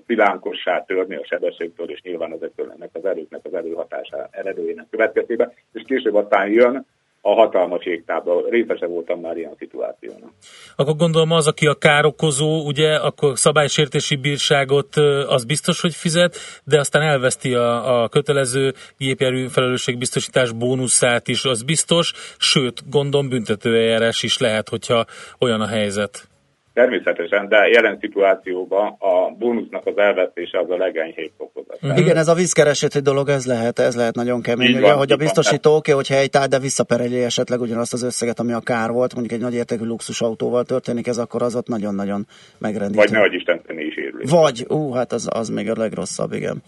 szilánkossá 0.05 0.83
törni 0.83 1.15
a 1.15 1.25
sebességtől, 1.25 1.89
és 1.89 2.01
nyilván 2.01 2.33
ezektől 2.33 2.71
ennek 2.75 2.89
az 2.93 3.05
erőknek 3.05 3.41
az 3.43 3.53
előhatása 3.53 4.27
eredőjének 4.31 4.85
következtében, 4.89 5.53
és 5.73 5.81
később 5.85 6.15
aztán 6.15 6.49
jön 6.49 6.85
a 7.21 7.33
hatalmas 7.33 7.85
égtábla. 7.85 8.49
Részese 8.49 8.85
voltam 8.85 9.19
már 9.19 9.37
ilyen 9.37 9.55
szituációnak. 9.57 10.29
Akkor 10.75 10.95
gondolom 10.95 11.31
az, 11.31 11.47
aki 11.47 11.67
a 11.67 11.73
károkozó, 11.73 12.65
ugye, 12.65 12.95
akkor 12.95 13.37
szabálysértési 13.37 14.15
bírságot 14.15 14.95
az 15.27 15.45
biztos, 15.45 15.81
hogy 15.81 15.95
fizet, 15.95 16.35
de 16.63 16.79
aztán 16.79 17.01
elveszti 17.01 17.53
a, 17.53 18.01
a 18.01 18.09
kötelező 18.09 18.73
gépjármű 18.97 19.47
felelősségbiztosítás 19.47 20.51
bónuszát 20.51 21.27
is, 21.27 21.43
az 21.43 21.63
biztos, 21.63 22.13
sőt, 22.37 22.89
gondom 22.89 23.29
büntetőeljárás 23.29 24.23
is 24.23 24.37
lehet, 24.37 24.69
hogyha 24.69 25.05
olyan 25.39 25.61
a 25.61 25.67
helyzet. 25.67 26.27
Természetesen, 26.77 27.47
de 27.47 27.67
jelen 27.67 27.97
szituációban 28.01 28.95
a 28.99 29.35
bónusznak 29.37 29.85
az 29.85 29.97
elvesztése 29.97 30.59
az 30.59 30.69
a 30.69 30.77
legenyhébb 30.77 31.31
fokozat. 31.37 31.79
Mm. 31.85 31.95
Igen, 31.95 32.17
ez 32.17 32.27
a 32.27 32.33
vízkereseti 32.33 32.99
dolog, 32.99 33.29
ez 33.29 33.45
lehet, 33.45 33.79
ez 33.79 33.95
lehet 33.95 34.15
nagyon 34.15 34.41
kemény. 34.41 34.69
Ugye, 34.69 34.81
van, 34.81 34.97
hogy 34.97 35.11
a 35.11 35.15
biztosító 35.15 35.75
oké, 35.75 35.91
hogy 35.91 36.07
helytáll, 36.07 36.47
de 36.47 36.59
visszapereli 36.59 37.23
esetleg 37.23 37.61
ugyanazt 37.61 37.93
az 37.93 38.03
összeget, 38.03 38.39
ami 38.39 38.51
a 38.51 38.59
kár 38.59 38.91
volt, 38.91 39.13
mondjuk 39.13 39.33
egy 39.33 39.45
nagy 39.45 39.53
értékű 39.53 39.83
luxusautóval 39.83 40.63
történik 40.63 41.07
ez, 41.07 41.17
akkor 41.17 41.41
az 41.41 41.55
ott 41.55 41.67
nagyon-nagyon 41.67 42.27
megrendítő. 42.57 42.99
Vagy 42.99 43.11
nehogy 43.11 43.33
Isten 43.33 43.61
is 43.67 43.95
érül. 43.95 44.21
Vagy, 44.29 44.65
ú, 44.67 44.91
hát 44.91 45.11
az, 45.11 45.27
az 45.31 45.49
még 45.49 45.69
a 45.69 45.73
legrosszabb, 45.77 46.33
igen. 46.33 46.61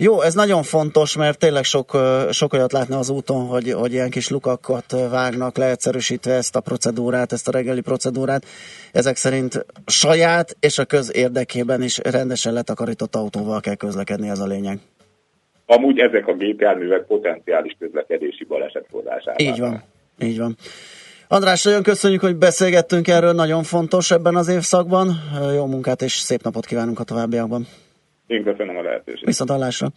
Jó, 0.00 0.20
ez 0.20 0.34
nagyon 0.34 0.62
fontos, 0.62 1.16
mert 1.16 1.38
tényleg 1.38 1.64
sok, 1.64 1.98
sok 2.30 2.52
olyat 2.52 2.72
látni 2.72 2.94
az 2.94 3.10
úton, 3.10 3.46
hogy, 3.46 3.72
hogy 3.72 3.92
ilyen 3.92 4.10
kis 4.10 4.28
lukakat 4.28 4.90
vágnak, 5.10 5.56
leegyszerűsítve 5.56 6.32
ezt 6.32 6.56
a 6.56 6.60
procedúrát, 6.60 7.32
ezt 7.32 7.48
a 7.48 7.50
reggeli 7.50 7.80
procedúrát. 7.80 8.44
Ezek 8.92 9.16
szerint 9.16 9.66
saját 9.86 10.56
és 10.60 10.78
a 10.78 10.84
köz 10.84 11.16
érdekében 11.16 11.82
is 11.82 11.98
rendesen 11.98 12.52
letakarított 12.52 13.14
autóval 13.14 13.60
kell 13.60 13.74
közlekedni, 13.74 14.28
ez 14.28 14.38
a 14.38 14.46
lényeg. 14.46 14.78
Amúgy 15.66 15.98
ezek 15.98 16.26
a 16.26 16.34
gépjárművek 16.34 17.06
potenciális 17.06 17.76
közlekedési 17.78 18.44
balesetforrásává. 18.44 19.36
Így 19.36 19.58
van, 19.58 19.82
így 20.18 20.38
van. 20.38 20.56
András, 21.28 21.62
nagyon 21.62 21.82
köszönjük, 21.82 22.20
hogy 22.20 22.36
beszélgettünk 22.36 23.08
erről, 23.08 23.32
nagyon 23.32 23.62
fontos 23.62 24.10
ebben 24.10 24.36
az 24.36 24.48
évszakban. 24.48 25.08
Jó 25.54 25.66
munkát 25.66 26.02
és 26.02 26.12
szép 26.12 26.42
napot 26.42 26.66
kívánunk 26.66 27.00
a 27.00 27.04
továbbiakban. 27.04 27.66
Én 28.28 28.44
köszönöm 28.44 28.76
a 28.76 28.82
lehetőséget. 28.82 29.26
Viszont 29.26 29.50
hallásra. 29.50 29.92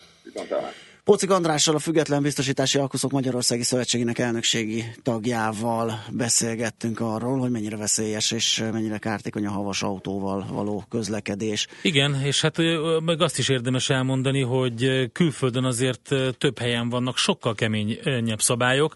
Pócik 1.03 1.29
Andrással, 1.29 1.75
a 1.75 1.79
Független 1.79 2.21
Biztosítási 2.21 2.77
Alkuszok 2.77 3.11
Magyarországi 3.11 3.63
Szövetségének 3.63 4.19
elnökségi 4.19 4.84
tagjával 5.03 6.03
beszélgettünk 6.11 6.99
arról, 6.99 7.39
hogy 7.39 7.49
mennyire 7.51 7.77
veszélyes 7.77 8.32
és 8.32 8.63
mennyire 8.71 8.97
kártékony 8.97 9.45
a 9.45 9.51
havas 9.51 9.84
autóval 9.84 10.45
való 10.51 10.84
közlekedés. 10.89 11.67
Igen, 11.82 12.21
és 12.23 12.41
hát 12.41 12.57
meg 13.05 13.21
azt 13.21 13.38
is 13.38 13.49
érdemes 13.49 13.89
elmondani, 13.89 14.41
hogy 14.41 15.09
külföldön 15.11 15.63
azért 15.63 16.09
több 16.38 16.59
helyen 16.59 16.89
vannak 16.89 17.17
sokkal 17.17 17.55
keményebb 17.55 18.39
szabályok. 18.39 18.93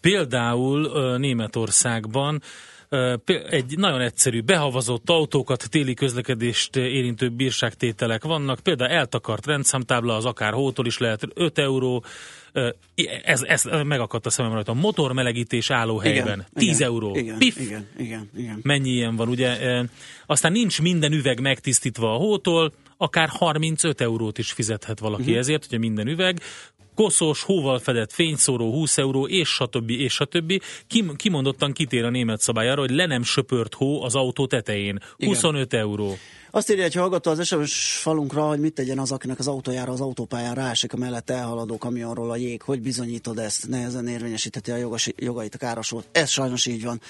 Például 0.00 1.18
Németországban 1.18 2.42
egy 3.50 3.78
nagyon 3.78 4.00
egyszerű, 4.00 4.40
behavazott 4.40 5.10
autókat, 5.10 5.70
téli 5.70 5.94
közlekedést 5.94 6.76
érintő 6.76 7.28
bírságtételek 7.28 8.24
vannak, 8.24 8.60
például 8.60 8.90
eltakart 8.90 9.46
rendszámtábla, 9.46 10.16
az 10.16 10.24
akár 10.24 10.52
hótól 10.52 10.86
is 10.86 10.98
lehet 10.98 11.22
5 11.34 11.58
euró, 11.58 12.04
ez, 13.22 13.42
ez 13.42 13.64
megakadt 13.84 14.26
a 14.26 14.30
szemem 14.30 14.52
rajta. 14.52 14.74
Motormelegítés 14.74 15.70
állóhelyben. 15.70 16.24
Igen, 16.24 16.46
10 16.54 16.76
igen, 16.76 16.88
euró. 16.88 17.16
Igen, 17.16 17.38
Pif! 17.38 17.60
Igen, 17.60 17.86
igen, 17.98 18.30
igen. 18.36 18.58
Mennyi 18.62 18.90
ilyen 18.90 19.16
van, 19.16 19.28
ugye? 19.28 19.82
Aztán 20.26 20.52
nincs 20.52 20.80
minden 20.80 21.12
üveg 21.12 21.40
megtisztítva 21.40 22.14
a 22.14 22.16
hótól, 22.16 22.72
akár 22.96 23.28
35 23.28 24.00
eurót 24.00 24.38
is 24.38 24.52
fizethet 24.52 24.98
valaki 24.98 25.22
uh-huh. 25.22 25.38
ezért, 25.38 25.64
ugye 25.66 25.78
minden 25.78 26.06
üveg 26.06 26.40
koszos, 26.94 27.42
hóval 27.42 27.78
fedett 27.78 28.12
fényszóró 28.12 28.72
20 28.72 28.98
euró, 28.98 29.26
és 29.26 29.48
stb. 29.48 29.90
és 29.90 30.12
stb. 30.12 30.62
Kim, 30.86 31.16
kimondottan 31.16 31.72
kitér 31.72 32.04
a 32.04 32.10
német 32.10 32.40
szabályára, 32.40 32.80
hogy 32.80 32.90
le 32.90 33.06
nem 33.06 33.22
söpört 33.22 33.74
hó 33.74 34.02
az 34.02 34.14
autó 34.14 34.46
tetején. 34.46 34.98
25 35.18 35.72
Igen. 35.72 35.84
euró. 35.84 36.16
Azt 36.50 36.70
írja 36.70 36.84
egy 36.84 36.94
hallgató 36.94 37.30
az 37.30 37.46
SMS 37.46 37.98
falunkra, 38.00 38.42
hogy 38.42 38.58
mit 38.58 38.74
tegyen 38.74 38.98
az, 38.98 39.12
akinek 39.12 39.38
az 39.38 39.48
autójára 39.48 39.92
az 39.92 40.00
autópályán 40.00 40.54
rásik 40.54 40.92
a 40.92 40.96
mellett 40.96 41.30
elhaladó 41.30 41.78
kamionról 41.78 42.30
a 42.30 42.36
jég. 42.36 42.62
Hogy 42.62 42.80
bizonyítod 42.80 43.38
ezt? 43.38 43.68
Nehezen 43.68 44.06
érvényesítheti 44.06 44.70
a 44.70 44.76
jogos, 44.76 45.08
jogait 45.16 45.54
a 45.54 45.58
károsult. 45.58 46.06
Ez 46.12 46.30
sajnos 46.30 46.66
így 46.66 46.84
van. 46.84 47.00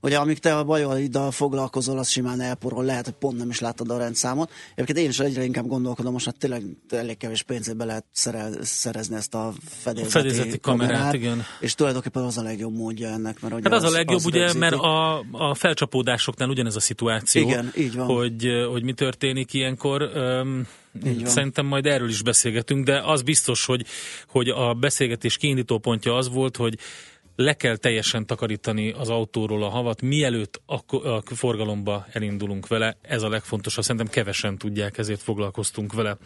Ugye 0.00 0.18
amíg 0.18 0.38
te 0.38 0.56
a 0.56 0.64
bajaiddal 0.64 1.30
foglalkozol, 1.30 1.98
az 1.98 2.08
simán 2.08 2.40
elporol, 2.40 2.84
lehet, 2.84 3.04
hogy 3.04 3.14
pont 3.14 3.38
nem 3.38 3.50
is 3.50 3.60
láttad 3.60 3.90
a 3.90 3.98
rendszámot. 3.98 4.50
Egyébként 4.74 4.98
én 4.98 5.08
is 5.08 5.18
egyre 5.18 5.44
inkább 5.44 5.66
gondolkodom, 5.66 6.12
most 6.12 6.24
hát 6.24 6.38
tényleg 6.38 6.62
elég 6.88 7.16
kevés 7.16 7.42
pénzbe 7.42 7.84
lehet 7.84 8.04
szerel, 8.12 8.52
szerezni 8.62 9.16
ezt 9.16 9.34
a 9.34 9.52
fedélzeti, 9.68 10.16
a 10.16 10.20
fedélzeti 10.20 10.60
kamerát, 10.60 10.90
kamerát, 10.90 11.14
igen. 11.14 11.44
És 11.60 11.74
tulajdonképpen 11.74 12.22
az 12.22 12.38
a 12.38 12.42
legjobb 12.42 12.76
módja 12.76 13.08
ennek. 13.08 13.40
Mert 13.40 13.54
hát 13.54 13.72
az, 13.72 13.84
az 13.84 13.92
a 13.92 13.96
legjobb, 13.96 14.18
az 14.18 14.26
ugye, 14.26 14.38
rögzíti. 14.38 14.58
mert 14.58 14.74
a, 14.74 15.18
a 15.32 15.54
felcsapódásoknál 15.54 16.48
ugyanez 16.48 16.76
a 16.76 16.80
szituáció, 16.80 17.42
igen, 17.42 17.72
így 17.76 17.94
van. 17.94 18.06
Hogy, 18.06 18.46
hogy 18.70 18.82
mi 18.82 18.92
történik 18.92 19.52
ilyenkor. 19.52 20.02
Um, 20.02 20.66
Szerintem 21.24 21.66
majd 21.66 21.86
erről 21.86 22.08
is 22.08 22.22
beszélgetünk, 22.22 22.84
de 22.84 23.00
az 23.04 23.22
biztos, 23.22 23.64
hogy, 23.64 23.86
hogy 24.28 24.48
a 24.48 24.74
beszélgetés 24.74 25.36
kiindító 25.36 25.78
pontja 25.78 26.16
az 26.16 26.28
volt, 26.28 26.56
hogy 26.56 26.78
le 27.40 27.54
kell 27.54 27.76
teljesen 27.76 28.26
takarítani 28.26 28.90
az 28.90 29.08
autóról 29.08 29.62
a 29.62 29.68
havat, 29.68 30.02
mielőtt 30.02 30.60
a, 30.66 31.34
forgalomba 31.34 32.06
elindulunk 32.12 32.66
vele. 32.66 32.96
Ez 33.02 33.22
a 33.22 33.28
legfontosabb, 33.28 33.84
szerintem 33.84 34.08
kevesen 34.08 34.58
tudják, 34.58 34.98
ezért 34.98 35.22
foglalkoztunk 35.22 35.92
vele. 35.92 36.16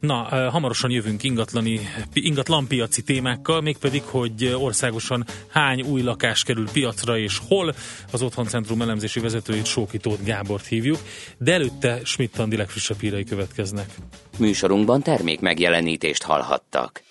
Na, 0.00 0.14
hamarosan 0.50 0.90
jövünk 0.90 1.22
ingatlani, 1.22 1.80
ingatlanpiaci 2.12 3.02
témákkal, 3.02 3.60
mégpedig, 3.60 4.02
hogy 4.02 4.54
országosan 4.54 5.24
hány 5.48 5.82
új 5.82 6.02
lakás 6.02 6.42
kerül 6.42 6.70
piacra 6.72 7.18
és 7.18 7.40
hol. 7.48 7.74
Az 8.12 8.22
Otthoncentrum 8.22 8.82
elemzési 8.82 9.20
vezetőjét 9.20 9.66
Sókitót 9.66 10.24
Gábort 10.24 10.66
hívjuk, 10.66 10.98
de 11.38 11.52
előtte 11.52 12.00
Schmidt 12.04 12.38
Andi 12.38 12.56
legfrissebb 12.56 13.00
hírei 13.00 13.24
következnek. 13.24 13.94
Műsorunkban 14.38 15.02
termék 15.02 15.40
megjelenítést 15.40 16.22
hallhattak. 16.22 17.02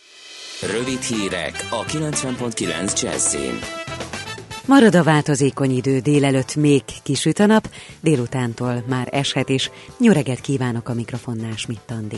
Rövid 0.62 1.02
hírek 1.02 1.68
a 1.70 1.84
90.9 1.84 3.02
Jazzin. 3.02 3.60
Marad 4.66 4.96
a 4.96 5.04
változékony 5.04 5.72
idő, 5.72 6.00
délelőtt 6.00 6.56
még 6.56 6.84
kisüt 7.04 7.40
a 7.40 7.46
nap, 7.46 7.70
délutántól 8.00 8.84
már 8.88 9.08
eshet 9.12 9.50
is. 9.50 9.72
Nyöreget 10.00 10.42
kívánok 10.42 10.90
a 10.90 10.94
mikrofonnál, 10.94 11.56
Smittandi. 11.56 12.18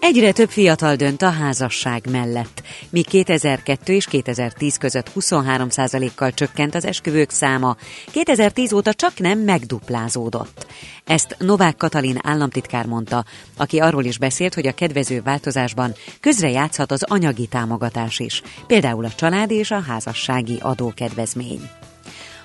Egyre 0.00 0.32
több 0.32 0.48
fiatal 0.48 0.96
dönt 0.96 1.22
a 1.22 1.30
házasság 1.30 2.10
mellett, 2.10 2.62
míg 2.90 3.06
2002 3.06 3.88
és 3.88 4.06
2010 4.06 4.76
között 4.76 5.10
23%-kal 5.14 6.32
csökkent 6.32 6.74
az 6.74 6.84
esküvők 6.84 7.30
száma, 7.30 7.76
2010 8.10 8.72
óta 8.72 8.94
csak 8.94 9.18
nem 9.18 9.38
megduplázódott. 9.38 10.66
Ezt 11.04 11.36
Novák 11.38 11.76
Katalin 11.76 12.18
államtitkár 12.22 12.86
mondta, 12.86 13.24
aki 13.56 13.78
arról 13.78 14.04
is 14.04 14.18
beszélt, 14.18 14.54
hogy 14.54 14.66
a 14.66 14.74
kedvező 14.74 15.22
változásban 15.22 15.94
közre 16.20 16.50
játszhat 16.50 16.92
az 16.92 17.02
anyagi 17.02 17.46
támogatás 17.46 18.18
is, 18.18 18.42
például 18.66 19.04
a 19.04 19.14
családi 19.16 19.54
és 19.54 19.70
a 19.70 19.80
házassági 19.80 20.58
adókedvezmény. 20.60 21.79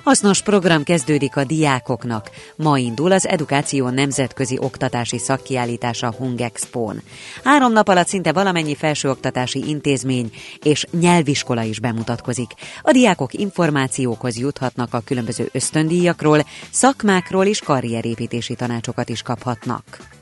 Hasznos 0.06 0.42
program 0.42 0.84
kezdődik 0.84 1.36
a 1.36 1.44
diákoknak. 1.44 2.30
Ma 2.56 2.78
indul 2.78 3.12
az 3.12 3.28
Edukáció 3.28 3.90
Nemzetközi 3.90 4.58
Oktatási 4.62 5.18
Szakkiállítása 5.18 6.14
Hungexpón. 6.18 7.02
Három 7.44 7.72
nap 7.72 7.88
alatt 7.88 8.08
szinte 8.08 8.32
valamennyi 8.32 8.76
felsőoktatási 8.76 9.68
intézmény 9.68 10.32
és 10.64 10.86
nyelviskola 11.00 11.64
is 11.64 11.80
bemutatkozik. 11.80 12.52
A 12.82 12.92
diákok 12.92 13.34
információkhoz 13.34 14.38
juthatnak 14.38 14.94
a 14.94 15.02
különböző 15.06 15.50
ösztöndíjakról, 15.52 16.46
szakmákról 16.72 17.46
és 17.46 17.60
karrierépítési 17.60 18.56
tanácsokat 18.56 19.10
is 19.10 19.22
kaphatnak. 19.22 20.15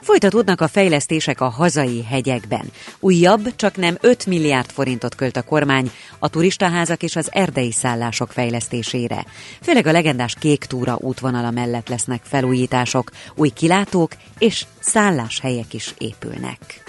Folytatódnak 0.00 0.60
a 0.60 0.68
fejlesztések 0.68 1.40
a 1.40 1.48
hazai 1.48 2.04
hegyekben. 2.04 2.70
Újabb, 3.00 3.56
csak 3.56 3.76
nem 3.76 3.96
5 4.00 4.26
milliárd 4.26 4.70
forintot 4.70 5.14
költ 5.14 5.36
a 5.36 5.42
kormány 5.42 5.90
a 6.18 6.28
turistaházak 6.28 7.02
és 7.02 7.16
az 7.16 7.28
erdei 7.32 7.72
szállások 7.72 8.32
fejlesztésére. 8.32 9.24
Főleg 9.62 9.86
a 9.86 9.92
legendás 9.92 10.34
Kék 10.34 10.64
Túra 10.64 10.96
útvonala 11.00 11.50
mellett 11.50 11.88
lesznek 11.88 12.20
felújítások, 12.24 13.10
új 13.34 13.48
kilátók 13.48 14.12
és 14.38 14.66
szálláshelyek 14.78 15.74
is 15.74 15.94
épülnek. 15.98 16.82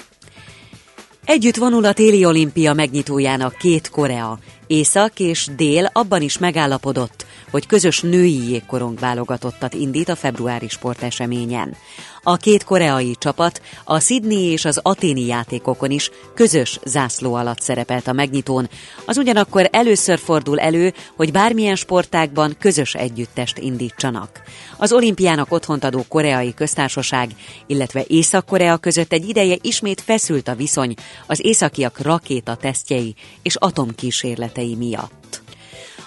Együtt 1.26 1.55
vonul 1.55 1.86
a 1.86 1.93
téli 1.93 2.26
olimpia 2.26 2.74
megnyitójának 2.74 3.55
két 3.57 3.89
Korea. 3.89 4.39
Észak 4.72 5.19
és 5.19 5.47
Dél 5.55 5.89
abban 5.93 6.22
is 6.22 6.38
megállapodott, 6.38 7.26
hogy 7.51 7.67
közös 7.67 8.01
női 8.01 8.49
jégkorong 8.49 8.99
válogatottat 8.99 9.74
indít 9.74 10.09
a 10.09 10.15
februári 10.15 10.67
sporteseményen. 10.67 11.76
A 12.24 12.38
két 12.38 12.63
koreai 12.63 13.15
csapat 13.19 13.61
a 13.84 13.99
Sydney 13.99 14.51
és 14.51 14.65
az 14.65 14.80
aténi 14.84 15.26
játékokon 15.26 15.91
is 15.91 16.11
közös 16.34 16.80
zászló 16.86 17.34
alatt 17.34 17.59
szerepelt 17.59 18.07
a 18.07 18.13
megnyitón. 18.13 18.69
Az 19.05 19.17
ugyanakkor 19.17 19.69
először 19.72 20.19
fordul 20.19 20.59
elő, 20.59 20.93
hogy 21.15 21.32
bármilyen 21.32 21.76
sportákban 21.76 22.55
közös 22.59 22.93
együttest 22.93 23.57
indítsanak. 23.57 24.41
Az 24.78 24.93
olimpiának 24.93 25.51
otthont 25.51 25.84
adó 25.84 26.05
koreai 26.07 26.53
köztársaság, 26.53 27.30
illetve 27.67 28.03
Észak-Korea 28.07 28.78
között 28.78 29.13
egy 29.13 29.30
ideje 29.30 29.57
ismét 29.61 30.01
feszült 30.01 30.47
a 30.47 30.55
viszony 30.55 30.95
az 31.28 31.45
északiak 31.45 32.01
rakéta 32.01 32.55
tesztjei 32.55 33.15
és 33.41 33.55
atomkísérletei 33.55 34.61
miatt. 34.68 35.41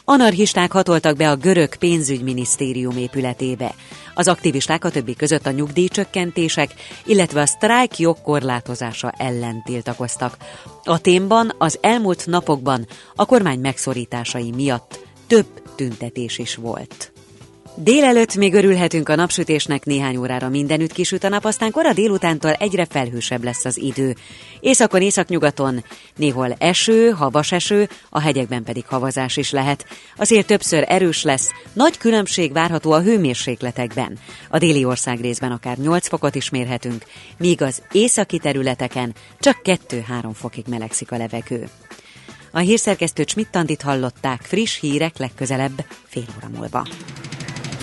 Anarchisták 0.04 0.72
hatoltak 0.72 1.16
be 1.16 1.30
a 1.30 1.36
görög 1.36 1.76
pénzügyminisztérium 1.76 2.96
épületébe. 2.96 3.74
Az 4.14 4.28
aktivisták 4.28 4.84
a 4.84 4.90
többi 4.90 5.14
között 5.14 5.46
a 5.46 5.50
nyugdíjcsökkentések, 5.50 6.74
illetve 7.04 7.40
a 7.40 7.46
sztrájk 7.46 7.98
jogkorlátozása 7.98 9.12
ellen 9.16 9.62
tiltakoztak. 9.64 10.36
A 10.84 11.00
témban 11.00 11.54
az 11.58 11.78
elmúlt 11.80 12.26
napokban 12.26 12.86
a 13.14 13.26
kormány 13.26 13.60
megszorításai 13.60 14.50
miatt 14.50 14.98
több 15.26 15.46
tüntetés 15.74 16.38
is 16.38 16.54
volt. 16.54 17.13
Délelőtt 17.76 18.34
még 18.34 18.54
örülhetünk 18.54 19.08
a 19.08 19.14
napsütésnek, 19.14 19.84
néhány 19.84 20.16
órára 20.16 20.48
mindenütt 20.48 20.92
kisüt 20.92 21.24
a 21.24 21.28
nap, 21.28 21.44
aztán 21.44 21.70
kora 21.70 21.92
délutántól 21.92 22.52
egyre 22.52 22.86
felhősebb 22.90 23.44
lesz 23.44 23.64
az 23.64 23.76
idő. 23.76 24.14
Északon, 24.60 25.02
északnyugaton 25.02 25.84
néhol 26.16 26.54
eső, 26.58 27.10
havas 27.10 27.52
eső, 27.52 27.88
a 28.10 28.20
hegyekben 28.20 28.62
pedig 28.62 28.86
havazás 28.86 29.36
is 29.36 29.50
lehet. 29.50 29.86
Azért 30.16 30.46
többször 30.46 30.84
erős 30.88 31.22
lesz, 31.22 31.50
nagy 31.72 31.98
különbség 31.98 32.52
várható 32.52 32.92
a 32.92 33.02
hőmérsékletekben. 33.02 34.18
A 34.48 34.58
déli 34.58 34.84
ország 34.84 35.20
részben 35.20 35.52
akár 35.52 35.76
8 35.76 36.08
fokot 36.08 36.34
is 36.34 36.50
mérhetünk, 36.50 37.04
míg 37.38 37.62
az 37.62 37.82
északi 37.92 38.38
területeken 38.38 39.14
csak 39.40 39.60
2-3 39.64 40.02
fokig 40.34 40.64
melegszik 40.68 41.12
a 41.12 41.16
levegő. 41.16 41.68
A 42.50 42.58
hírszerkesztő 42.58 43.24
Csmittandit 43.24 43.82
hallották 43.82 44.42
friss 44.42 44.80
hírek 44.80 45.18
legközelebb 45.18 45.84
fél 46.08 46.24
óra 46.36 46.48
múlva. 46.56 46.86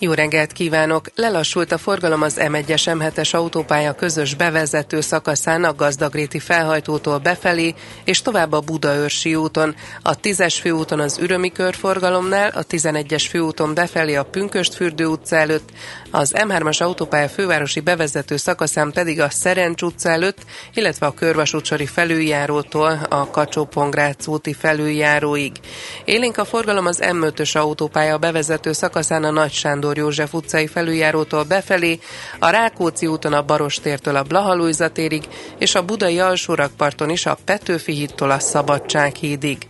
jó 0.00 0.12
reggelt 0.12 0.52
kívánok! 0.52 1.06
Lelassult 1.14 1.72
a 1.72 1.78
forgalom 1.78 2.22
az 2.22 2.36
M1-es 2.38 2.82
M7-es 2.84 3.34
autópálya 3.34 3.92
közös 3.92 4.34
bevezető 4.34 5.00
szakaszán 5.00 5.64
a 5.64 5.74
Gazdagréti 5.74 6.38
felhajtótól 6.38 7.18
befelé, 7.18 7.74
és 8.04 8.22
tovább 8.22 8.52
a 8.52 8.60
Budaörsi 8.60 9.34
úton. 9.34 9.74
A 10.02 10.20
10-es 10.20 10.56
főúton 10.60 11.00
az 11.00 11.18
Ürömi 11.18 11.52
körforgalomnál, 11.52 12.48
a 12.48 12.64
11-es 12.66 13.26
főúton 13.30 13.74
befelé 13.74 14.14
a 14.14 14.22
Pünköstfürdő 14.22 15.06
utca 15.06 15.36
előtt, 15.36 15.68
az 16.10 16.34
M3-as 16.36 16.82
autópálya 16.82 17.28
fővárosi 17.28 17.80
bevezető 17.80 18.36
szakaszán 18.36 18.92
pedig 18.92 19.20
a 19.20 19.30
Szerencs 19.30 19.82
utca 19.82 20.08
előtt, 20.08 20.38
illetve 20.74 21.06
a 21.06 21.14
Körvasúcsori 21.14 21.86
felüljárótól 21.86 23.06
a 23.08 23.30
kacsó 23.30 23.68
úti 24.26 24.52
felüljáróig. 24.52 25.52
Élénk 26.04 26.38
a 26.38 26.44
forgalom 26.44 26.86
az 26.86 26.98
M5-ös 27.02 27.56
autópálya 27.56 28.18
bevezető 28.18 28.72
szakaszán 28.72 29.24
a 29.24 29.30
Nagy 29.30 29.52
Sándor 29.52 29.86
Sándor 29.88 30.04
József 30.04 30.34
utcai 30.34 30.66
felüljárótól 30.66 31.44
befelé, 31.44 31.98
a 32.38 32.50
Rákóczi 32.50 33.06
úton 33.06 33.32
a 33.32 33.42
Barostértől 33.42 34.16
a 34.16 34.22
Blahalújza 34.22 34.88
térig, 34.88 35.28
és 35.58 35.74
a 35.74 35.84
Budai 35.84 36.20
alsórakparton 36.20 37.10
is 37.10 37.26
a 37.26 37.38
Petőfi 37.44 37.92
hídtól 37.92 38.30
a 38.30 38.38
Szabadság 38.38 39.14
hídig. 39.14 39.66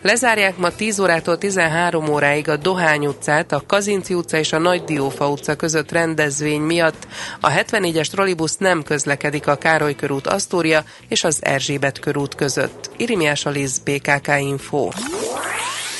Lezárják 0.00 0.56
ma 0.56 0.70
10 0.70 1.00
órától 1.00 1.38
13 1.38 2.08
óráig 2.08 2.48
a 2.48 2.56
Dohány 2.56 3.06
utcát, 3.06 3.52
a 3.52 3.62
Kazinci 3.66 4.14
utca 4.14 4.36
és 4.36 4.52
a 4.52 4.58
Nagy 4.58 4.84
Diófa 4.84 5.28
utca 5.28 5.54
között 5.54 5.92
rendezvény 5.92 6.60
miatt. 6.60 7.06
A 7.40 7.50
74-es 7.50 8.06
trollibusz 8.06 8.56
nem 8.56 8.82
közlekedik 8.82 9.46
a 9.46 9.56
Károly 9.56 9.94
körút 9.94 10.26
Asztória 10.26 10.84
és 11.08 11.24
az 11.24 11.38
Erzsébet 11.40 11.98
körút 11.98 12.34
között. 12.34 12.90
Irimiás 12.96 13.46
Alisz, 13.46 13.78
BKK 13.78 14.28
Info. 14.38 14.88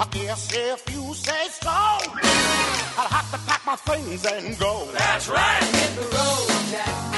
I 0.00 0.06
guess 0.12 0.52
if 0.54 0.94
you 0.94 1.12
say 1.12 1.48
so, 1.48 1.68
I'll 1.70 3.08
have 3.08 3.30
to 3.32 3.38
pack 3.48 3.66
my 3.66 3.74
things 3.74 4.24
and 4.24 4.56
go. 4.56 4.86
That's 4.92 5.28
right. 5.28 5.62
Hit 5.64 5.96
the 5.96 6.02
road, 6.02 6.70
Jack. 6.70 7.17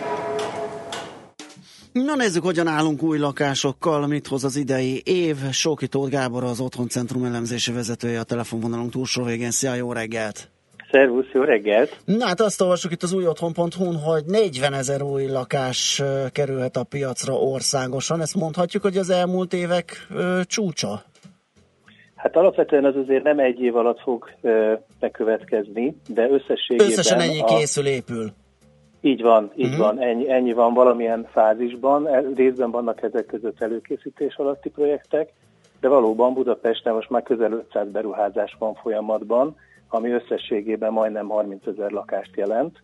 Na 1.91 2.15
nézzük, 2.15 2.43
hogyan 2.43 2.67
állunk 2.67 3.03
új 3.03 3.17
lakásokkal, 3.17 4.07
mit 4.07 4.27
hoz 4.27 4.43
az 4.43 4.55
idei 4.55 5.01
év. 5.05 5.35
Sóki 5.51 5.87
Tóth 5.87 6.11
Gábor, 6.11 6.43
az 6.43 6.59
Otthon 6.59 6.87
Centrum 6.87 7.23
elemzési 7.23 7.71
vezetője 7.71 8.19
a 8.19 8.23
telefonvonalunk 8.23 8.91
túlsó 8.91 9.23
végén. 9.23 9.51
Szia, 9.51 9.73
jó 9.73 9.93
reggelt! 9.93 10.49
Szervusz, 10.91 11.31
jó 11.33 11.41
reggelt! 11.41 12.01
Na 12.05 12.25
hát 12.25 12.39
azt 12.39 12.61
olvassuk 12.61 12.91
itt 12.91 13.03
az 13.03 13.13
új 13.13 13.27
otthon.hu-n, 13.27 13.95
hogy 13.95 14.23
40 14.25 14.73
ezer 14.73 15.01
új 15.01 15.27
lakás 15.27 16.01
kerülhet 16.31 16.75
a 16.77 16.83
piacra 16.83 17.33
országosan. 17.33 18.21
Ezt 18.21 18.35
mondhatjuk, 18.35 18.83
hogy 18.83 18.97
az 18.97 19.09
elmúlt 19.09 19.53
évek 19.53 20.07
ö, 20.15 20.39
csúcsa? 20.43 21.03
Hát 22.15 22.35
alapvetően 22.35 22.85
az 22.85 22.95
azért 22.95 23.23
nem 23.23 23.39
egy 23.39 23.59
év 23.61 23.75
alatt 23.75 23.99
fog 23.99 24.29
ö, 24.41 24.73
bekövetkezni, 24.99 25.95
de 26.07 26.29
összességében... 26.29 26.87
Összesen 26.87 27.19
ennyi 27.19 27.41
a- 27.41 27.45
készül, 27.45 27.85
épül. 27.85 28.31
Így 29.01 29.21
van, 29.21 29.51
így 29.55 29.69
Mhm. 29.71 29.79
van, 29.79 29.99
ennyi, 29.99 30.29
ennyi 30.31 30.53
van 30.53 30.73
valamilyen 30.73 31.27
fázisban, 31.31 32.07
El- 32.07 32.31
részben 32.35 32.71
vannak 32.71 33.01
ezek 33.01 33.25
között 33.25 33.61
előkészítés 33.61 34.35
alatti 34.35 34.69
projektek, 34.69 35.29
de 35.79 35.87
valóban 35.87 36.33
Budapesten 36.33 36.93
most 36.93 37.09
már 37.09 37.23
közel 37.23 37.51
500 37.51 37.91
beruházás 37.91 38.55
van 38.59 38.73
folyamatban, 38.73 39.55
ami 39.89 40.09
összességében 40.11 40.91
majdnem 40.93 41.27
30 41.27 41.65
ezer 41.67 41.91
lakást 41.91 42.35
jelent, 42.35 42.81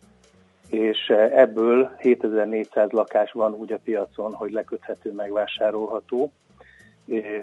és 0.70 1.08
eh, 1.08 1.32
ebből 1.42 1.90
7400 2.00 2.92
lakás 2.92 3.32
van 3.32 3.54
úgy 3.54 3.72
a 3.72 3.80
piacon, 3.84 4.34
hogy 4.34 4.52
leköthető, 4.52 5.12
megvásárolható. 5.12 6.32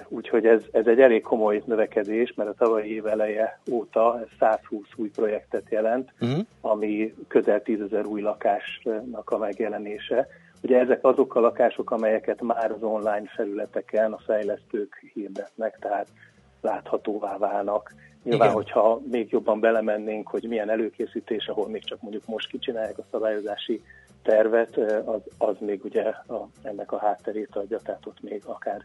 Úgyhogy 0.08 0.46
ez, 0.46 0.62
ez 0.72 0.86
egy 0.86 1.00
elég 1.00 1.22
komoly 1.22 1.62
növekedés, 1.66 2.34
mert 2.36 2.48
a 2.50 2.54
tavalyi 2.54 2.94
év 2.94 3.06
eleje 3.06 3.60
óta 3.70 4.20
ez 4.20 4.28
120 4.38 4.86
új 4.96 5.08
projektet 5.10 5.64
jelent, 5.70 6.12
Uh-huh. 6.20 6.44
ami 6.60 7.14
közel 7.28 7.62
10 7.62 7.80
ezer 7.80 8.06
új 8.06 8.20
lakásnak 8.20 9.30
a 9.30 9.38
megjelenése. 9.38 10.26
Ugye 10.62 10.78
ezek 10.78 11.04
azok 11.04 11.34
a 11.34 11.40
lakások, 11.40 11.90
amelyeket 11.90 12.42
már 12.42 12.70
az 12.70 12.82
online 12.82 13.30
felületeken 13.34 14.12
a 14.12 14.18
fejlesztők 14.18 15.04
hirdetnek, 15.12 15.78
tehát 15.80 16.06
láthatóvá 16.60 17.38
válnak. 17.38 17.94
Nyilván, 18.22 18.48
Igen. 18.48 18.62
hogyha 18.62 19.00
még 19.10 19.32
jobban 19.32 19.60
belemennénk, 19.60 20.28
hogy 20.28 20.48
milyen 20.48 20.70
előkészítés, 20.70 21.46
ahol 21.46 21.68
még 21.68 21.84
csak 21.84 22.02
mondjuk 22.02 22.26
most 22.26 22.48
kicsinálják 22.48 22.98
a 22.98 23.04
szabályozási 23.10 23.82
tervet, 24.22 24.76
az, 25.04 25.20
az 25.38 25.56
még 25.58 25.84
ugye 25.84 26.02
a, 26.02 26.48
ennek 26.62 26.92
a 26.92 26.98
hátterét 26.98 27.56
adja, 27.56 27.78
tehát 27.78 28.06
ott 28.06 28.22
még 28.22 28.42
akár 28.44 28.82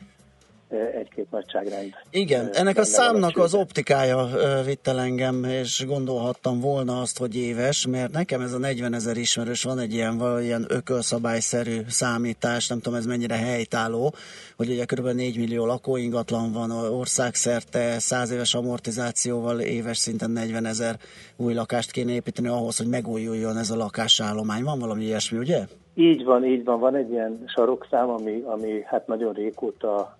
egy-két 0.69 1.31
nagyságrend. 1.31 1.93
Igen, 2.09 2.49
ennek 2.53 2.77
a 2.77 2.83
számnak 2.83 3.37
az 3.37 3.53
optikája 3.53 4.29
ö, 4.33 4.63
vitt 4.63 4.87
el 4.87 4.99
engem, 4.99 5.43
és 5.43 5.85
gondolhattam 5.85 6.59
volna 6.59 7.01
azt, 7.01 7.17
hogy 7.17 7.35
éves, 7.35 7.87
mert 7.87 8.11
nekem 8.11 8.41
ez 8.41 8.53
a 8.53 8.57
40 8.57 8.93
ezer 8.93 9.17
ismerős 9.17 9.63
van 9.63 9.79
egy 9.79 9.93
ilyen, 9.93 10.41
ilyen 10.41 10.65
ökölszabályszerű 10.67 11.81
számítás, 11.87 12.67
nem 12.67 12.79
tudom 12.79 12.99
ez 12.99 13.05
mennyire 13.05 13.35
helytálló, 13.35 14.13
hogy 14.57 14.69
ugye 14.69 14.85
kb. 14.85 15.07
4 15.07 15.37
millió 15.37 15.65
lakóingatlan 15.65 16.51
van 16.51 16.71
országszerte, 16.71 17.99
100 17.99 18.31
éves 18.31 18.53
amortizációval 18.53 19.59
éves 19.59 19.97
szinten 19.97 20.31
40 20.31 20.65
ezer 20.65 20.99
új 21.35 21.53
lakást 21.53 21.91
kéne 21.91 22.11
építeni 22.11 22.47
ahhoz, 22.47 22.77
hogy 22.77 22.87
megújuljon 22.87 23.57
ez 23.57 23.69
a 23.69 23.75
lakásállomány. 23.75 24.63
Van 24.63 24.79
valami 24.79 25.03
ilyesmi, 25.03 25.37
ugye? 25.37 25.65
Így 25.99 26.23
van, 26.23 26.45
így 26.45 26.63
van. 26.63 26.79
Van 26.79 26.95
egy 26.95 27.11
ilyen 27.11 27.43
sarokszám, 27.45 28.09
ami, 28.09 28.41
ami 28.45 28.81
hát 28.85 29.07
nagyon 29.07 29.33
régóta, 29.33 30.15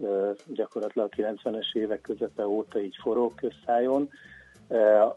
gyakorlatilag 0.48 1.10
a 1.12 1.22
90-es 1.22 1.76
évek 1.76 2.02
közepe 2.02 2.48
óta 2.48 2.80
így 2.80 2.96
forog 3.02 3.36
közszájon. 3.36 4.10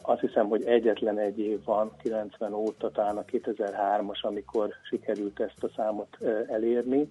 Azt 0.03 0.21
hiszem, 0.21 0.49
hogy 0.49 0.65
egyetlen 0.65 1.19
egy 1.19 1.39
év 1.39 1.65
van, 1.65 1.91
90 2.03 2.53
óta, 2.53 2.91
talán 2.91 3.17
a 3.17 3.25
2003-as, 3.25 4.21
amikor 4.21 4.75
sikerült 4.89 5.41
ezt 5.41 5.63
a 5.63 5.71
számot 5.77 6.17
elérni. 6.49 7.09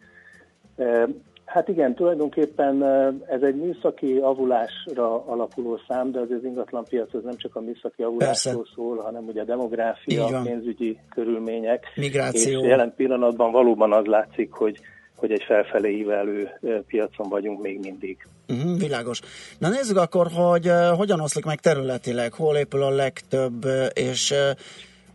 Hát 1.53 1.67
igen, 1.67 1.95
tulajdonképpen 1.95 2.83
ez 3.27 3.41
egy 3.41 3.55
műszaki 3.55 4.17
avulásra 4.21 5.25
alapuló 5.25 5.79
szám, 5.87 6.11
de 6.11 6.19
azért 6.19 6.39
az 6.39 6.45
ingatlanpiac 6.45 7.13
az 7.13 7.23
nem 7.23 7.37
csak 7.37 7.55
a 7.55 7.59
műszaki 7.59 8.03
avulásról 8.03 8.55
Persze. 8.55 8.71
szól, 8.75 8.97
hanem 8.97 9.27
ugye 9.27 9.41
a 9.41 9.45
demográfia, 9.45 10.27
van. 10.27 10.43
pénzügyi 10.43 10.97
körülmények. 11.09 11.85
Migráció. 11.95 12.61
És 12.61 12.67
jelen 12.67 12.93
pillanatban 12.95 13.51
valóban 13.51 13.93
az 13.93 14.05
látszik, 14.05 14.51
hogy, 14.51 14.79
hogy 15.15 15.31
egy 15.31 15.43
felfelé 15.43 15.97
ívelő 15.97 16.49
piacon 16.87 17.29
vagyunk 17.29 17.61
még 17.61 17.79
mindig. 17.79 18.27
Uh-huh, 18.49 18.79
világos. 18.79 19.19
Na 19.57 19.69
nézzük 19.69 19.97
akkor, 19.97 20.27
hogy 20.35 20.67
uh, 20.67 20.97
hogyan 20.97 21.19
oszlik 21.19 21.45
meg 21.45 21.59
területileg, 21.59 22.33
hol 22.33 22.55
épül 22.55 22.83
a 22.83 22.89
legtöbb, 22.89 23.65
uh, 23.65 23.85
és 23.93 24.31
uh, 24.31 24.37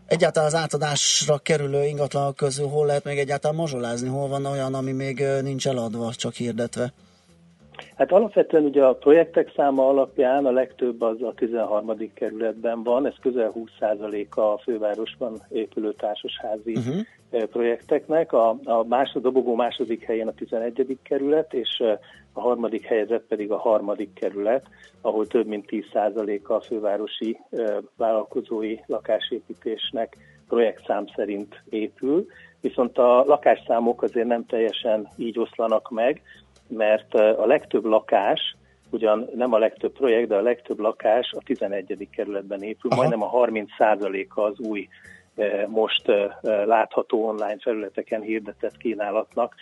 egyáltalán 0.07 0.47
az 0.47 0.55
átadásra 0.55 1.37
kerülő 1.37 1.85
ingatlanok 1.85 2.35
közül 2.35 2.67
hol 2.67 2.85
lehet 2.85 3.03
még 3.03 3.19
egyáltalán 3.19 3.55
mazsolázni, 3.55 4.07
hol 4.07 4.27
van 4.27 4.45
olyan, 4.45 4.73
ami 4.73 4.91
még 4.91 5.23
nincs 5.41 5.67
eladva, 5.67 6.13
csak 6.13 6.33
hirdetve. 6.33 6.93
Hát 7.95 8.11
alapvetően 8.11 8.63
ugye 8.63 8.85
a 8.85 8.95
projektek 8.95 9.51
száma 9.55 9.87
alapján 9.87 10.45
a 10.45 10.51
legtöbb 10.51 11.01
az 11.01 11.21
a 11.21 11.33
13. 11.35 12.13
kerületben 12.13 12.83
van, 12.83 13.05
ez 13.05 13.15
közel 13.21 13.53
20%-a 13.55 14.39
a 14.39 14.57
fővárosban 14.57 15.41
épülő 15.49 15.93
társasházi 15.93 16.75
Uh-huh. 16.77 16.95
eh, 17.29 17.41
projekteknek. 17.41 18.33
A, 18.33 18.49
a 18.63 18.83
másod, 18.83 19.21
dobogó 19.21 19.55
második 19.55 20.03
helyén 20.03 20.27
a 20.27 20.33
11. 20.33 20.97
kerület, 21.03 21.53
és 21.53 21.77
eh, 21.79 21.97
a 22.33 22.41
harmadik 22.41 22.85
helyezett 22.85 23.25
pedig 23.27 23.51
a 23.51 23.57
harmadik 23.57 24.13
kerület, 24.13 24.65
ahol 25.01 25.27
több 25.27 25.45
mint 25.47 25.65
10%-a 25.69 26.53
a 26.53 26.61
fővárosi 26.61 27.39
eh, 27.49 27.77
vállalkozói 27.95 28.75
lakásépítésnek 28.85 30.17
projektszám 30.47 31.05
szerint 31.15 31.61
épül. 31.69 32.25
Viszont 32.61 32.97
a 32.97 33.23
lakásszámok 33.25 34.01
azért 34.01 34.27
nem 34.27 34.45
teljesen 34.45 35.07
így 35.17 35.39
oszlanak 35.39 35.89
meg, 35.89 36.21
mert 36.67 37.13
a 37.13 37.45
legtöbb 37.45 37.85
lakás, 37.85 38.55
ugyan 38.89 39.29
nem 39.35 39.53
a 39.53 39.57
legtöbb 39.57 39.91
projekt, 39.91 40.27
de 40.27 40.35
a 40.35 40.41
legtöbb 40.41 40.79
lakás 40.79 41.31
a 41.31 41.41
11. 41.45 42.07
kerületben 42.11 42.61
épül, 42.61 42.91
Aha. 42.91 42.99
majdnem 42.99 43.23
a 43.23 43.31
30%-a 43.31 44.41
az 44.41 44.59
új 44.59 44.87
most 45.67 46.11
látható 46.65 47.27
online 47.27 47.57
felületeken 47.59 48.21
hirdetett 48.21 48.77
kínálatnak 48.77 49.55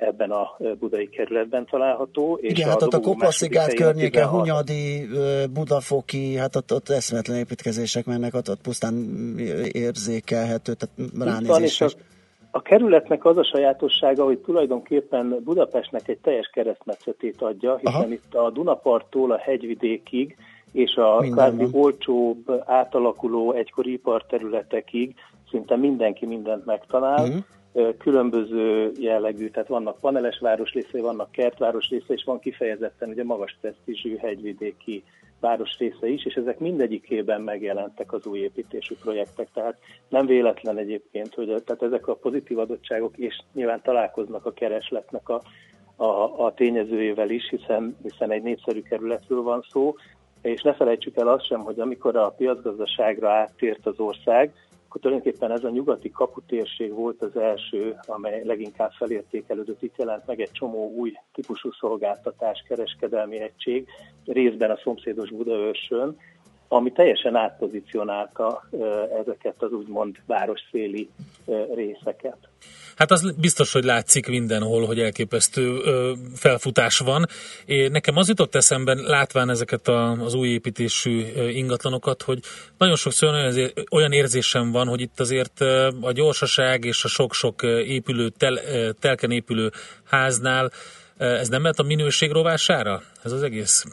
ebben 0.00 0.30
a 0.30 0.56
budai 0.78 1.08
kerületben 1.08 1.66
található. 1.66 2.38
És 2.40 2.50
Igen, 2.50 2.68
hát 2.68 2.82
ott 2.82 2.94
a 2.94 3.00
Kopaszigát 3.00 3.72
a 3.72 3.74
környéke, 3.74 4.20
16. 4.20 4.30
Hunyadi, 4.30 5.08
Budafoki, 5.52 6.36
hát 6.36 6.56
ott, 6.56 6.72
ott 6.72 6.88
eszmetlen 6.88 7.36
építkezések 7.36 8.04
mennek, 8.04 8.34
ott, 8.34 8.50
ott 8.50 8.60
pusztán 8.60 8.94
érzékelhető, 9.72 10.74
tehát 10.74 10.98
Így 10.98 11.46
van, 11.46 11.62
és 11.62 11.80
ránézés. 11.80 11.80
a, 11.80 11.88
a 12.56 12.62
kerületnek 12.62 13.24
az 13.24 13.36
a 13.36 13.44
sajátossága, 13.44 14.24
hogy 14.24 14.38
tulajdonképpen 14.38 15.40
Budapestnek 15.44 16.08
egy 16.08 16.18
teljes 16.18 16.50
keresztmetszetét 16.52 17.42
adja, 17.42 17.76
hiszen 17.76 17.94
Aha. 17.94 18.12
itt 18.12 18.34
a 18.34 18.50
Dunaparttól 18.50 19.32
a 19.32 19.38
hegyvidékig 19.38 20.36
és 20.72 20.94
a 20.94 21.16
kvázi 21.16 21.66
olcsóbb, 21.72 22.62
átalakuló 22.66 23.52
egykori 23.52 23.92
iparterületekig 23.92 25.14
szinte 25.50 25.76
mindenki 25.76 26.26
mindent 26.26 26.64
megtalál. 26.64 27.28
Ö, 27.72 27.96
Különböző 27.98 28.92
jellegű, 28.98 29.50
tehát 29.50 29.68
vannak 29.68 30.00
paneles 30.00 30.38
városrészei, 30.38 31.00
vannak 31.00 31.30
kertváros 31.30 31.88
része, 31.88 32.14
és 32.14 32.24
van 32.24 32.38
kifejezetten 32.38 33.08
ugye 33.08 33.24
magas 33.24 33.58
presztízsű 33.60 34.16
hegyvidéki 34.16 35.04
városrésze 35.40 36.08
is, 36.08 36.24
és 36.24 36.34
ezek 36.34 36.58
mindegyikében 36.58 37.40
megjelentek 37.40 38.12
az 38.12 38.26
új 38.26 38.38
építésű 38.38 38.94
projektek, 39.00 39.48
tehát 39.52 39.78
nem 40.08 40.26
véletlen 40.26 40.78
egyébként, 40.78 41.34
hogy 41.34 41.62
tehát 41.64 41.82
ezek 41.82 42.06
a 42.06 42.14
pozitív 42.14 42.58
adottságok, 42.58 43.16
és 43.16 43.42
nyilván 43.52 43.82
találkoznak 43.82 44.46
a 44.46 44.52
keresletnek 44.52 45.28
a, 45.28 45.42
a, 45.96 46.44
a 46.44 46.54
tényezőjével 46.54 47.30
is, 47.30 47.48
hiszen, 47.48 47.96
hiszen 48.02 48.30
egy 48.30 48.42
népszerű 48.42 48.82
kerületről 48.82 49.42
van 49.42 49.64
szó, 49.70 49.94
és 50.42 50.62
ne 50.62 50.74
felejtsük 50.74 51.16
el 51.16 51.28
azt 51.28 51.46
sem, 51.46 51.60
hogy 51.60 51.80
amikor 51.80 52.16
a 52.16 52.30
piacgazdaságra 52.30 53.30
áttért 53.30 53.86
az 53.86 53.98
ország, 53.98 54.52
akkor 54.88 55.00
tulajdonképpen 55.00 55.50
ez 55.50 55.64
a 55.64 55.70
nyugati 55.70 56.10
kaputérség 56.10 56.92
volt 56.92 57.22
az 57.22 57.36
első, 57.36 57.98
amely 58.06 58.44
leginkább 58.44 58.90
felértékelődött. 58.90 59.82
Itt 59.82 59.96
jelent 59.96 60.26
meg 60.26 60.40
egy 60.40 60.50
csomó 60.52 60.92
új 60.96 61.12
típusú 61.32 61.70
szolgáltatás, 61.72 62.64
kereskedelmi 62.68 63.40
egység, 63.40 63.88
részben 64.24 64.70
a 64.70 64.78
szomszédos 64.82 65.30
Budaörsön, 65.30 66.16
ami 66.68 66.92
teljesen 66.92 67.36
átpozícionálta 67.36 68.68
ezeket 69.18 69.62
az 69.62 69.72
úgymond 69.72 70.16
városszéli 70.26 71.08
ö, 71.18 71.35
részeket. 71.74 72.36
Hát 72.96 73.10
az 73.10 73.34
biztos, 73.40 73.72
hogy 73.72 73.84
látszik 73.84 74.26
mindenhol, 74.28 74.86
hogy 74.86 75.00
elképesztő 75.00 75.80
felfutás 76.34 76.98
van. 76.98 77.26
É, 77.64 77.88
nekem 77.88 78.16
az 78.16 78.28
jutott 78.28 78.54
eszembe, 78.54 78.94
látván 78.94 79.50
ezeket 79.50 79.88
a, 79.88 80.10
az 80.10 80.34
új 80.34 80.48
építésű 80.48 81.24
ingatlanokat, 81.50 82.22
hogy 82.22 82.38
nagyon 82.78 82.96
sokszor 82.96 83.34
olyan, 83.34 83.70
olyan 83.90 84.12
érzésem 84.12 84.70
van, 84.72 84.88
hogy 84.88 85.00
itt 85.00 85.20
azért 85.20 85.60
a 86.00 86.12
gyorsaság 86.12 86.84
és 86.84 87.04
a 87.04 87.08
sok-sok 87.08 87.62
épülő, 87.86 88.28
tel, 88.28 88.60
telken 89.00 89.30
épülő 89.30 89.70
háznál, 90.04 90.70
ez 91.16 91.48
nem 91.48 91.62
lehet 91.62 91.78
a 91.78 91.82
minőség 91.82 92.30
rovására? 92.30 93.02
Ez 93.22 93.32
az 93.32 93.42
egész? 93.42 93.84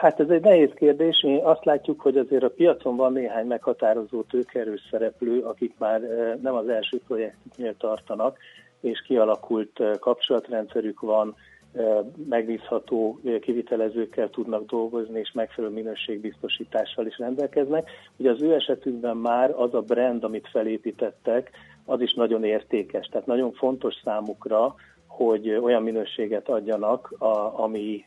Hát 0.00 0.20
ez 0.20 0.28
egy 0.28 0.42
nehéz 0.42 0.70
kérdés. 0.74 1.20
Mi 1.20 1.40
azt 1.42 1.64
látjuk, 1.64 2.00
hogy 2.00 2.16
azért 2.16 2.42
a 2.42 2.50
piacon 2.50 2.96
van 2.96 3.12
néhány 3.12 3.46
meghatározó 3.46 4.22
tőkerős 4.22 4.88
szereplő, 4.90 5.40
akik 5.40 5.74
már 5.78 6.02
eh, 6.02 6.34
nem 6.42 6.54
az 6.54 6.68
első 6.68 7.00
projektnél 7.06 7.76
tartanak, 7.76 8.38
és 8.80 9.02
kialakult 9.06 9.80
eh, 9.80 9.92
kapcsolatrendszerük 10.00 11.00
van, 11.00 11.34
eh, 11.72 11.98
megbízható 12.28 13.20
kivitelezőkkel 13.40 14.30
tudnak 14.30 14.66
dolgozni, 14.66 15.18
és 15.18 15.32
megfelelő 15.32 15.74
minőségbiztosítással 15.74 17.06
is 17.06 17.18
rendelkeznek. 17.18 17.90
Ugye 18.16 18.30
az 18.30 18.42
ő 18.42 18.54
esetükben 18.54 19.16
már 19.16 19.50
az 19.56 19.74
a 19.74 19.80
brand, 19.82 20.24
amit 20.24 20.48
felépítettek, 20.48 21.50
az 21.84 22.00
is 22.00 22.14
nagyon 22.14 22.44
értékes. 22.44 23.06
Tehát 23.06 23.26
nagyon 23.26 23.52
fontos 23.52 23.94
számukra, 24.04 24.74
hogy 25.18 25.50
olyan 25.62 25.82
minőséget 25.82 26.48
adjanak, 26.48 27.14
a, 27.18 27.62
ami 27.62 28.04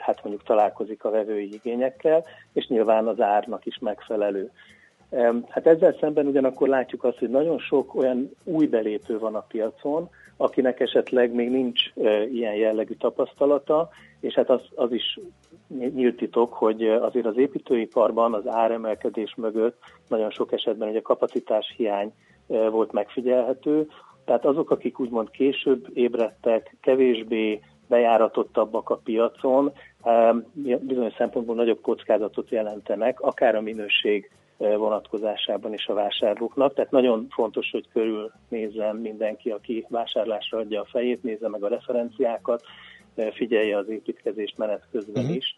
hát 0.00 0.22
mondjuk 0.22 0.46
találkozik 0.46 1.04
a 1.04 1.10
vevői 1.10 1.52
igényekkel, 1.52 2.24
és 2.52 2.66
nyilván 2.66 3.06
az 3.06 3.20
árnak 3.20 3.66
is 3.66 3.78
megfelelő. 3.78 4.50
Hát 5.48 5.66
ezzel 5.66 5.96
szemben 6.00 6.26
ugyanakkor 6.26 6.68
látjuk 6.68 7.04
azt, 7.04 7.18
hogy 7.18 7.30
nagyon 7.30 7.58
sok 7.58 7.94
olyan 7.94 8.30
új 8.44 8.66
belépő 8.66 9.18
van 9.18 9.34
a 9.34 9.44
piacon, 9.48 10.08
akinek 10.36 10.80
esetleg 10.80 11.34
még 11.34 11.50
nincs 11.50 11.80
ilyen 12.32 12.54
jellegű 12.54 12.94
tapasztalata, 12.94 13.88
és 14.20 14.34
hát 14.34 14.50
az, 14.50 14.60
az 14.74 14.92
is 14.92 15.18
nyílt 15.68 16.16
titok, 16.16 16.52
hogy 16.52 16.88
azért 16.88 17.26
az 17.26 17.36
építőiparban 17.36 18.34
az 18.34 18.46
áremelkedés 18.46 19.34
mögött 19.36 19.78
nagyon 20.08 20.30
sok 20.30 20.52
esetben 20.52 20.88
ugye 20.88 21.00
kapacitás 21.00 21.74
hiány 21.76 22.12
volt 22.46 22.92
megfigyelhető, 22.92 23.88
tehát 24.32 24.46
azok, 24.46 24.70
akik 24.70 24.98
úgymond 24.98 25.30
később 25.30 25.88
ébredtek, 25.94 26.76
kevésbé 26.80 27.60
bejáratottabbak 27.88 28.90
a 28.90 29.00
piacon, 29.04 29.72
bizonyos 30.80 31.14
szempontból 31.16 31.54
nagyobb 31.54 31.80
kockázatot 31.80 32.50
jelentenek, 32.50 33.20
akár 33.20 33.54
a 33.54 33.60
minőség 33.60 34.30
eh, 34.58 34.76
vonatkozásában 34.76 35.72
is 35.72 35.86
a 35.86 35.94
vásárlóknak. 35.94 36.74
Tehát 36.74 36.90
nagyon 36.90 37.26
fontos, 37.30 37.70
hogy 37.70 37.88
körülnézzen 37.92 38.96
mindenki, 38.96 39.50
aki 39.50 39.86
vásárlásra 39.88 40.58
adja 40.58 40.80
a 40.80 40.88
fejét, 40.90 41.22
nézze 41.22 41.48
meg 41.48 41.62
a 41.62 41.68
referenciákat, 41.68 42.62
eh, 43.14 43.30
figyelje 43.32 43.76
az 43.76 43.88
építkezést 43.88 44.58
menet 44.58 44.86
közben 44.90 45.24
Mhm. 45.24 45.32
is. 45.32 45.56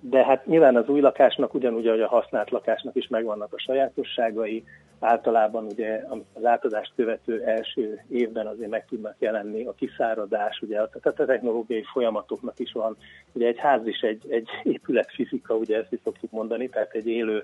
De 0.00 0.24
hát 0.24 0.46
nyilván 0.46 0.76
az 0.76 0.88
új 0.88 1.00
lakásnak, 1.00 1.54
ugyanúgy, 1.54 1.86
ahogy 1.86 2.00
a 2.00 2.08
használt 2.08 2.50
lakásnak 2.50 2.96
is 2.96 3.08
megvannak 3.08 3.52
a 3.52 3.58
sajátosságai, 3.58 4.64
általában 5.00 5.64
ugye 5.64 6.02
az 6.32 6.44
átadást 6.44 6.92
követő 6.96 7.42
első 7.42 8.00
évben 8.08 8.46
azért 8.46 8.70
meg 8.70 8.84
tudnak 8.84 9.14
jelenni 9.18 9.64
a 9.64 9.72
kiszáradás, 9.72 10.60
ugye 10.60 10.74
tehát 10.74 11.20
a 11.20 11.24
technológiai 11.24 11.84
folyamatoknak 11.92 12.58
is 12.58 12.72
van, 12.72 12.96
ugye 13.32 13.46
egy 13.46 13.58
ház 13.58 13.86
is 13.86 14.00
egy, 14.00 14.22
egy 14.28 14.48
épület 14.62 15.10
fizika, 15.10 15.54
ugye 15.54 15.78
ezt 15.78 15.92
is 15.92 16.00
szoktuk 16.04 16.30
mondani, 16.30 16.68
tehát 16.68 16.94
egy 16.94 17.06
élő 17.06 17.42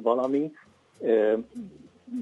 valami, 0.00 0.52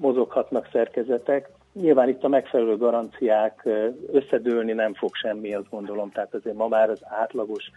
mozoghatnak 0.01 0.69
szerkezetek. 0.73 1.49
Nyilván 1.73 2.09
itt 2.09 2.25
a 2.25 2.29
megfelelő 2.29 2.77
garanciák 2.77 3.69
összedőlni 4.13 4.73
nem 4.73 4.95
fog 4.95 5.15
semmi, 5.15 5.55
azt 5.55 5.71
gondolom, 5.71 6.11
tehát 6.11 6.35
azért 6.35 6.57
ma 6.57 6.69
már 6.69 6.91
az 6.91 7.01
átlagos 7.03 7.71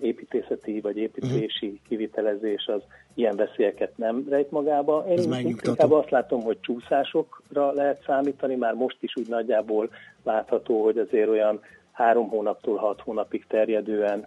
építészeti 0.00 0.80
vagy 0.80 0.96
építési 0.96 1.80
kivitelezés 1.88 2.66
az 2.66 2.82
ilyen 3.14 3.36
veszélyeket 3.36 3.96
nem 3.96 4.26
rejt 4.28 4.50
magába. 4.50 5.04
Én 5.08 5.32
inkább 5.32 5.92
azt 5.92 6.10
látom, 6.10 6.42
hogy 6.42 6.60
csúszásokra 6.60 7.72
lehet 7.72 8.02
számítani, 8.06 8.54
már 8.54 8.74
most 8.74 8.96
is 9.00 9.16
úgy 9.16 9.28
nagyjából 9.28 9.90
látható, 10.22 10.82
hogy 10.84 10.98
azért 10.98 11.28
olyan 11.28 11.60
három 11.92 12.28
hónaptól 12.28 12.76
hat 12.76 13.00
hónapig 13.00 13.44
terjedően 13.48 14.26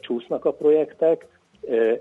csúsznak 0.00 0.44
a 0.44 0.52
projektek. 0.52 1.26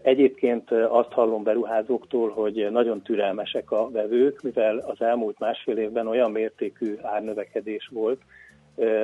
Egyébként 0.02 0.72
azt 0.72 1.12
hallom 1.12 1.44
beruházóktól, 1.44 2.30
hogy 2.30 2.68
nagyon 2.72 3.02
türelmesek 3.02 3.72
a 3.72 3.90
vevők, 3.92 4.42
mivel 4.42 4.78
az 4.78 5.02
elmúlt 5.02 5.40
másfél 5.40 5.78
évben 5.78 6.08
olyan 6.08 6.32
mértékű 6.32 6.96
árnövekedés 7.02 7.90
volt, 7.94 8.22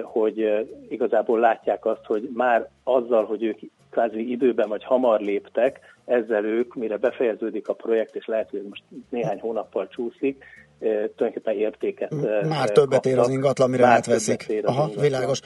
hogy 0.03 0.67
igazából 0.89 1.39
látják 1.39 1.85
azt, 1.85 2.05
hogy 2.05 2.29
már 2.33 2.69
azzal, 2.83 3.25
hogy 3.25 3.43
ők 3.43 3.59
kvázi 3.89 4.31
időben 4.31 4.69
vagy 4.69 4.83
hamar 4.83 5.19
léptek, 5.19 5.79
ezzel 6.05 6.45
ők, 6.45 6.75
mire 6.75 6.97
befejeződik 6.97 7.67
a 7.67 7.73
projekt, 7.73 8.15
és 8.15 8.25
lehet, 8.25 8.49
hogy 8.49 8.63
most 8.69 8.83
néhány 9.09 9.39
hónappal 9.39 9.87
csúszik, 9.87 10.43
tulajdonképpen 10.79 11.57
értéket 11.57 12.13
Már 12.49 12.69
többet 12.71 13.05
ér 13.05 13.19
az 13.19 13.29
ingatlan, 13.29 13.69
mire 13.69 13.85
átveszik. 13.85 14.45
Aha, 14.63 14.81
ingatlan. 14.81 15.03
világos. 15.03 15.39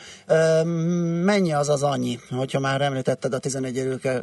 Mennyi 1.24 1.54
az 1.54 1.70
az 1.70 1.84
annyi, 1.84 2.16
hogyha 2.38 2.60
már 2.60 2.82
említetted 2.82 3.34
a 3.34 3.40
11. 3.40 3.78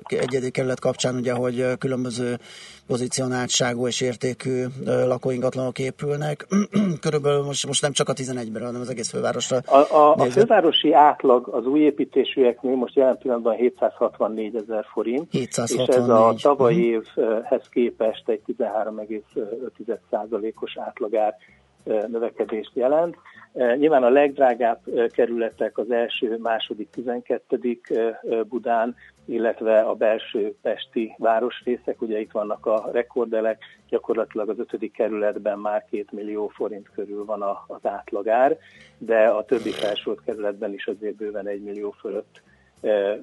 egyedik 0.08 0.52
kerület 0.52 0.80
kapcsán, 0.80 1.14
ugye, 1.14 1.32
hogy 1.32 1.64
különböző 1.78 2.38
pozicionáltságú 2.86 3.86
és 3.86 4.00
értékű 4.00 4.64
lakóingatlanok 4.84 5.78
épülnek. 5.78 6.46
Körülbelül 7.04 7.42
most, 7.42 7.66
most 7.66 7.82
nem 7.82 7.92
csak 7.92 8.08
a 8.08 8.12
11-ben, 8.12 8.64
hanem 8.64 8.80
az 8.80 8.90
egész 8.90 9.10
fővárosra. 9.10 9.56
A, 9.66 9.76
a, 9.76 10.14
a 10.14 10.24
fővárosi 10.24 10.92
átlag 10.92 11.48
az 11.48 11.66
új 11.66 11.80
építésűeknél 11.80 12.74
most 12.74 12.94
jelen 12.94 13.18
pillanatban 13.18 13.54
764 13.54 14.54
ezer 14.56 14.84
forint, 14.92 15.30
764. 15.30 15.88
és 15.88 15.94
ez 15.96 16.08
a 16.08 16.34
tavalyi 16.42 16.78
Mhm. 16.80 16.86
évhez 16.86 17.68
képest 17.70 18.28
egy 18.28 18.40
13,5%-os 18.46 20.76
átlagár 21.00 21.36
növekedést 21.84 22.70
jelent. 22.74 23.16
Nyilván 23.52 24.02
a 24.02 24.08
legdrágább 24.08 24.80
kerületek 25.12 25.78
az 25.78 25.90
első, 25.90 26.38
második, 26.42 26.90
12. 26.90 27.78
eh, 27.88 28.18
Budán, 28.48 28.96
illetve 29.24 29.80
a 29.80 29.94
belső 29.94 30.54
pesti 30.62 31.14
városrészek, 31.18 32.02
ugye 32.02 32.20
itt 32.20 32.30
vannak 32.30 32.66
a 32.66 32.88
rekordelek, 32.92 33.64
gyakorlatilag 33.88 34.48
az 34.48 34.58
ötödik 34.58 34.92
kerületben 34.92 35.58
már 35.58 35.84
két 35.90 36.12
millió 36.12 36.48
forint 36.48 36.90
körül 36.94 37.24
van 37.24 37.42
az 37.66 37.86
átlagár, 37.86 38.58
de 38.98 39.26
a 39.26 39.44
többi 39.44 39.70
felsorolt 39.70 40.24
kerületben 40.24 40.72
is 40.72 40.86
azért 40.86 41.16
bőven 41.16 41.46
egy 41.46 41.62
millió 41.62 41.90
fölött 41.90 42.42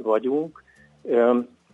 vagyunk. 0.01 0.63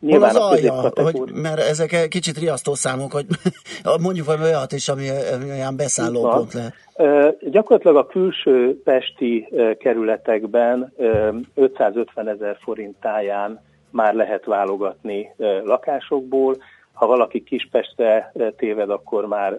Hol 0.07 0.23
az 0.23 0.35
a 0.35 0.49
alja? 0.49 0.91
Hogy, 0.95 1.31
mert 1.33 1.59
ezek 1.59 2.07
kicsit 2.07 2.37
riasztó 2.37 2.73
számok, 2.73 3.11
hogy 3.11 3.25
mondjuk 4.01 4.25
valami 4.25 4.43
olyat 4.43 4.71
is, 4.71 4.89
ami 4.89 5.09
olyan 5.49 5.75
beszállópont 5.75 6.53
lehet. 6.53 6.73
Ö, 6.95 7.29
Gyakorlatilag 7.41 7.95
a 7.95 8.05
külső 8.05 8.81
pesti 8.83 9.47
kerületekben 9.79 10.93
ö, 10.97 11.29
550 11.55 12.27
ezer 12.27 12.57
forint 12.61 12.95
táján 12.99 13.61
már 13.89 14.13
lehet 14.13 14.45
válogatni 14.45 15.33
lakásokból. 15.63 16.57
Ha 16.93 17.07
valaki 17.07 17.43
Kispestre 17.43 18.33
téved, 18.57 18.89
akkor 18.89 19.25
már 19.25 19.57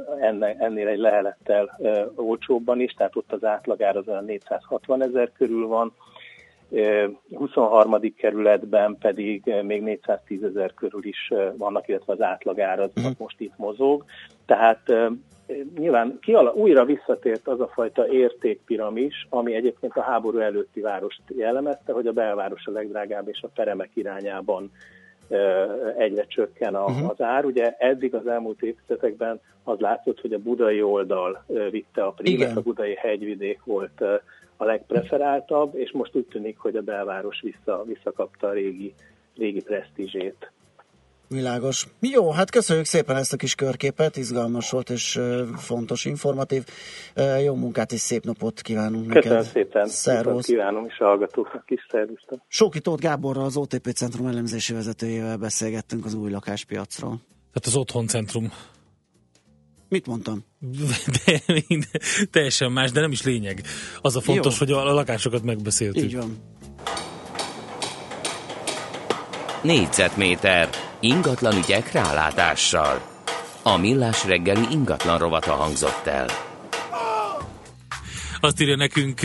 ennél 0.59 0.89
egy 0.89 0.99
lehelettel 0.99 1.79
olcsóbban 2.15 2.81
is, 2.81 2.93
tehát 2.93 3.17
ott 3.17 3.33
az 3.33 3.45
átlagár 3.45 3.97
az 3.97 4.09
olyan 4.09 4.25
460 4.25 5.03
ezer 5.03 5.31
körül 5.33 5.67
van. 5.67 5.93
Ö, 6.71 7.07
23. 7.35 8.15
kerületben 8.17 8.97
pedig 9.01 9.55
még 9.63 9.83
410 9.83 10.43
ezer 10.43 10.75
körül 10.75 11.05
is 11.05 11.33
vannak, 11.57 11.89
illetve 11.89 12.13
az 12.13 12.21
átlagárat 12.23 12.91
most 13.19 13.41
itt 13.41 13.57
mozog. 13.57 14.05
Tehát 14.47 14.93
nyilván 15.79 16.19
kiala, 16.21 16.53
újra 16.53 16.85
visszatért 16.85 17.49
az 17.49 17.61
a 17.61 17.69
fajta 17.75 18.09
értékpiramis, 18.09 19.27
ami 19.31 19.55
egyébként 19.55 19.97
a 19.97 20.03
háború 20.03 20.39
előtti 20.39 20.81
várost 20.81 21.23
jellemezte, 21.37 21.93
hogy 21.93 22.07
a 22.07 22.13
belváros 22.13 22.67
a 22.67 22.71
legdrágább 22.71 23.29
és 23.29 23.43
a 23.43 23.49
peremek 23.55 23.91
irányában 23.95 24.71
egyre 25.99 26.25
csökken 26.27 26.75
a, 26.75 26.89
Mhm. 26.89 27.05
az 27.09 27.21
ár. 27.21 27.45
Ugye 27.45 27.75
eddig 27.79 28.15
az 28.15 28.27
elmúlt 28.27 28.63
évtizedekben 28.63 29.41
az 29.65 29.79
látszott, 29.79 30.21
hogy 30.21 30.33
a 30.33 30.39
budai 30.39 30.83
oldal 30.83 31.45
vitte 31.71 32.05
a 32.05 32.11
primet, 32.11 32.41
Igen. 32.41 32.57
a 32.57 32.61
budai 32.61 32.95
hegyvidék 32.95 33.61
volt 33.65 34.03
a 34.57 34.65
legpreferáltabb, 34.65 35.75
és 35.75 35.91
most 35.93 36.17
úgy 36.17 36.27
tűnik, 36.27 36.59
hogy 36.59 36.77
a 36.77 36.83
belváros 36.83 37.41
vissza, 37.41 37.85
visszakapta 37.87 38.47
a 38.47 38.53
régi, 38.53 38.95
régi 39.37 39.63
presztízsét. 39.63 40.53
Világos. 41.29 41.87
Jó, 42.01 42.31
hát 42.31 42.51
köszönjük 42.51 42.85
szépen 42.85 43.17
ezt 43.17 43.33
a 43.33 43.37
kis 43.37 43.55
körképet, 43.55 44.17
izgalmas 44.17 44.71
volt 44.71 44.91
és 44.91 45.21
fontos, 45.57 46.05
informatív. 46.05 46.65
Jó 47.45 47.55
munkát 47.55 47.93
és 47.93 48.01
szép 48.01 48.25
napot 48.25 48.61
kívánunk 48.61 49.07
neked. 49.07 49.23
Köszönöm 49.23 49.45
szépen, 49.45 49.83
viszont 49.83 49.91
Szervusz. 49.91 50.47
kívánom 50.47 50.85
is 50.85 50.99
a 50.99 51.05
hallgatóknak 51.05 51.71
is, 51.71 51.87
szervusztok. 51.91 52.39
Sóki 52.49 52.81
Tóth 52.81 53.03
Gáborral, 53.03 53.45
az 53.45 53.57
OTP 53.57 53.87
Centrum 53.87 54.27
elemzési 54.27 54.73
vezetőjével 54.73 55.37
beszélgettünk 55.37 56.05
az 56.05 56.15
új 56.15 56.31
lakáspiacról. 56.31 57.19
Tehát 57.53 57.67
az 57.67 57.77
otthoncentrum. 57.77 58.53
Mit 59.95 60.07
mondtam? 60.07 60.45
De 61.27 61.43
mind- 61.69 61.91
teljesen 62.31 62.73
más, 62.73 62.91
de 62.93 63.01
nem 63.01 63.11
is 63.11 63.23
lényeg. 63.23 63.63
Az 64.01 64.17
a 64.17 64.21
fontos, 64.21 64.61
Jó. 64.61 64.67
hogy 64.77 64.89
a 64.89 64.93
lakásokat 64.93 65.43
megbeszéltük. 65.43 66.03
Így 66.03 66.17
van. 66.17 66.37
Négyzetméter 69.63 70.69
ingatlan 71.01 71.57
ügyek 71.57 71.93
rálátással. 71.93 73.03
A 73.63 73.77
millás 73.77 74.25
reggeli 74.25 74.67
ingatlan 74.71 75.19
rovata 75.19 75.53
hangzott 75.53 76.07
el. 76.07 76.27
Azt 78.45 78.61
írja 78.61 78.77
nekünk 78.77 79.21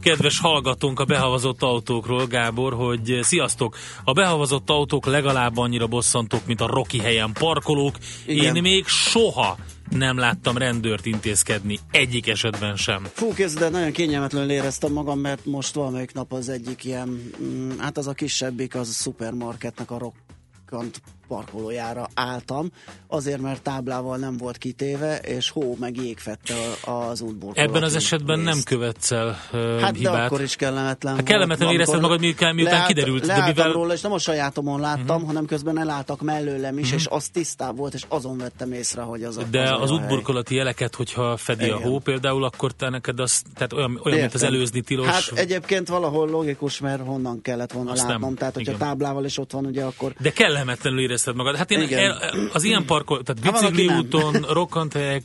kedves 0.00 0.40
hallgatónk 0.40 1.00
a 1.00 1.04
behavazott 1.04 1.62
autókról, 1.62 2.26
Gábor, 2.26 2.74
hogy 2.74 3.18
sziasztok, 3.22 3.76
a 4.04 4.12
behavazott 4.12 4.70
autók 4.70 5.06
legalább 5.06 5.56
annyira 5.56 5.86
bosszantók, 5.86 6.46
mint 6.46 6.60
a 6.60 6.66
Rocky 6.66 6.98
helyen 6.98 7.32
parkolók. 7.32 7.96
Igen. 8.26 8.56
Én 8.56 8.62
még 8.62 8.86
soha 8.86 9.56
nem 9.90 10.18
láttam 10.18 10.56
rendőrt 10.56 11.06
intézkedni, 11.06 11.78
egyik 11.90 12.26
esetben 12.26 12.76
sem. 12.76 13.08
Fú, 13.12 13.32
kész, 13.34 13.54
de 13.54 13.68
nagyon 13.68 13.92
kényelmetlenül 13.92 14.50
éreztem 14.50 14.92
magam, 14.92 15.18
mert 15.18 15.44
most 15.44 15.74
valamelyik 15.74 16.12
nap 16.12 16.32
az 16.32 16.48
egyik 16.48 16.84
ilyen, 16.84 17.32
mm, 17.42 17.70
hát 17.78 17.98
az 17.98 18.06
a 18.06 18.12
kisebbik, 18.12 18.74
az 18.74 18.88
a 18.88 18.92
szupermarketnek 18.92 19.90
a 19.90 19.98
rokkant 19.98 21.02
parkolójára 21.28 22.08
álltam, 22.14 22.70
azért, 23.06 23.40
mert 23.40 23.62
táblával 23.62 24.16
nem 24.16 24.36
volt 24.36 24.56
kitéve, 24.58 25.16
és 25.16 25.50
hó 25.50 25.76
meg 25.80 25.96
jég 25.96 26.18
fette 26.18 26.54
a- 26.84 26.90
az 26.90 27.20
útburkolat. 27.20 27.68
Ebben 27.68 27.82
az 27.82 27.94
esetben 27.94 28.38
nem 28.40 28.58
követsz 28.64 29.10
el 29.10 29.26
uh, 29.52 29.80
Hát 29.80 29.92
de 29.92 29.98
hibát. 29.98 30.26
akkor 30.26 30.42
is 30.42 30.56
kellemetlen 30.56 31.14
Hát 31.14 31.24
kellemetlen 31.24 31.72
érezted 31.72 32.00
magad, 32.00 32.20
miután, 32.20 32.54
miután 32.54 32.72
leállt- 32.74 32.88
kiderült, 32.88 33.20
de 33.20 33.26
leálltam 33.26 33.48
mivel... 33.48 33.72
róla, 33.72 33.92
és 33.92 34.00
nem 34.00 34.12
a 34.12 34.18
sajátomon 34.18 34.80
láttam, 34.80 35.06
uh-huh. 35.14 35.26
hanem 35.26 35.44
közben 35.46 35.78
elálltak 35.78 36.20
mellőlem 36.22 36.78
is, 36.78 36.86
Mhm. 36.86 36.96
és 36.96 37.06
az 37.10 37.28
tisztább 37.28 37.76
volt, 37.76 37.94
és 37.94 38.04
azon 38.08 38.38
vettem 38.38 38.72
észre, 38.72 39.02
hogy 39.02 39.22
az 39.22 39.36
a 39.36 39.42
De 39.42 39.74
az, 39.74 39.80
az 39.82 39.90
útburkolati 39.90 40.54
jeleket, 40.54 40.94
hogyha 40.94 41.36
fedi 41.36 41.64
a 41.64 41.66
Igen. 41.76 41.78
hó 41.90 41.98
például, 41.98 42.44
akkor 42.44 42.72
te 42.72 42.88
neked 42.88 43.20
az, 43.20 43.42
tehát 43.54 43.72
olyan, 43.72 44.00
olyan 44.04 44.18
mint 44.20 44.34
az 44.34 44.42
előzni 44.42 44.80
tilos. 44.80 45.06
Hát 45.06 45.30
egyébként 45.38 45.88
valahol 45.88 46.28
logikus, 46.30 46.78
mert 46.80 47.06
honnan 47.06 47.42
kellett 47.42 47.72
volna 47.72 47.90
Azt 47.90 48.02
látnom. 48.02 48.20
nem. 48.20 48.34
Tehát, 48.34 48.54
hogyha 48.54 48.72
Igen. 48.72 48.86
táblával 48.88 49.24
is 49.24 49.38
ott 49.38 49.52
van, 49.52 49.66
ugye 49.66 49.84
akkor... 49.84 50.12
De 50.20 50.30
kellemetlenül 50.32 51.00
érezted 51.18 51.36
magad. 51.36 51.56
Hát 51.56 51.70
én 51.70 51.80
Igen. 51.80 51.98
el, 51.98 52.50
az 52.52 52.64
ilyen 52.64 52.84
parkol, 52.84 53.22
tehát 53.22 53.44
Hát 53.44 53.52
bicikli 53.52 53.96
úton, 53.96 54.32
rokkanthelyek, 54.48 55.22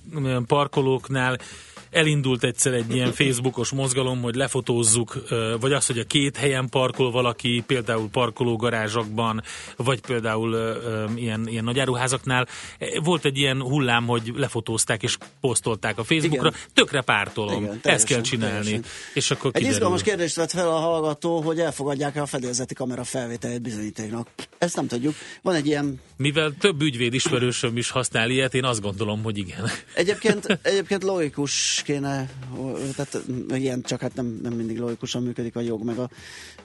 parkolóknál 0.47 1.39
elindult 1.93 2.43
egyszer 2.43 2.73
egy 2.73 2.95
ilyen 2.95 3.11
Facebookos 3.11 3.71
mozgalom, 3.71 4.21
hogy 4.21 4.35
lefotózzuk, 4.35 5.23
vagy 5.59 5.73
az, 5.73 5.85
hogy 5.85 5.99
a 5.99 6.03
két 6.03 6.37
helyen 6.37 6.69
parkol 6.69 7.11
valaki, 7.11 7.63
például 7.67 8.09
parkológarázsokban, 8.09 9.41
vagy 9.75 10.01
például 10.01 10.57
ilyen, 11.15 11.47
ilyen 11.47 11.63
nagy 11.63 11.79
áruházaknál. 11.79 12.47
Volt 13.03 13.25
egy 13.25 13.37
ilyen 13.37 13.61
hullám, 13.61 14.05
hogy 14.05 14.31
lefotózták 14.35 15.03
és 15.03 15.17
posztolták 15.41 15.97
a 15.97 16.03
Facebookra. 16.03 16.47
Igen. 16.47 16.59
Tökre 16.73 17.01
pártolom. 17.01 17.63
Igen, 17.63 17.71
Ezt 17.73 17.81
teljesen, 17.81 18.07
kell 18.07 18.21
csinálni. 18.21 18.63
teljesen. 18.63 18.83
És 19.13 19.31
akkor 19.31 19.45
Egy 19.45 19.51
kiderül. 19.53 19.75
izgalmas 19.75 20.01
kérdést 20.01 20.35
vett 20.35 20.51
fel 20.51 20.67
a 20.67 20.79
hallgató, 20.79 21.41
hogy 21.41 21.59
elfogadják-e 21.59 22.21
a 22.21 22.25
fedélzeti 22.25 22.73
kamera 22.73 23.03
felvételét 23.03 23.61
bizonyítéknak. 23.61 24.27
Ezt 24.57 24.75
nem 24.75 24.87
tudjuk. 24.87 25.13
Van 25.41 25.55
egy 25.55 25.65
ilyen 25.65 26.01
Mivel 26.17 26.53
több 26.59 26.81
ügyvéd 26.81 27.13
ismerősöm 27.13 27.77
is 27.77 27.89
használ 27.89 28.29
ilyet, 28.29 28.53
én 28.53 28.63
azt 28.65 28.81
gondolom, 28.81 29.23
hogy 29.23 29.37
igen. 29.37 29.69
Egyébként, 29.95 30.59
egyébként 30.61 31.03
logikus 31.03 31.82
kéne, 31.83 32.29
tehát 32.95 33.21
ilyen 33.49 33.81
csak 33.81 34.01
hát 34.01 34.15
nem, 34.15 34.39
nem 34.43 34.53
mindig 34.53 34.79
logikusan 34.79 35.23
működik 35.23 35.55
a 35.55 35.59
jog, 35.61 35.83
meg 35.83 35.97
a, 35.97 36.09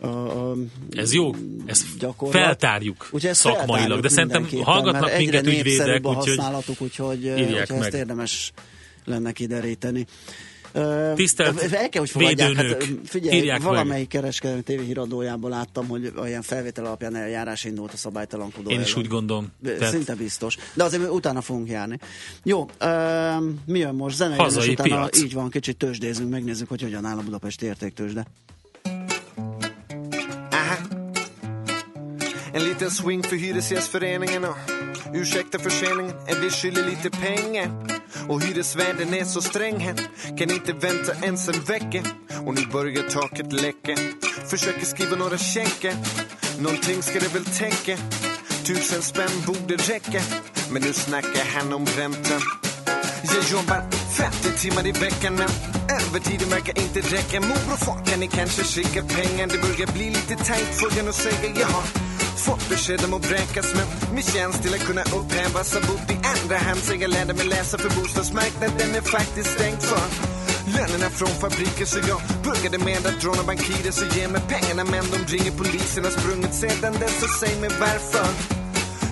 a, 0.06 0.50
a 0.50 0.56
Ez 0.90 1.12
jó, 1.12 1.34
ezt 1.66 1.98
gyakorlat. 1.98 2.36
feltárjuk 2.40 3.08
Úgyhogy 3.10 3.30
ezt 3.30 3.40
szakmailag, 3.40 4.00
feltárjuk 4.00 4.00
de 4.00 4.08
szerintem 4.08 4.64
hallgatnak 4.64 5.16
minket 5.16 5.46
ügyvédek, 5.46 5.64
népszerűbb 5.64 6.04
a 6.04 6.08
úgyhogy 6.08 6.36
használatuk, 6.36 6.80
úgyhogy, 6.80 7.28
úgyhogy 7.28 7.54
ezt 7.54 7.78
meg. 7.78 7.92
érdemes 7.92 8.52
lenne 9.04 9.32
kideríteni. 9.32 10.06
Tisztelt 11.14 11.62
el 11.62 11.89
kell, 11.89 12.01
hogy 12.01 12.11
fogadják. 12.11 12.55
Hát, 12.55 12.64
védőnők, 12.64 13.01
figyelj, 13.05 13.37
írják 13.37 13.59
meg. 13.59 13.68
valamelyik 13.68 14.09
kereskedelmi 14.09 14.62
tévéhíradójában 14.62 15.51
láttam, 15.51 15.87
hogy 15.89 16.12
olyan 16.16 16.43
felvétel 16.43 16.85
alapján 16.85 17.16
eljárás 17.16 17.64
indult 17.64 17.93
a 17.93 17.97
szabálytalankodó 17.97 18.70
Én 18.70 18.81
is 18.81 18.87
ellen. 18.93 19.05
úgy 19.05 19.09
gondolom. 19.09 19.53
Tehát... 19.64 19.91
Szinte 19.91 20.14
biztos. 20.14 20.57
De 20.74 20.85
azért 20.85 21.11
utána 21.11 21.41
fogunk 21.41 21.68
járni. 21.68 21.99
Jó, 22.43 22.70
mi 23.66 23.79
jön 23.79 23.95
most? 23.95 24.16
Zenei 24.16 24.37
Hazai 24.39 24.68
utána 24.68 24.89
piac. 24.89 25.18
így 25.18 25.33
van, 25.33 25.51
kicsit 25.51 25.76
tőzsdézünk, 25.76 26.31
megnézzük, 26.31 26.68
hogy 26.68 26.83
hogyan 26.83 27.05
áll 27.05 27.18
a 27.18 27.22
Budapesti 27.22 27.66
értéktőzsde. 27.66 28.26
En 32.53 32.64
liten 32.64 32.91
swing 32.91 33.24
för 33.24 33.37
Hyresgästföreningen 33.37 34.45
och 34.45 34.57
ursäkta 35.14 35.59
förseningen, 35.59 36.14
vi 36.41 36.51
skyldig 36.51 36.85
lite 36.85 37.11
pengar. 37.11 37.68
Och 38.28 38.42
hyresvärden 38.42 39.14
är 39.14 39.24
så 39.24 39.42
sträng 39.42 39.78
här, 39.80 39.94
kan 40.38 40.50
inte 40.50 40.72
vänta 40.72 41.12
ens 41.22 41.48
en 41.48 41.60
vecka. 41.60 42.02
Och 42.46 42.54
nu 42.54 42.66
börjar 42.72 43.02
taket 43.02 43.52
läcka, 43.52 43.96
försöker 44.50 44.86
skriva 44.86 45.16
några 45.16 45.38
checkar. 45.38 45.94
Någonting 46.60 47.02
ska 47.02 47.20
det 47.20 47.34
väl 47.34 47.44
täcka, 47.44 47.96
tusen 48.66 49.02
spänn 49.02 49.42
borde 49.46 49.76
räcka. 49.76 50.20
Men 50.70 50.82
nu 50.82 50.92
snackar 50.92 51.44
han 51.54 51.72
om 51.72 51.86
räntan. 51.86 52.40
Jag 53.34 53.44
jobbar 53.44 53.80
50 54.10 54.58
timmar 54.62 54.86
i 54.86 54.92
veckan 54.92 55.34
men 55.34 55.48
övertiden 56.00 56.48
verkar 56.50 56.78
inte 56.78 57.00
räcka. 57.00 57.40
Mor 57.40 57.72
och 57.72 57.78
far 57.78 58.04
kan 58.06 58.20
ni 58.20 58.26
kanske 58.26 58.62
skicka 58.62 59.02
pengar? 59.02 59.46
Det 59.46 59.58
börjar 59.58 59.92
bli 59.92 60.06
lite 60.10 60.36
tajt 60.44 60.80
får 60.80 60.92
jag 60.96 61.04
nog 61.04 61.14
säga. 61.14 61.52
Jag 61.60 61.66
har 61.66 62.07
fått 62.39 62.68
besked 62.68 63.05
om 63.05 63.14
att 63.14 63.30
vräkas 63.30 63.74
men 63.76 64.14
min 64.14 64.22
tjänst 64.22 64.62
till 64.62 64.74
att 64.74 64.86
kunna 64.86 65.03
upphävas 65.03 65.74
har 65.74 65.80
bott 65.80 66.11
i 66.11 66.16
andra 66.34 66.59
hand 66.66 66.80
sen 66.80 67.01
jag 67.01 67.11
lärde 67.11 67.34
mig 67.34 67.47
läsa 67.47 67.78
för 67.78 68.01
bostadsmarknaden 68.01 68.95
är 68.95 69.01
faktiskt 69.01 69.51
stängd 69.51 69.82
för 69.82 70.39
lönerna 70.76 71.11
från 71.11 71.28
fabriker. 71.28 71.84
Så 71.84 71.99
jag 72.09 72.20
började 72.45 72.78
med 72.78 73.07
att 73.07 73.24
råna 73.24 73.43
bankirer 73.43 73.91
så 73.91 74.05
ge 74.16 74.28
mig 74.28 74.43
pengarna. 74.49 74.84
Men 74.84 75.05
de 75.12 75.18
ringer 75.32 75.53
polisen 75.61 76.05
har 76.05 76.11
sprungit 76.11 76.55
sedan 76.55 76.93
dess. 77.01 77.22
Och 77.22 77.30
säg 77.41 77.61
mig 77.61 77.70
varför 77.80 78.28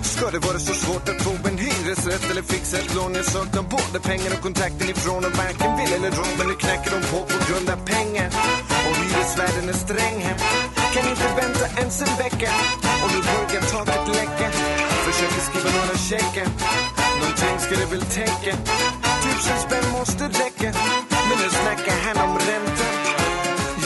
Ska 0.03 0.31
det 0.31 0.39
vara 0.39 0.59
så 0.59 0.73
svårt 0.73 1.09
att 1.09 1.21
få 1.21 1.31
en 1.49 1.57
hyresrätt 1.57 2.31
eller 2.31 2.41
fixa 2.41 2.77
ett 2.77 2.95
lån? 2.95 3.13
Jag 3.15 3.25
saknar 3.25 3.61
både 3.61 3.99
pengar 4.03 4.31
och 4.35 4.41
kontakten 4.41 4.89
ifrån 4.89 5.25
och 5.25 5.37
varken 5.37 5.77
vill 5.77 5.93
eller 5.93 6.11
råd 6.11 6.33
men 6.37 6.47
nu 6.47 6.53
knackar 6.53 6.91
de 6.91 7.01
på 7.11 7.19
på 7.33 7.37
grund 7.47 7.69
av 7.69 7.79
pengar. 7.85 8.27
Och 8.87 8.95
hyresvärden 8.95 9.69
är 9.69 9.73
sträng 9.73 10.19
här. 10.21 10.76
Kan 10.97 11.09
inte 11.09 11.27
vänta 11.41 11.79
ens 11.79 12.01
en 12.01 12.17
vecka. 12.17 12.51
Och 13.03 13.09
nu 13.13 13.19
börjar 13.21 13.61
taket 13.61 14.07
läcka. 14.07 14.51
Försöker 15.05 15.41
skriva 15.41 15.69
några 15.77 15.97
checkar. 15.97 16.47
Någonting 17.19 17.59
ska 17.59 17.75
det 17.75 17.85
väl 17.85 18.01
täcka. 18.01 18.57
Tusen 19.23 19.59
spänn 19.65 19.91
måste 19.91 20.23
räcka. 20.23 20.79
Men 21.29 21.37
nu 21.41 21.49
snackar 21.49 21.97
han 22.05 22.29
om 22.29 22.37
räntan 22.37 22.97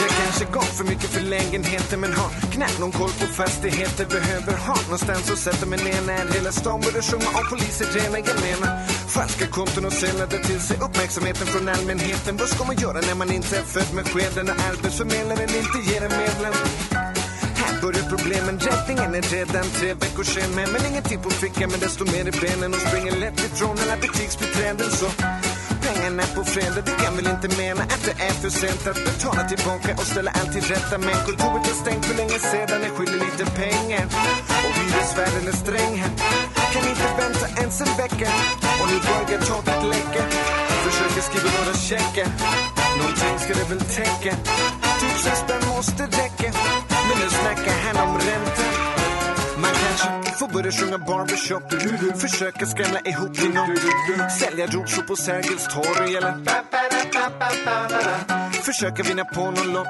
jag 0.02 0.26
kanske 0.26 0.46
gav 0.54 0.62
för 0.78 0.84
mycket 0.84 1.10
för 1.10 1.22
lägenheten 1.22 2.00
men 2.00 2.14
har 2.14 2.30
knappt 2.52 2.80
någon 2.80 2.92
koll 2.92 3.10
på 3.20 3.26
fastigheter. 3.26 4.06
Behöver 4.06 4.54
ha 4.68 4.76
någonstans 4.84 5.32
att 5.32 5.38
sätta 5.38 5.66
mig 5.66 5.84
ner 5.84 6.02
när 6.08 6.34
hela 6.34 6.52
stan 6.52 6.82
börjar 6.82 7.02
sjunga 7.02 7.30
om 7.40 7.46
poliser 7.50 7.86
rena 7.86 8.18
Jag 8.20 8.90
falska 9.08 9.48
konton 9.48 9.86
och 9.86 9.94
sällade 9.94 10.38
till 10.44 10.62
sig 10.62 10.78
uppmärksamheten 10.78 11.48
från 11.48 11.70
allmänheten. 11.70 12.38
Vad 12.38 12.50
ska 12.50 12.64
man 12.64 12.76
göra 12.76 13.00
när 13.02 13.16
man 13.16 13.32
inte 13.32 13.58
är 13.58 13.64
född 13.64 13.94
med 13.94 14.06
skeden? 14.08 14.50
Och 14.50 14.60
arbetsförmedlaren 14.70 15.50
inte 15.62 15.78
ger 15.92 16.02
en 16.02 16.18
medlem? 16.22 16.54
Börjar 17.82 18.06
problemen, 18.10 18.60
räddningen 18.60 19.16
är 19.16 19.22
redan 19.22 19.64
tre 19.64 19.94
veckor 19.94 20.24
sen 20.24 20.52
med 20.56 20.70
Men 20.74 20.86
ingenting 20.92 21.20
på 21.22 21.30
fickan 21.30 21.70
men 21.72 21.80
desto 21.80 22.04
mer 22.06 22.26
i 22.32 22.34
benen. 22.44 22.74
Och 22.74 22.82
springer 22.88 23.16
lätt 23.24 23.40
ifrån 23.48 23.76
alla 23.84 23.96
butiksbiträden 24.02 24.92
så 25.00 25.08
pengarna 25.86 26.24
på 26.36 26.44
fredag 26.44 26.82
Det 26.86 26.96
kan 27.04 27.14
väl 27.18 27.28
inte 27.36 27.48
mena. 27.62 27.84
Att 27.96 28.04
det 28.08 28.16
är 28.28 28.36
för 28.42 28.50
sent 28.50 28.88
att 28.92 29.00
betala 29.10 29.42
tillbaka 29.52 29.92
och 30.00 30.08
ställa 30.12 30.32
allt 30.40 30.52
till 30.56 30.68
rätta. 30.74 30.98
Men 30.98 31.18
kontoret 31.26 31.66
är 31.74 31.78
stängt 31.84 32.06
för 32.06 32.16
länge 32.22 32.40
sedan, 32.52 32.80
jag 32.86 32.92
skyller 32.98 33.20
lite 33.28 33.46
pengar. 33.64 34.06
Och 34.66 34.74
hyresvärden 34.80 35.44
är 35.52 35.58
sträng 35.64 35.94
här. 36.02 36.14
Kan 36.74 36.84
inte 36.92 37.08
vänta 37.22 37.46
ens 37.62 37.82
en 37.84 37.94
vecka. 38.04 38.30
Och 38.80 38.88
nu 38.92 38.98
börjar 39.08 39.42
taket 39.52 39.84
läcka. 39.96 40.24
Försöker 40.86 41.22
skriva 41.28 41.50
några 41.58 41.76
checkar. 41.90 42.30
Någonting 43.00 43.36
ska 43.44 43.52
det 43.60 43.68
väl 43.74 43.84
täcka. 43.98 44.34
Tusen 45.00 45.36
spänn 45.42 45.64
måste 45.76 46.04
räcka. 46.22 46.50
Men 47.12 47.20
nu 47.20 47.30
snackar 47.30 47.72
han 47.72 48.10
om 48.10 48.18
ränta? 48.18 48.62
Man 49.58 49.72
kanske 49.84 50.38
får 50.40 50.48
börja 50.48 50.72
sjunga 50.72 50.98
barbershop. 50.98 51.64
Försöka 52.22 52.66
skrämma 52.66 53.00
ihop 53.00 53.34
till 53.36 53.54
nåt. 53.54 54.32
Sälja 54.40 54.66
rosor 54.66 55.02
på 55.02 55.16
Sergels 55.16 55.68
torg. 55.74 56.16
Eller 56.16 56.34
Försöka 58.64 59.04
vinna 59.04 59.26
på 59.26 59.52
någon 59.52 59.74
lott. 59.74 59.88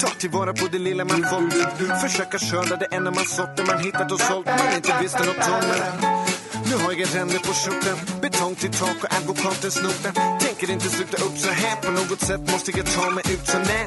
Ta 0.00 0.08
tillvara 0.08 0.52
på 0.52 0.66
det 0.72 0.78
lilla 0.78 1.04
man 1.04 1.22
fått. 1.22 2.00
Försöka 2.00 2.38
skörda 2.38 2.76
det 2.76 2.88
enda 2.96 3.10
man 3.10 3.24
sått 3.24 3.56
Det 3.56 3.64
man 3.64 3.78
hittat 3.78 4.12
och 4.12 4.20
sålt. 4.20 4.46
Man 4.46 4.74
inte 4.76 4.98
visste 5.02 5.24
något 5.24 5.48
om 5.48 6.26
nu 6.70 6.76
har 6.84 6.92
jag 6.92 7.16
ränder 7.16 7.38
på 7.38 7.52
skjortan 7.52 7.98
Betong 8.20 8.54
till 8.54 8.72
tak 8.72 9.04
och 9.04 9.14
advokaten 9.16 9.70
snopen 9.70 10.12
Tänker 10.40 10.70
inte 10.70 10.88
sluta 10.88 11.24
upp 11.24 11.38
så 11.38 11.50
här. 11.50 11.76
På 11.76 11.90
något 11.90 12.20
sätt 12.20 12.40
måste 12.52 12.70
jag 12.70 12.86
ta 12.86 13.10
mig 13.10 13.24
ut. 13.34 13.46
Så 13.46 13.58
när 13.58 13.86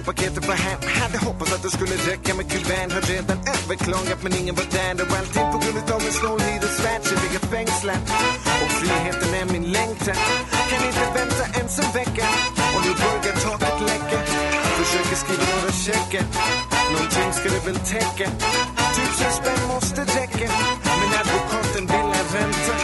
paketet 0.00 0.46
vara 0.46 0.56
hem 0.56 0.80
Hade 1.00 1.18
hoppats 1.18 1.52
att 1.52 1.62
det 1.62 1.70
skulle 1.70 1.96
räcka 2.10 2.34
med 2.34 2.46
kuvern 2.52 2.90
Har 2.90 3.00
redan 3.00 3.38
överklagat 3.56 4.22
men 4.22 4.32
ingen 4.40 4.54
var 4.54 4.68
där. 4.76 4.94
Och 5.02 5.16
allting 5.18 5.46
på 5.52 5.58
grund 5.62 5.90
av 5.96 6.00
en 6.08 6.14
snål 6.20 6.40
hyresvärd 6.40 7.02
Så 7.08 7.14
ligger 7.22 7.42
fängslad. 7.52 8.02
Och 8.62 8.72
friheten 8.78 9.30
är 9.40 9.46
min 9.54 9.66
längtan. 9.78 10.16
Kan 10.70 10.82
inte 10.88 11.06
vänta 11.18 11.44
ens 11.58 11.78
en 11.82 11.90
vecka. 12.00 12.26
Och 12.74 12.82
nu 12.86 12.92
börjar 13.02 13.36
taket 13.46 13.80
läcka. 13.90 14.18
Försöker 14.80 15.16
skriva 15.22 15.44
några 15.54 15.72
checkar. 15.86 16.24
Någonting 16.92 17.30
ska 17.38 17.46
det 17.54 17.62
väl 17.68 17.80
täcka. 17.94 18.26
Typ 18.94 19.12
Tusen 19.12 19.32
spänn 19.38 19.62
måste 19.74 20.00
räcka. 20.18 20.48
Men 21.00 21.10
advokaten 21.20 21.84
vill 21.92 22.08
ha 22.16 22.22
ränta. 22.36 22.74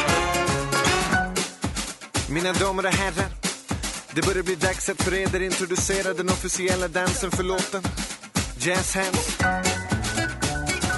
Mina 2.30 2.52
damer 2.52 2.86
och 2.86 2.92
herrar 2.92 3.37
det 4.20 4.26
börjar 4.26 4.42
bli 4.42 4.54
dags 4.54 4.88
att 4.88 5.02
för 5.02 5.14
eder 5.14 5.42
introducera 5.42 6.12
den 6.12 6.28
officiella 6.28 6.88
dansen 6.88 7.30
för 7.30 7.42
låten. 7.42 7.82
Jazz 8.58 8.94
hands. 8.94 9.38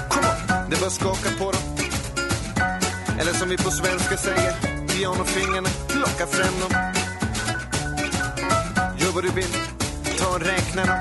On, 0.09 0.69
det 0.69 0.79
bara 0.81 0.89
skaka 0.89 1.29
på 1.39 1.51
dem. 1.51 1.61
Eller 3.19 3.33
som 3.33 3.49
vi 3.49 3.57
på 3.57 3.71
svenska 3.71 4.17
säger 4.17 4.53
Pianofingrarna, 4.87 5.69
plocka 5.87 6.27
fram 6.27 6.55
dem. 6.61 6.71
Gör 8.99 9.11
vad 9.11 9.23
du 9.23 9.29
vill, 9.29 9.53
ta 10.19 10.27
och 10.35 10.41
räkna 10.41 10.85
dem. 10.85 10.99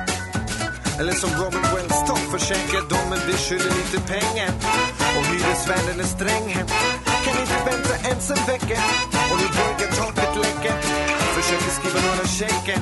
Eller 1.01 1.13
som 1.13 1.31
Robert 1.31 1.75
Wells, 1.75 1.99
ta 2.09 2.17
försäkra 2.17 2.81
dem 2.81 3.07
men 3.11 3.19
vi 3.27 3.33
skyller 3.33 3.73
lite 3.81 3.99
pengar. 4.15 4.51
Och 5.17 5.25
hyresvärden 5.31 6.01
är 6.01 6.09
sträng 6.17 6.49
hem. 6.49 6.67
Kan 7.25 7.41
inte 7.41 7.59
vänta 7.71 8.09
ens 8.09 8.31
en 8.31 8.47
vecka. 8.47 8.79
Och 9.31 9.39
nu 9.41 9.47
börjar 9.57 9.91
taket 9.97 10.37
läcka. 10.37 11.20
Försöker 11.41 11.71
skriva 11.71 12.01
några 12.07 12.27
checkar 12.39 12.81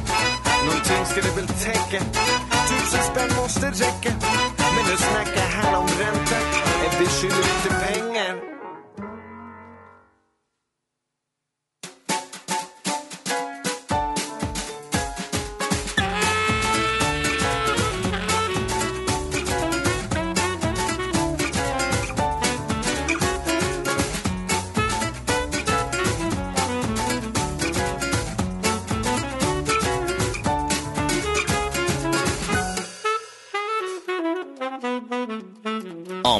Någonting 0.66 1.04
ska 1.06 1.20
det 1.20 1.36
väl 1.36 1.48
täcka. 1.48 2.04
Tusen 2.68 3.02
spänn 3.10 3.36
måste 3.36 3.66
räcka. 3.70 4.10
Men 4.74 4.84
nu 4.90 4.96
snackar 4.96 5.48
han 5.56 5.74
om 5.74 5.88
ränta. 5.88 6.36
Är 6.84 7.00
vi 7.00 7.06
skyller 7.06 7.36
lite 7.36 7.74
pengar? 7.86 8.57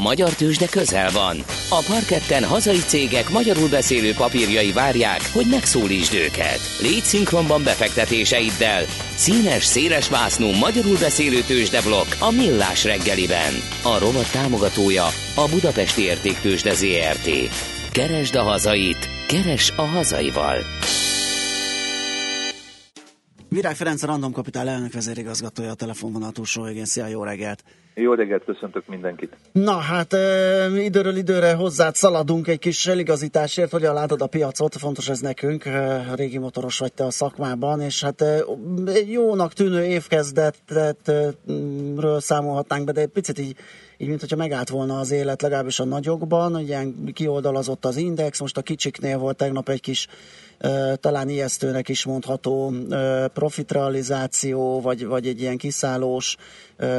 Magyar 0.09 0.35
tőzsde 0.35 0.67
közel 0.67 1.11
van. 1.11 1.37
A 1.71 1.85
parketten 1.87 2.45
hazai 2.45 2.79
cégek 2.79 3.31
magyarul 3.31 3.69
beszélő 3.69 4.13
papírjai 4.13 4.73
várják, 4.73 5.21
hogy 5.33 5.47
megszólítsd 5.51 6.15
őket. 6.15 6.61
Légy 6.81 7.03
szinkronban 7.03 7.63
befektetéseiddel. 7.63 8.85
Színes, 9.15 9.65
széles 9.65 10.09
vásznú 10.09 10.47
magyarul 10.47 10.99
beszélő 10.99 11.41
tőzsdeblokk 11.41 12.11
a 12.19 12.31
Millás 12.31 12.85
reggeliben. 12.85 13.53
A 13.83 13.99
rovat 13.99 14.33
támogatója 14.33 15.07
a 15.35 15.49
Budapesti 15.51 16.03
Értéktőzsde 16.03 16.75
ZRT. 16.75 17.29
Keresd 17.93 18.35
a 18.35 18.43
hazait, 18.43 19.09
keres 19.27 19.73
a 19.77 19.83
hazaival. 19.83 20.59
Virág 23.49 23.77
Ferenc, 23.77 24.03
a 24.03 24.07
Random 24.07 24.33
Kapitál 24.33 24.69
elnök 24.69 24.93
vezérigazgatója 24.93 25.71
a 25.71 25.75
telefonvonal 25.75 26.33
túlsó 26.33 26.63
végén. 26.63 26.85
Szia, 26.85 27.07
jó 27.07 27.23
reggelt! 27.23 27.65
Jó 28.01 28.15
reggelt, 28.15 28.45
köszöntök 28.45 28.87
mindenkit! 28.87 29.37
Na 29.53 29.77
hát 29.77 30.13
időről 30.77 31.17
időre 31.17 31.53
hozzád 31.55 31.95
szaladunk 31.95 32.49
egy 32.49 32.59
kis 32.59 32.87
eligazításért, 32.87 33.71
hogyan 33.71 33.95
látod 33.95 34.23
a 34.23 34.27
piacot, 34.27 34.77
fontos 34.77 35.09
ez 35.09 35.21
nekünk, 35.21 35.65
régi 36.15 36.39
motoros 36.39 36.79
vagy 36.79 36.93
te 36.93 37.05
a 37.05 37.11
szakmában, 37.11 37.81
és 37.81 38.03
hát 38.03 38.25
jónak 39.07 39.53
tűnő 39.53 39.85
évkezdetről 39.85 41.35
számolhatnánk 42.21 42.85
be, 42.85 42.93
de 42.93 43.01
egy 43.01 43.09
picit 43.09 43.39
így 43.39 43.57
így 43.99 44.09
mint 44.09 44.21
hogyha 44.21 44.37
megállt 44.37 44.69
volna 44.69 44.99
az 44.99 45.11
élet, 45.11 45.43
legalábbis 45.43 45.81
a 45.81 45.85
nagyokban, 45.85 46.61
ilyen 46.61 47.13
kioldalazott 47.13 47.85
az 47.85 47.97
index, 47.97 48.41
most 48.41 48.57
a 48.57 48.63
kicsiknél 48.63 49.19
volt 49.19 49.37
tegnap 49.37 49.69
egy 49.69 49.81
kis 49.81 50.09
talán 51.01 51.29
ijesztőnek 51.29 51.89
is 51.89 52.05
mondható 52.05 52.73
profitrealizáció, 53.33 54.81
vagy, 54.81 55.07
vagy 55.07 55.27
egy 55.27 55.41
ilyen 55.41 55.57
kiszállós, 55.57 56.37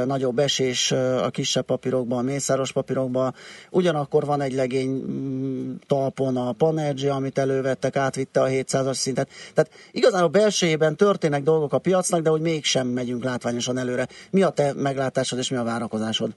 nagyobb 0.06 0.40
esés 0.40 0.92
a 0.92 1.30
kisebb 1.30 1.66
papírokban, 1.66 2.26
mészáros 2.26 2.72
papírokban. 2.72 3.34
Ugyanakkor 3.70 4.26
van 4.26 4.42
egy 4.42 4.54
legény 4.54 4.90
mm, 4.90 5.74
talpon 5.88 6.38
a 6.38 6.52
Panergy, 6.52 7.06
amit 7.06 7.38
elővettek, 7.38 7.96
átvitte 7.96 8.42
a 8.42 8.48
700-as 8.48 8.94
szintet. 8.94 9.30
Tehát 9.54 9.72
igazán 9.92 10.24
a 10.24 10.28
belsejében 10.28 10.96
történnek 10.96 11.44
dolgok 11.44 11.74
a 11.74 11.78
piacnak, 11.78 12.22
de 12.22 12.30
hogy 12.30 12.42
mégsem 12.42 12.88
megyünk 12.88 13.24
látványosan 13.24 13.78
előre. 13.78 14.08
Mi 14.32 14.42
a 14.42 14.50
te 14.50 14.74
meglátásod 14.74 15.40
és 15.40 15.50
mi 15.50 15.58
a 15.58 15.64
várakozásod? 15.64 16.32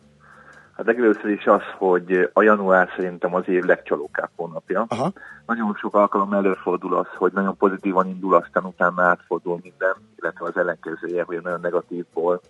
Hát 0.83 0.95
legelőször 0.95 1.31
is 1.31 1.47
az, 1.47 1.63
hogy 1.79 2.31
a 2.33 2.43
január 2.43 2.89
szerintem 2.97 3.35
az 3.35 3.49
év 3.49 3.63
legcsalókább 3.63 4.31
hónapja. 4.37 4.85
Aha. 4.89 5.13
Nagyon 5.47 5.75
sok 5.75 5.95
alkalom 5.95 6.33
előfordul 6.33 6.97
az, 6.97 7.07
hogy 7.17 7.33
nagyon 7.33 7.57
pozitívan 7.57 8.07
indul, 8.07 8.35
aztán 8.35 8.65
utána 8.65 9.03
átfordul 9.03 9.59
minden, 9.63 9.95
illetve 10.17 10.47
az 10.47 10.57
ellenkezője, 10.57 11.23
hogy 11.23 11.41
nagyon 11.43 11.61
negatívból 11.61 12.41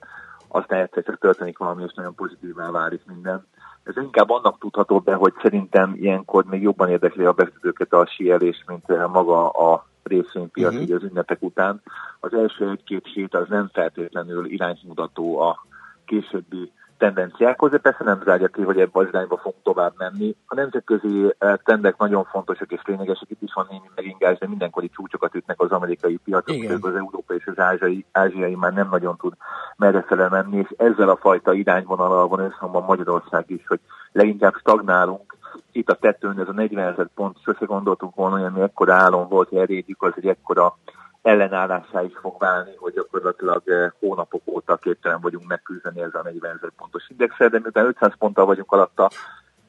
aztán 0.49 0.81
egyszer 0.81 1.03
csak 1.03 1.19
történik 1.19 1.59
valami, 1.59 1.83
és 1.83 1.93
nagyon 1.95 2.15
pozitívá 2.15 2.71
válik 2.71 3.01
minden. 3.07 3.47
Ez 3.85 3.97
inkább 3.97 4.31
annak 4.31 4.59
tudható 4.59 4.99
be, 4.99 5.15
hogy 5.15 5.33
szerintem 5.43 5.95
ilyenkor 5.95 6.45
még 6.45 6.63
jobban 6.63 6.89
érdekli 6.89 7.25
a 7.25 7.33
befektetőket 7.33 7.93
a 7.93 8.07
sielés, 8.07 8.65
mint 8.67 9.09
maga 9.09 9.49
a 9.49 9.87
részvénypiac 10.03 10.75
uh-huh. 10.75 10.97
az 10.97 11.03
ünnepek 11.03 11.43
után. 11.43 11.83
Az 12.21 12.35
első 12.35 12.71
egy-két 12.71 13.07
hét 13.15 13.35
az 13.35 13.49
nem 13.49 13.71
feltétlenül 13.73 14.47
iránymutató 14.47 15.41
a 15.41 15.67
későbbi 16.05 16.73
tendenciákhoz, 17.03 17.71
de 17.71 17.79
persze 17.79 18.05
nem 18.05 18.23
zárja 18.25 18.49
ki, 18.49 18.63
hogy 18.63 18.81
ebbe 18.81 19.01
az 19.01 19.07
irányba 19.09 19.37
fogunk 19.37 19.63
tovább 19.63 19.93
menni. 19.97 20.37
A 20.47 20.55
nemzetközi 20.55 21.35
eh, 21.39 21.55
trendek 21.65 21.97
nagyon 21.97 22.25
fontosak 22.25 22.73
és 22.73 22.81
lényegesek, 22.85 23.31
itt 23.31 23.43
is 23.43 23.53
van 23.55 23.67
némi 23.71 23.91
megingás, 23.95 24.39
de 24.39 24.49
mindenkori 24.49 24.89
csúcsokat 24.89 25.35
ütnek 25.35 25.61
az 25.61 25.71
amerikai 25.71 26.17
piacok, 26.25 26.85
az 26.85 26.95
európai 26.95 27.37
és 27.37 27.47
az 27.47 27.59
ázsiai, 27.59 28.05
ázsiai 28.13 28.55
már 28.55 28.73
nem 28.73 28.89
nagyon 28.91 29.17
tud 29.17 29.33
merre 29.77 30.03
fele 30.03 30.29
menni, 30.29 30.57
és 30.57 30.69
ezzel 30.77 31.09
a 31.09 31.17
fajta 31.17 31.53
irányvonalal 31.53 32.29
van 32.29 32.41
összhangban 32.41 32.85
Magyarország 32.85 33.45
is, 33.47 33.67
hogy 33.67 33.81
leginkább 34.13 34.55
stagnálunk, 34.59 35.37
itt 35.73 35.91
a 35.91 35.95
tetőn 35.95 36.41
ez 36.41 36.49
a 36.49 36.53
40 36.53 36.93
ezer 36.93 37.09
pont, 37.15 37.37
sose 37.45 37.65
gondoltunk 37.65 38.15
volna, 38.15 38.37
hogy 38.37 38.45
ami 38.45 38.61
ekkora 38.61 38.95
álom 38.95 39.29
volt, 39.29 39.49
hogy 39.49 39.59
elérjük, 39.59 40.03
az 40.03 40.13
egy 40.17 40.27
ekkora 40.27 40.77
ellenállásá 41.23 42.03
is 42.03 42.19
fog 42.21 42.35
válni, 42.39 42.71
hogy 42.77 42.93
gyakorlatilag 42.93 43.63
eh, 43.65 43.91
hónapok 44.01 44.43
óta 44.45 44.77
képtelen 44.77 45.21
vagyunk 45.21 45.47
megküzdeni 45.47 46.01
ezzel 46.01 46.21
a 46.21 46.25
40 46.25 46.57
ezer 46.57 46.71
pontos 46.77 47.09
indexel, 47.09 47.49
de 47.49 47.59
miután 47.59 47.87
500 47.87 48.13
ponttal 48.19 48.47
vagyunk 48.47 48.73
alatta, 48.73 49.11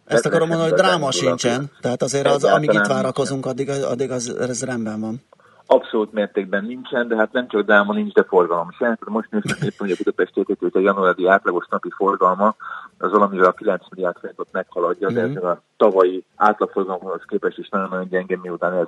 ezt 0.05 0.25
akarom 0.25 0.47
mondani, 0.47 0.69
hogy 0.69 0.79
dráma 0.79 1.11
sincsen, 1.11 1.71
tehát 1.81 2.01
azért 2.01 2.27
az, 2.27 2.43
amíg 2.43 2.73
itt 2.73 2.87
várakozunk, 2.87 3.45
addig, 3.45 3.69
addig 3.69 4.11
az, 4.11 4.35
ez 4.39 4.63
rendben 4.63 4.99
van. 4.99 5.21
Abszolút 5.65 6.13
mértékben 6.13 6.65
nincsen, 6.65 7.07
de 7.07 7.15
hát 7.15 7.31
nem 7.31 7.47
csak 7.47 7.61
dráma 7.61 7.93
nincs, 7.93 8.13
de 8.13 8.23
forgalom 8.23 8.71
sem. 8.71 8.97
Most 9.05 9.31
néztem 9.31 9.57
éppen, 9.61 9.87
hogy 9.87 9.91
a 9.91 9.95
Budapest 10.03 10.75
a 10.75 10.79
januári 10.79 11.27
átlagos 11.27 11.65
napi 11.69 11.89
forgalma 11.95 12.55
az 12.97 13.11
valamivel 13.11 13.45
a 13.45 13.51
9 13.51 13.81
milliárd 13.89 14.17
forintot 14.19 14.47
meghaladja, 14.51 15.11
mm-hmm. 15.11 15.33
de 15.33 15.39
ez 15.39 15.43
a 15.43 15.61
tavalyi 15.77 16.25
átlagforgalomhoz 16.35 17.21
képest 17.27 17.57
is 17.57 17.69
nagyon-nagyon 17.69 18.07
gyenge, 18.07 18.37
miután 18.41 18.73
ez 18.73 18.87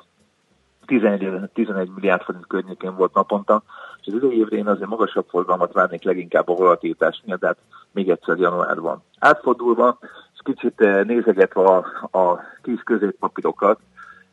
11, 0.85 1.49
11 1.53 1.89
milliárd 1.95 2.21
forint 2.21 2.47
környékén 2.47 2.95
volt 2.95 3.13
naponta, 3.13 3.63
és 4.01 4.07
az 4.07 4.13
idei 4.13 4.37
évre 4.37 4.57
én 4.57 4.67
azért 4.67 4.89
magasabb 4.89 5.25
forgalmat 5.29 5.73
várnék 5.73 6.03
leginkább 6.03 6.49
a 6.49 6.53
volatilitás 6.53 7.21
miatt, 7.25 7.39
de 7.39 7.47
hát 7.47 7.57
még 7.91 8.09
egyszer 8.09 8.37
januárban. 8.37 9.03
Átfordulva, 9.19 9.97
és 10.33 10.39
kicsit 10.43 10.81
eh, 10.81 11.03
nézegetve 11.03 11.61
a, 11.61 11.77
a 12.11 12.39
kis 12.61 12.81
középpapírokat, 12.83 13.79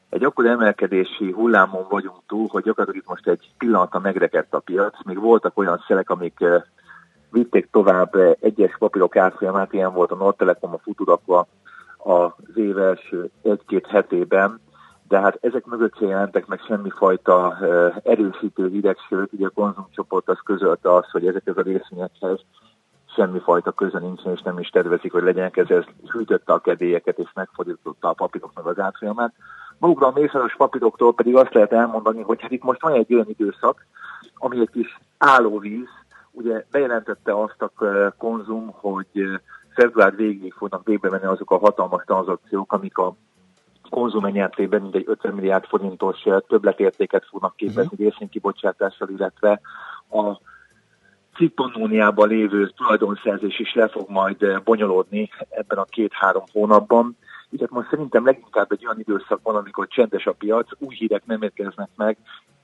egy 0.09 0.25
akkor 0.25 0.47
emelkedési 0.47 1.31
hullámon 1.31 1.87
vagyunk 1.89 2.17
túl, 2.27 2.49
hogy 2.51 2.63
gyakorlatilag 2.63 3.05
itt 3.05 3.09
most 3.09 3.29
egy 3.29 3.51
pillanata 3.59 3.99
megrekedt 3.99 4.55
a 4.55 4.59
piac. 4.59 5.05
Még 5.05 5.19
voltak 5.21 5.59
olyan 5.59 5.85
szelek, 5.87 6.11
amik 6.11 6.41
eh, 6.41 6.63
vitték 7.31 7.69
tovább 7.71 8.15
eh, 8.15 8.33
egyes 8.41 8.77
papírok 8.79 9.17
árfolyamát, 9.17 9.73
ilyen 9.73 9.93
volt 9.93 10.11
a 10.11 10.15
Nordtelekom, 10.15 10.73
a 10.73 10.79
Futurakva 10.79 11.47
az 12.03 12.57
év 12.57 12.77
egy-két 13.43 13.87
hetében, 13.87 14.61
de 15.13 15.21
hát 15.21 15.39
ezek 15.41 15.65
mögött 15.65 15.97
se 15.97 16.07
jelentek 16.07 16.47
meg 16.47 16.61
semmifajta 16.67 17.59
erősítő 18.03 18.69
hideg, 18.69 18.97
sőt, 19.09 19.33
ugye 19.33 19.47
a 19.47 19.51
konzumcsoport 19.51 20.29
az 20.29 20.39
közölte 20.45 20.95
azt, 20.95 21.11
hogy 21.11 21.27
ezekhez 21.27 21.57
a 21.57 21.63
részvényekhez 21.63 22.41
semmifajta 23.15 23.73
köze 23.73 23.99
nincsen, 23.99 24.33
és 24.33 24.41
nem 24.43 24.59
is 24.59 24.69
tervezik, 24.69 25.13
hogy 25.13 25.23
legyenek 25.23 25.57
ez, 25.57 25.71
ez 25.71 25.85
hűtötte 26.11 26.53
a 26.53 26.59
kedélyeket, 26.59 27.19
és 27.19 27.29
megfordította 27.35 28.09
a 28.09 28.13
papíroknak 28.13 28.67
az 28.67 28.79
árfolyamát. 28.79 29.33
Magukra 29.79 30.07
a 30.07 30.13
mészáros 30.15 30.55
papíroktól 30.57 31.15
pedig 31.15 31.37
azt 31.37 31.55
lehet 31.55 31.73
elmondani, 31.73 32.23
hogy 32.23 32.41
hát 32.43 32.51
itt 32.51 32.63
most 32.63 32.83
van 32.83 32.93
egy 32.93 33.15
olyan 33.15 33.29
időszak, 33.29 33.87
ami 34.35 34.61
egy 34.61 34.71
kis 34.71 34.99
állóvíz, 35.19 35.89
ugye 36.31 36.65
bejelentette 36.71 37.41
azt 37.41 37.63
a 37.63 37.73
konzum, 38.19 38.71
hogy 38.75 39.41
február 39.75 40.17
végéig 40.17 40.53
fognak 40.53 40.87
végbe 40.87 41.11
menni 41.11 41.25
azok 41.25 41.51
a 41.51 41.59
hatalmas 41.59 42.05
tranzakciók, 42.05 42.73
amik 42.73 42.99
a 42.99 43.15
konzum 43.93 44.25
enyertében 44.25 44.83
mindegy 44.83 45.05
50 45.07 45.35
milliárd 45.35 45.65
forintos 45.65 46.25
eh, 46.25 46.37
többletértéket 46.49 47.25
fognak 47.31 47.57
képezni 47.57 47.83
uh-huh. 47.83 47.99
részvénykibocsátással, 47.99 49.09
illetve 49.09 49.61
a 50.11 50.41
Cippannóniában 51.35 52.29
lévő 52.29 52.73
tulajdonszerzés 52.77 53.59
is 53.59 53.75
le 53.75 53.89
fog 53.89 54.11
majd 54.11 54.43
eh, 54.43 54.61
bonyolódni 54.65 55.31
ebben 55.49 55.79
a 55.79 55.85
két-három 55.85 56.45
hónapban. 56.53 57.17
Így 57.51 57.61
hát 57.61 57.71
most 57.71 57.89
szerintem 57.91 58.25
leginkább 58.25 58.73
egy 58.73 58.87
olyan 58.87 58.99
időszak 58.99 59.41
van, 59.43 59.57
amikor 59.57 59.89
csendes 59.89 60.27
a 60.27 60.33
piac, 60.33 60.69
új 60.79 60.95
hírek 60.95 61.27
nem 61.27 61.43
érkeznek 61.43 61.89
meg, 61.97 62.17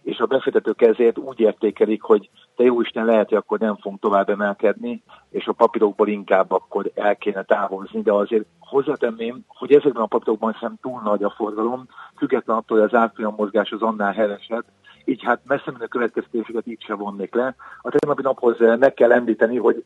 és 0.09 0.19
a 0.19 0.27
befektetők 0.27 0.83
ezért 0.83 1.19
úgy 1.19 1.41
értékelik, 1.41 2.03
hogy 2.03 2.31
te 2.57 2.65
jó 2.65 2.81
Isten 2.81 3.05
lehet, 3.05 3.29
hogy 3.29 3.39
akkor 3.39 3.59
nem 3.59 3.77
fogunk 3.77 4.01
tovább 4.01 4.29
emelkedni, 4.29 5.03
és 5.31 5.47
a 5.47 5.53
papírokból 5.53 6.09
inkább 6.09 6.51
akkor 6.53 6.91
el 6.95 7.17
kéne 7.17 7.43
távozni, 7.43 8.03
de 8.03 8.13
azért 8.13 8.45
hozzátenném, 8.59 9.45
hogy 9.47 9.73
ezekben 9.73 10.03
a 10.03 10.07
papírokban 10.07 10.53
sem 10.53 10.75
túl 10.81 11.01
nagy 11.05 11.23
a 11.23 11.35
forgalom, 11.37 11.87
független 12.17 12.57
attól, 12.57 12.79
hogy 12.79 12.87
az 12.87 12.99
árfolyam 12.99 13.35
mozgás 13.37 13.71
az 13.71 13.83
annál 13.83 14.13
hevesebb, 14.13 14.65
így 15.05 15.23
hát 15.23 15.41
messze 15.47 15.71
menő 15.73 15.87
következtetéseket 15.87 16.67
így 16.67 16.83
se 16.83 16.95
vonnék 16.95 17.35
le. 17.35 17.55
A 17.83 17.91
tegnapi 17.91 18.23
naphoz 18.23 18.61
eh, 18.61 18.77
meg 18.77 18.95
kell 18.95 19.13
említeni, 19.13 19.57
hogy 19.57 19.85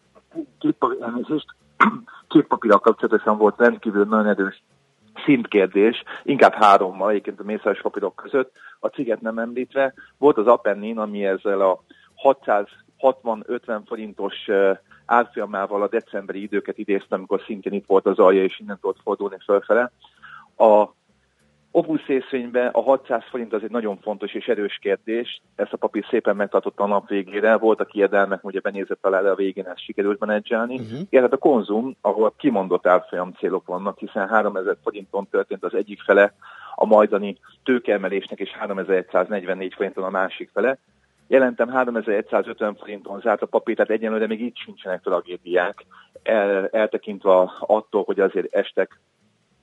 két, 0.59 0.77
elnézést, 1.01 1.47
két 2.28 2.47
papírral 2.47 2.78
kapcsolatosan 2.78 3.39
volt 3.39 3.59
rendkívül 3.59 4.05
nagyon 4.05 4.27
erős 4.27 4.62
szintkérdés, 5.24 6.03
inkább 6.23 6.53
hárommal 6.53 7.11
egyébként 7.11 7.40
a 7.40 7.44
mészáros 7.44 7.81
papírok 7.81 8.16
között, 8.16 8.53
a 8.81 8.86
ciget 8.86 9.20
nem 9.20 9.39
említve. 9.39 9.94
Volt 10.19 10.36
az 10.36 10.47
Apennin, 10.47 10.99
ami 10.99 11.24
ezzel 11.24 11.61
a 11.61 11.82
660-50 13.01 13.81
forintos 13.86 14.35
árfolyamával 15.07 15.82
a 15.82 15.89
decemberi 15.89 16.43
időket 16.43 16.78
idéztem, 16.78 17.19
amikor 17.19 17.43
szintén 17.47 17.73
itt 17.73 17.86
volt 17.86 18.07
az 18.07 18.19
alja, 18.19 18.43
és 18.43 18.61
innen 18.61 18.78
tudott 18.81 19.01
fordulni 19.03 19.36
fölfele. 19.44 19.93
A 20.57 20.89
Opus 21.74 22.07
részvényben 22.07 22.69
a 22.73 22.81
600 22.81 23.23
forint 23.31 23.53
az 23.53 23.62
egy 23.62 23.70
nagyon 23.70 23.99
fontos 23.99 24.35
és 24.35 24.47
erős 24.47 24.78
kérdés. 24.82 25.43
Ezt 25.57 25.73
a 25.73 25.77
papír 25.77 26.05
szépen 26.11 26.36
megtartotta 26.36 26.85
a 26.85 26.86
nap 26.86 27.09
végére. 27.09 27.57
Voltak 27.57 27.94
ijedelmek, 27.94 28.44
ugye 28.44 28.61
benézett 28.61 29.07
alá, 29.07 29.23
de 29.23 29.31
a 29.31 29.35
végén 29.35 29.66
ezt 29.66 29.85
sikerült 29.85 30.20
menedzselni. 30.20 30.78
Uh-huh. 30.78 31.01
Igen, 31.11 31.23
hát 31.23 31.32
a 31.32 31.36
konzum, 31.36 31.97
ahol 32.01 32.35
kimondott 32.36 32.86
árfolyam 32.86 33.32
célok 33.32 33.66
vannak, 33.66 33.99
hiszen 33.99 34.28
3000 34.28 34.77
forinton 34.82 35.28
történt 35.31 35.65
az 35.65 35.74
egyik 35.74 36.01
fele 36.03 36.35
a 36.74 36.86
majdani 36.86 37.39
tőkeemelésnek, 37.65 38.39
és 38.39 38.51
3144 38.51 39.74
forinton 39.74 40.05
a 40.05 40.11
másik 40.11 40.51
fele. 40.53 40.78
Jelentem 41.27 41.69
3150 41.69 42.74
forinton 42.74 43.20
zárt 43.20 43.43
a 43.43 43.47
papír, 43.47 43.77
tehát 43.77 43.90
egyenlőre 43.90 44.27
még 44.27 44.40
itt 44.40 44.57
sincsenek 44.57 45.03
tragédiák, 45.03 45.85
el, 46.23 46.69
eltekintve 46.69 47.51
attól, 47.61 48.03
hogy 48.03 48.20
azért 48.20 48.55
estek 48.55 49.01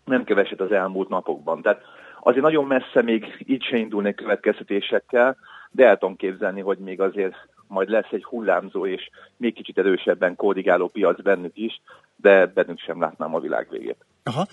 nem 0.05 0.23
keveset 0.23 0.61
az 0.61 0.71
elmúlt 0.71 1.09
napokban. 1.09 1.61
Tehát 1.61 1.81
azért 2.19 2.43
nagyon 2.43 2.65
messze 2.65 3.01
még 3.01 3.43
így 3.47 3.63
se 3.63 3.77
indulnék 3.77 4.15
következtetésekkel, 4.15 5.37
de 5.71 5.85
el 5.85 5.97
tudom 5.97 6.15
képzelni, 6.15 6.61
hogy 6.61 6.77
még 6.77 7.01
azért 7.01 7.35
majd 7.67 7.89
lesz 7.89 8.11
egy 8.11 8.23
hullámzó 8.23 8.85
és 8.85 9.09
még 9.37 9.53
kicsit 9.53 9.77
erősebben 9.77 10.35
korrigáló 10.35 10.87
piac 10.87 11.21
bennük 11.21 11.57
is, 11.57 11.81
de 12.15 12.45
bennük 12.45 12.79
sem 12.79 13.01
látnám 13.01 13.35
a 13.35 13.39
világ 13.39 13.67
végét. 13.69 14.05
Aha. 14.23 14.45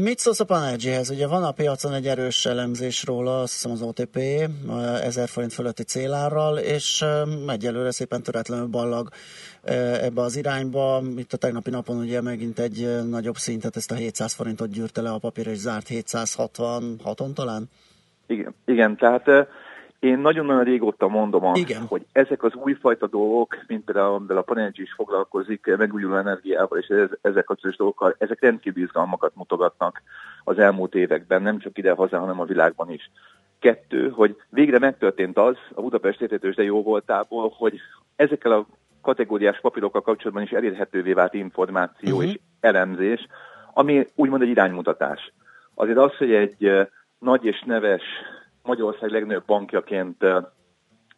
Mit 0.00 0.18
szólsz 0.18 0.40
a 0.40 0.44
Panergyhez? 0.44 1.10
Ugye 1.10 1.26
van 1.26 1.44
a 1.44 1.50
piacon 1.50 1.92
egy 1.92 2.06
erős 2.06 2.46
elemzés 2.46 3.04
róla, 3.04 3.40
azt 3.40 3.52
hiszem 3.52 3.70
az 3.70 3.82
OTP 3.82 4.18
1000 5.02 5.28
forint 5.28 5.52
fölötti 5.52 5.82
célárral, 5.82 6.58
és 6.58 7.04
egyelőre 7.48 7.90
szépen 7.90 8.22
töretlenül 8.22 8.66
ballag 8.66 9.08
ebbe 10.02 10.20
az 10.20 10.36
irányba. 10.36 11.02
Itt 11.16 11.32
a 11.32 11.36
tegnapi 11.36 11.70
napon 11.70 11.96
ugye 11.96 12.20
megint 12.20 12.58
egy 12.58 13.08
nagyobb 13.08 13.36
szintet, 13.36 13.76
ezt 13.76 13.90
a 13.90 13.94
700 13.94 14.32
forintot 14.32 14.70
gyűrte 14.70 15.00
le 15.00 15.10
a 15.10 15.18
papír, 15.18 15.46
és 15.46 15.58
zárt 15.58 15.86
766-on 15.90 17.32
talán? 17.32 17.70
Igen, 18.26 18.54
igen 18.64 18.96
tehát 18.96 19.24
én 19.98 20.18
nagyon-nagyon 20.18 20.64
régóta 20.64 21.08
mondom 21.08 21.44
azt, 21.44 21.58
Igen. 21.58 21.82
hogy 21.86 22.06
ezek 22.12 22.42
az 22.42 22.54
újfajta 22.54 23.06
dolgok, 23.06 23.56
mint 23.66 23.84
például 23.84 24.14
amivel 24.14 24.36
a 24.36 24.42
Panergy 24.42 24.80
is 24.80 24.92
foglalkozik, 24.92 25.76
megújuló 25.76 26.16
energiával 26.16 26.78
és 26.78 26.92
ezek 27.20 27.50
a 27.50 27.56
dolgokkal, 27.76 28.14
ezek 28.18 28.40
rendkívül 28.40 28.82
izgalmakat 28.82 29.32
mutogatnak 29.34 30.02
az 30.44 30.58
elmúlt 30.58 30.94
években, 30.94 31.42
nem 31.42 31.58
csak 31.58 31.78
ide-haza, 31.78 32.18
hanem 32.18 32.40
a 32.40 32.44
világban 32.44 32.90
is. 32.90 33.10
Kettő, 33.58 34.10
hogy 34.10 34.36
végre 34.48 34.78
megtörtént 34.78 35.38
az 35.38 35.56
a 35.74 35.80
Budapest 35.80 36.20
értetős 36.20 36.54
de 36.54 36.62
jó 36.62 36.82
voltából, 36.82 37.54
hogy 37.56 37.80
ezekkel 38.16 38.52
a 38.52 38.66
kategóriás 39.02 39.60
papírokkal 39.60 40.02
kapcsolatban 40.02 40.42
is 40.42 40.50
elérhetővé 40.50 41.12
vált 41.12 41.34
információ 41.34 42.16
uh-huh. 42.16 42.30
és 42.30 42.38
elemzés, 42.60 43.26
ami 43.74 44.06
úgymond 44.14 44.42
egy 44.42 44.48
iránymutatás. 44.48 45.32
Azért 45.74 45.98
az, 45.98 46.16
hogy 46.16 46.32
egy 46.32 46.88
nagy 47.18 47.44
és 47.44 47.62
neves 47.66 48.02
Magyarország 48.64 49.10
legnagyobb 49.10 49.44
bankjaként 49.46 50.24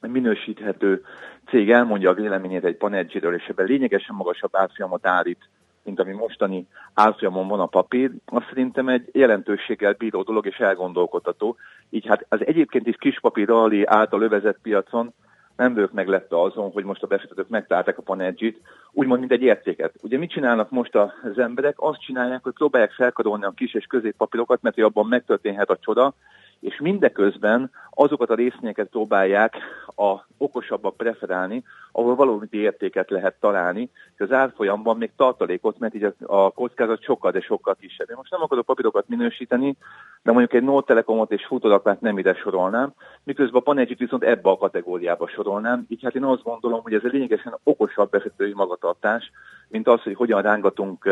minősíthető 0.01 1.05
cég 1.47 1.71
elmondja 1.71 2.11
a 2.11 2.15
véleményét 2.15 2.65
egy 2.65 2.77
panedzsiről, 2.77 3.35
és 3.35 3.47
ebben 3.47 3.67
lényegesen 3.67 4.15
magasabb 4.15 4.57
árfolyamot 4.57 5.07
állít, 5.07 5.49
mint 5.83 6.01
ami 6.01 6.13
mostani 6.13 6.67
árfolyamon 6.95 7.49
van 7.49 7.61
a 7.61 7.67
papír, 7.67 8.11
az 8.25 8.43
szerintem 8.49 8.89
egy 8.89 9.09
jelentőséggel 9.13 9.93
bíró 9.93 10.23
dolog 10.23 10.47
és 10.47 10.57
elgondolkodható. 10.57 11.57
Így 11.91 12.07
hát 12.07 12.27
az 12.29 12.47
egyébként 12.47 12.87
is 12.87 12.97
kispapír 12.99 13.47
rally 13.47 13.85
által 13.85 14.23
övezett 14.23 14.59
piacon 14.63 15.15
nem 15.57 15.75
vagyok 15.75 15.93
meglepve 15.93 16.41
azon, 16.41 16.71
hogy 16.71 16.85
most 16.85 17.03
a 17.03 17.07
befektetők 17.07 17.49
megtalálták 17.49 17.99
a 17.99 18.03
panedzsit, 18.03 18.61
úgymond 18.93 19.21
mint 19.21 19.33
egy 19.33 19.43
értéket. 19.43 19.95
Ugye 20.03 20.19
mit 20.19 20.31
csinálnak 20.31 20.71
most 20.71 20.95
az 20.95 21.39
emberek? 21.39 21.75
Azt 21.77 22.01
csinálják, 22.01 22.43
hogy 22.43 22.53
próbálják 22.53 22.93
felkarolni 22.93 23.45
a 23.45 23.53
kis 23.57 23.75
és 23.75 23.85
középpapírokat, 23.85 24.63
mert 24.63 24.75
hogy 24.75 24.85
abban 24.85 25.07
megtörténhet 25.07 25.71
a 25.71 25.79
csoda, 25.81 26.15
és 26.61 26.81
mindeközben 26.81 27.71
azokat 27.91 28.31
a 28.31 28.35
részvényeket 28.35 28.89
próbálják 28.89 29.57
a 29.97 30.27
okosabbak 30.39 30.97
preferálni, 30.97 31.65
ahol 31.93 32.15
valami 32.15 32.47
értéket 32.51 33.11
lehet 33.11 33.35
találni, 33.41 33.91
és 34.15 34.21
az 34.21 34.33
árfolyamban 34.33 34.97
még 34.97 35.11
tartalékot, 35.17 35.79
mert 35.79 35.95
így 35.95 36.05
a, 36.05 36.13
a 36.27 36.51
kockázat 36.51 37.03
sokkal, 37.03 37.31
de 37.31 37.41
sokkal 37.41 37.77
kisebb. 37.81 38.11
Én 38.11 38.17
most 38.17 38.31
nem 38.31 38.43
akarok 38.43 38.65
papírokat 38.65 39.09
minősíteni, 39.09 39.77
de 40.23 40.31
mondjuk 40.33 40.53
egy 40.53 40.63
Nót 40.63 40.87
Telekomot 40.87 41.33
és 41.33 41.47
Futurakát 41.47 42.01
nem 42.01 42.19
ide 42.19 42.35
sorolnám, 42.35 42.93
miközben 43.23 43.61
a 43.61 43.65
Panegyit 43.65 43.99
viszont 43.99 44.25
ebbe 44.25 44.51
a 44.51 44.57
kategóriába 44.57 45.29
sorolnám. 45.29 45.85
Így 45.89 46.03
hát 46.03 46.15
én 46.15 46.25
azt 46.25 46.43
gondolom, 46.43 46.83
hogy 46.83 46.95
ez 46.95 47.03
egy 47.05 47.13
lényegesen 47.13 47.59
okosabb 47.63 48.11
befektetői 48.11 48.53
magatartás, 48.55 49.31
mint 49.69 49.89
az, 49.89 50.03
hogy 50.03 50.15
hogyan 50.15 50.43
rángatunk 50.43 51.09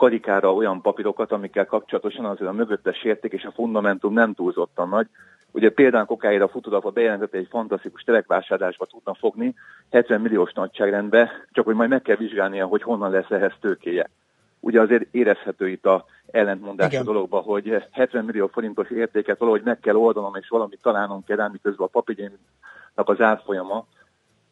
karikára 0.00 0.54
olyan 0.54 0.80
papírokat, 0.80 1.32
amikkel 1.32 1.66
kapcsolatosan 1.66 2.24
azért 2.24 2.50
a 2.50 2.52
mögöttes 2.52 3.02
érték 3.02 3.32
és 3.32 3.44
a 3.44 3.52
fundamentum 3.52 4.12
nem 4.12 4.34
túlzottan 4.34 4.88
nagy. 4.88 5.06
Ugye 5.50 5.70
például 5.70 6.04
kokáira 6.04 6.44
a 6.44 6.48
futódapa 6.48 6.90
bejelentette 6.90 7.38
egy 7.38 7.46
fantasztikus 7.50 8.02
telekvásárlásba 8.02 8.86
tudna 8.86 9.14
fogni, 9.14 9.54
70 9.90 10.20
milliós 10.20 10.52
nagyságrendbe, 10.52 11.30
csak 11.52 11.64
hogy 11.64 11.74
majd 11.74 11.90
meg 11.90 12.02
kell 12.02 12.16
vizsgálnia, 12.16 12.66
hogy 12.66 12.82
honnan 12.82 13.10
lesz 13.10 13.30
ehhez 13.30 13.52
tőkéje. 13.60 14.10
Ugye 14.60 14.80
azért 14.80 15.06
érezhető 15.10 15.68
itt 15.68 15.86
a 15.86 16.04
ellentmondás 16.30 16.88
Igen. 16.88 17.02
a 17.02 17.04
dologba, 17.04 17.38
hogy 17.38 17.84
70 17.90 18.24
millió 18.24 18.46
forintos 18.46 18.90
értéket 18.90 19.38
valahogy 19.38 19.62
meg 19.64 19.80
kell 19.80 19.96
oldanom, 19.96 20.34
és 20.34 20.48
valamit 20.48 20.82
találnom 20.82 21.24
kell, 21.24 21.48
miközben 21.48 21.86
a 21.86 21.90
papírjénak 21.90 22.38
az 22.94 23.20
árfolyama 23.20 23.86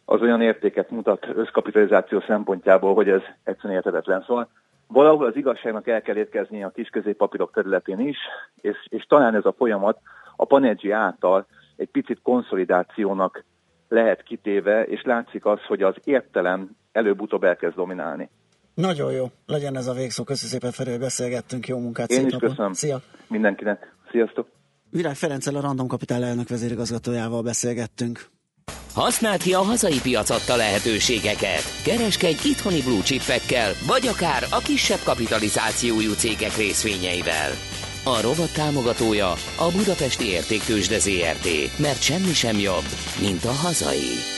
az 0.04 0.20
olyan 0.20 0.40
értéket 0.40 0.90
mutat 0.90 1.26
összkapitalizáció 1.34 2.20
szempontjából, 2.26 2.94
hogy 2.94 3.08
ez 3.08 3.22
egyszerűen 3.44 3.74
értetetlen. 3.74 4.24
Szóval 4.26 4.48
valahol 4.89 5.27
az 5.27 5.36
igazságnak 5.36 5.89
el 5.89 6.02
kell 6.02 6.16
érkezni 6.16 6.62
a 6.65 6.70
kisközéppapírok 6.70 7.52
területén 7.52 7.98
is, 7.98 8.16
és, 8.60 8.77
és 8.89 9.05
talán 9.05 9.35
ez 9.35 9.44
a 9.44 9.55
folyamat 9.56 9.98
a 10.36 10.44
Panergy 10.44 10.90
által 10.90 11.47
egy 11.77 11.89
picit 11.89 12.20
konszolidációnak 12.23 13.44
lehet 13.89 14.23
kitéve, 14.23 14.82
és 14.82 15.02
látszik 15.02 15.44
az, 15.44 15.60
hogy 15.66 15.82
az 15.82 15.94
értelem 16.05 16.70
előbb-utóbb 16.93 17.44
elkezd 17.44 17.74
dominálni. 17.74 18.31
Nagyon 18.74 19.12
jó, 19.12 19.27
legyen 19.47 19.77
ez 19.77 19.86
a 19.86 19.93
végszó. 19.93 20.24
Köszönöm 20.24 20.51
szépen, 20.51 20.70
Feri, 20.70 20.90
hogy 20.90 20.98
beszélgettünk. 21.01 21.66
Jó 21.69 21.78
munkát, 21.78 22.10
Én 22.10 22.16
szép 22.16 22.27
is 22.27 22.32
napot. 22.32 22.48
köszönöm 22.48 22.73
Szia! 22.73 23.01
mindenkinek. 23.28 23.94
Sziasztok! 24.10 24.48
Virág 24.90 25.15
Ferenccel 25.15 25.55
a 25.55 25.60
Random 25.60 25.86
Capital 25.89 26.24
elnök 26.24 26.48
vezérigazgatójával 26.48 27.43
beszélgettünk. 27.43 28.27
Használd 28.94 29.42
ki 29.42 29.54
a 29.54 29.62
hazai 29.62 30.00
piac 30.00 30.30
adta 30.30 30.56
lehetőségeket. 30.56 31.62
Kereskedj 31.82 32.48
itthoni 32.48 32.82
blue 32.82 33.02
chipekkel, 33.02 33.72
vagy 33.86 34.06
akár 34.06 34.46
a 34.50 34.58
kisebb 34.58 35.00
kapitalizációjú 35.04 36.12
cégek 36.12 36.56
részvényeivel. 36.56 37.50
A 38.04 38.20
rovat 38.20 38.52
támogatója 38.52 39.30
a 39.56 39.70
Budapesti 39.76 40.26
Értéktősde 40.26 40.98
ZRT, 40.98 41.78
mert 41.78 42.02
semmi 42.02 42.32
sem 42.32 42.58
jobb, 42.58 42.86
mint 43.20 43.44
a 43.44 43.52
hazai. 43.52 44.38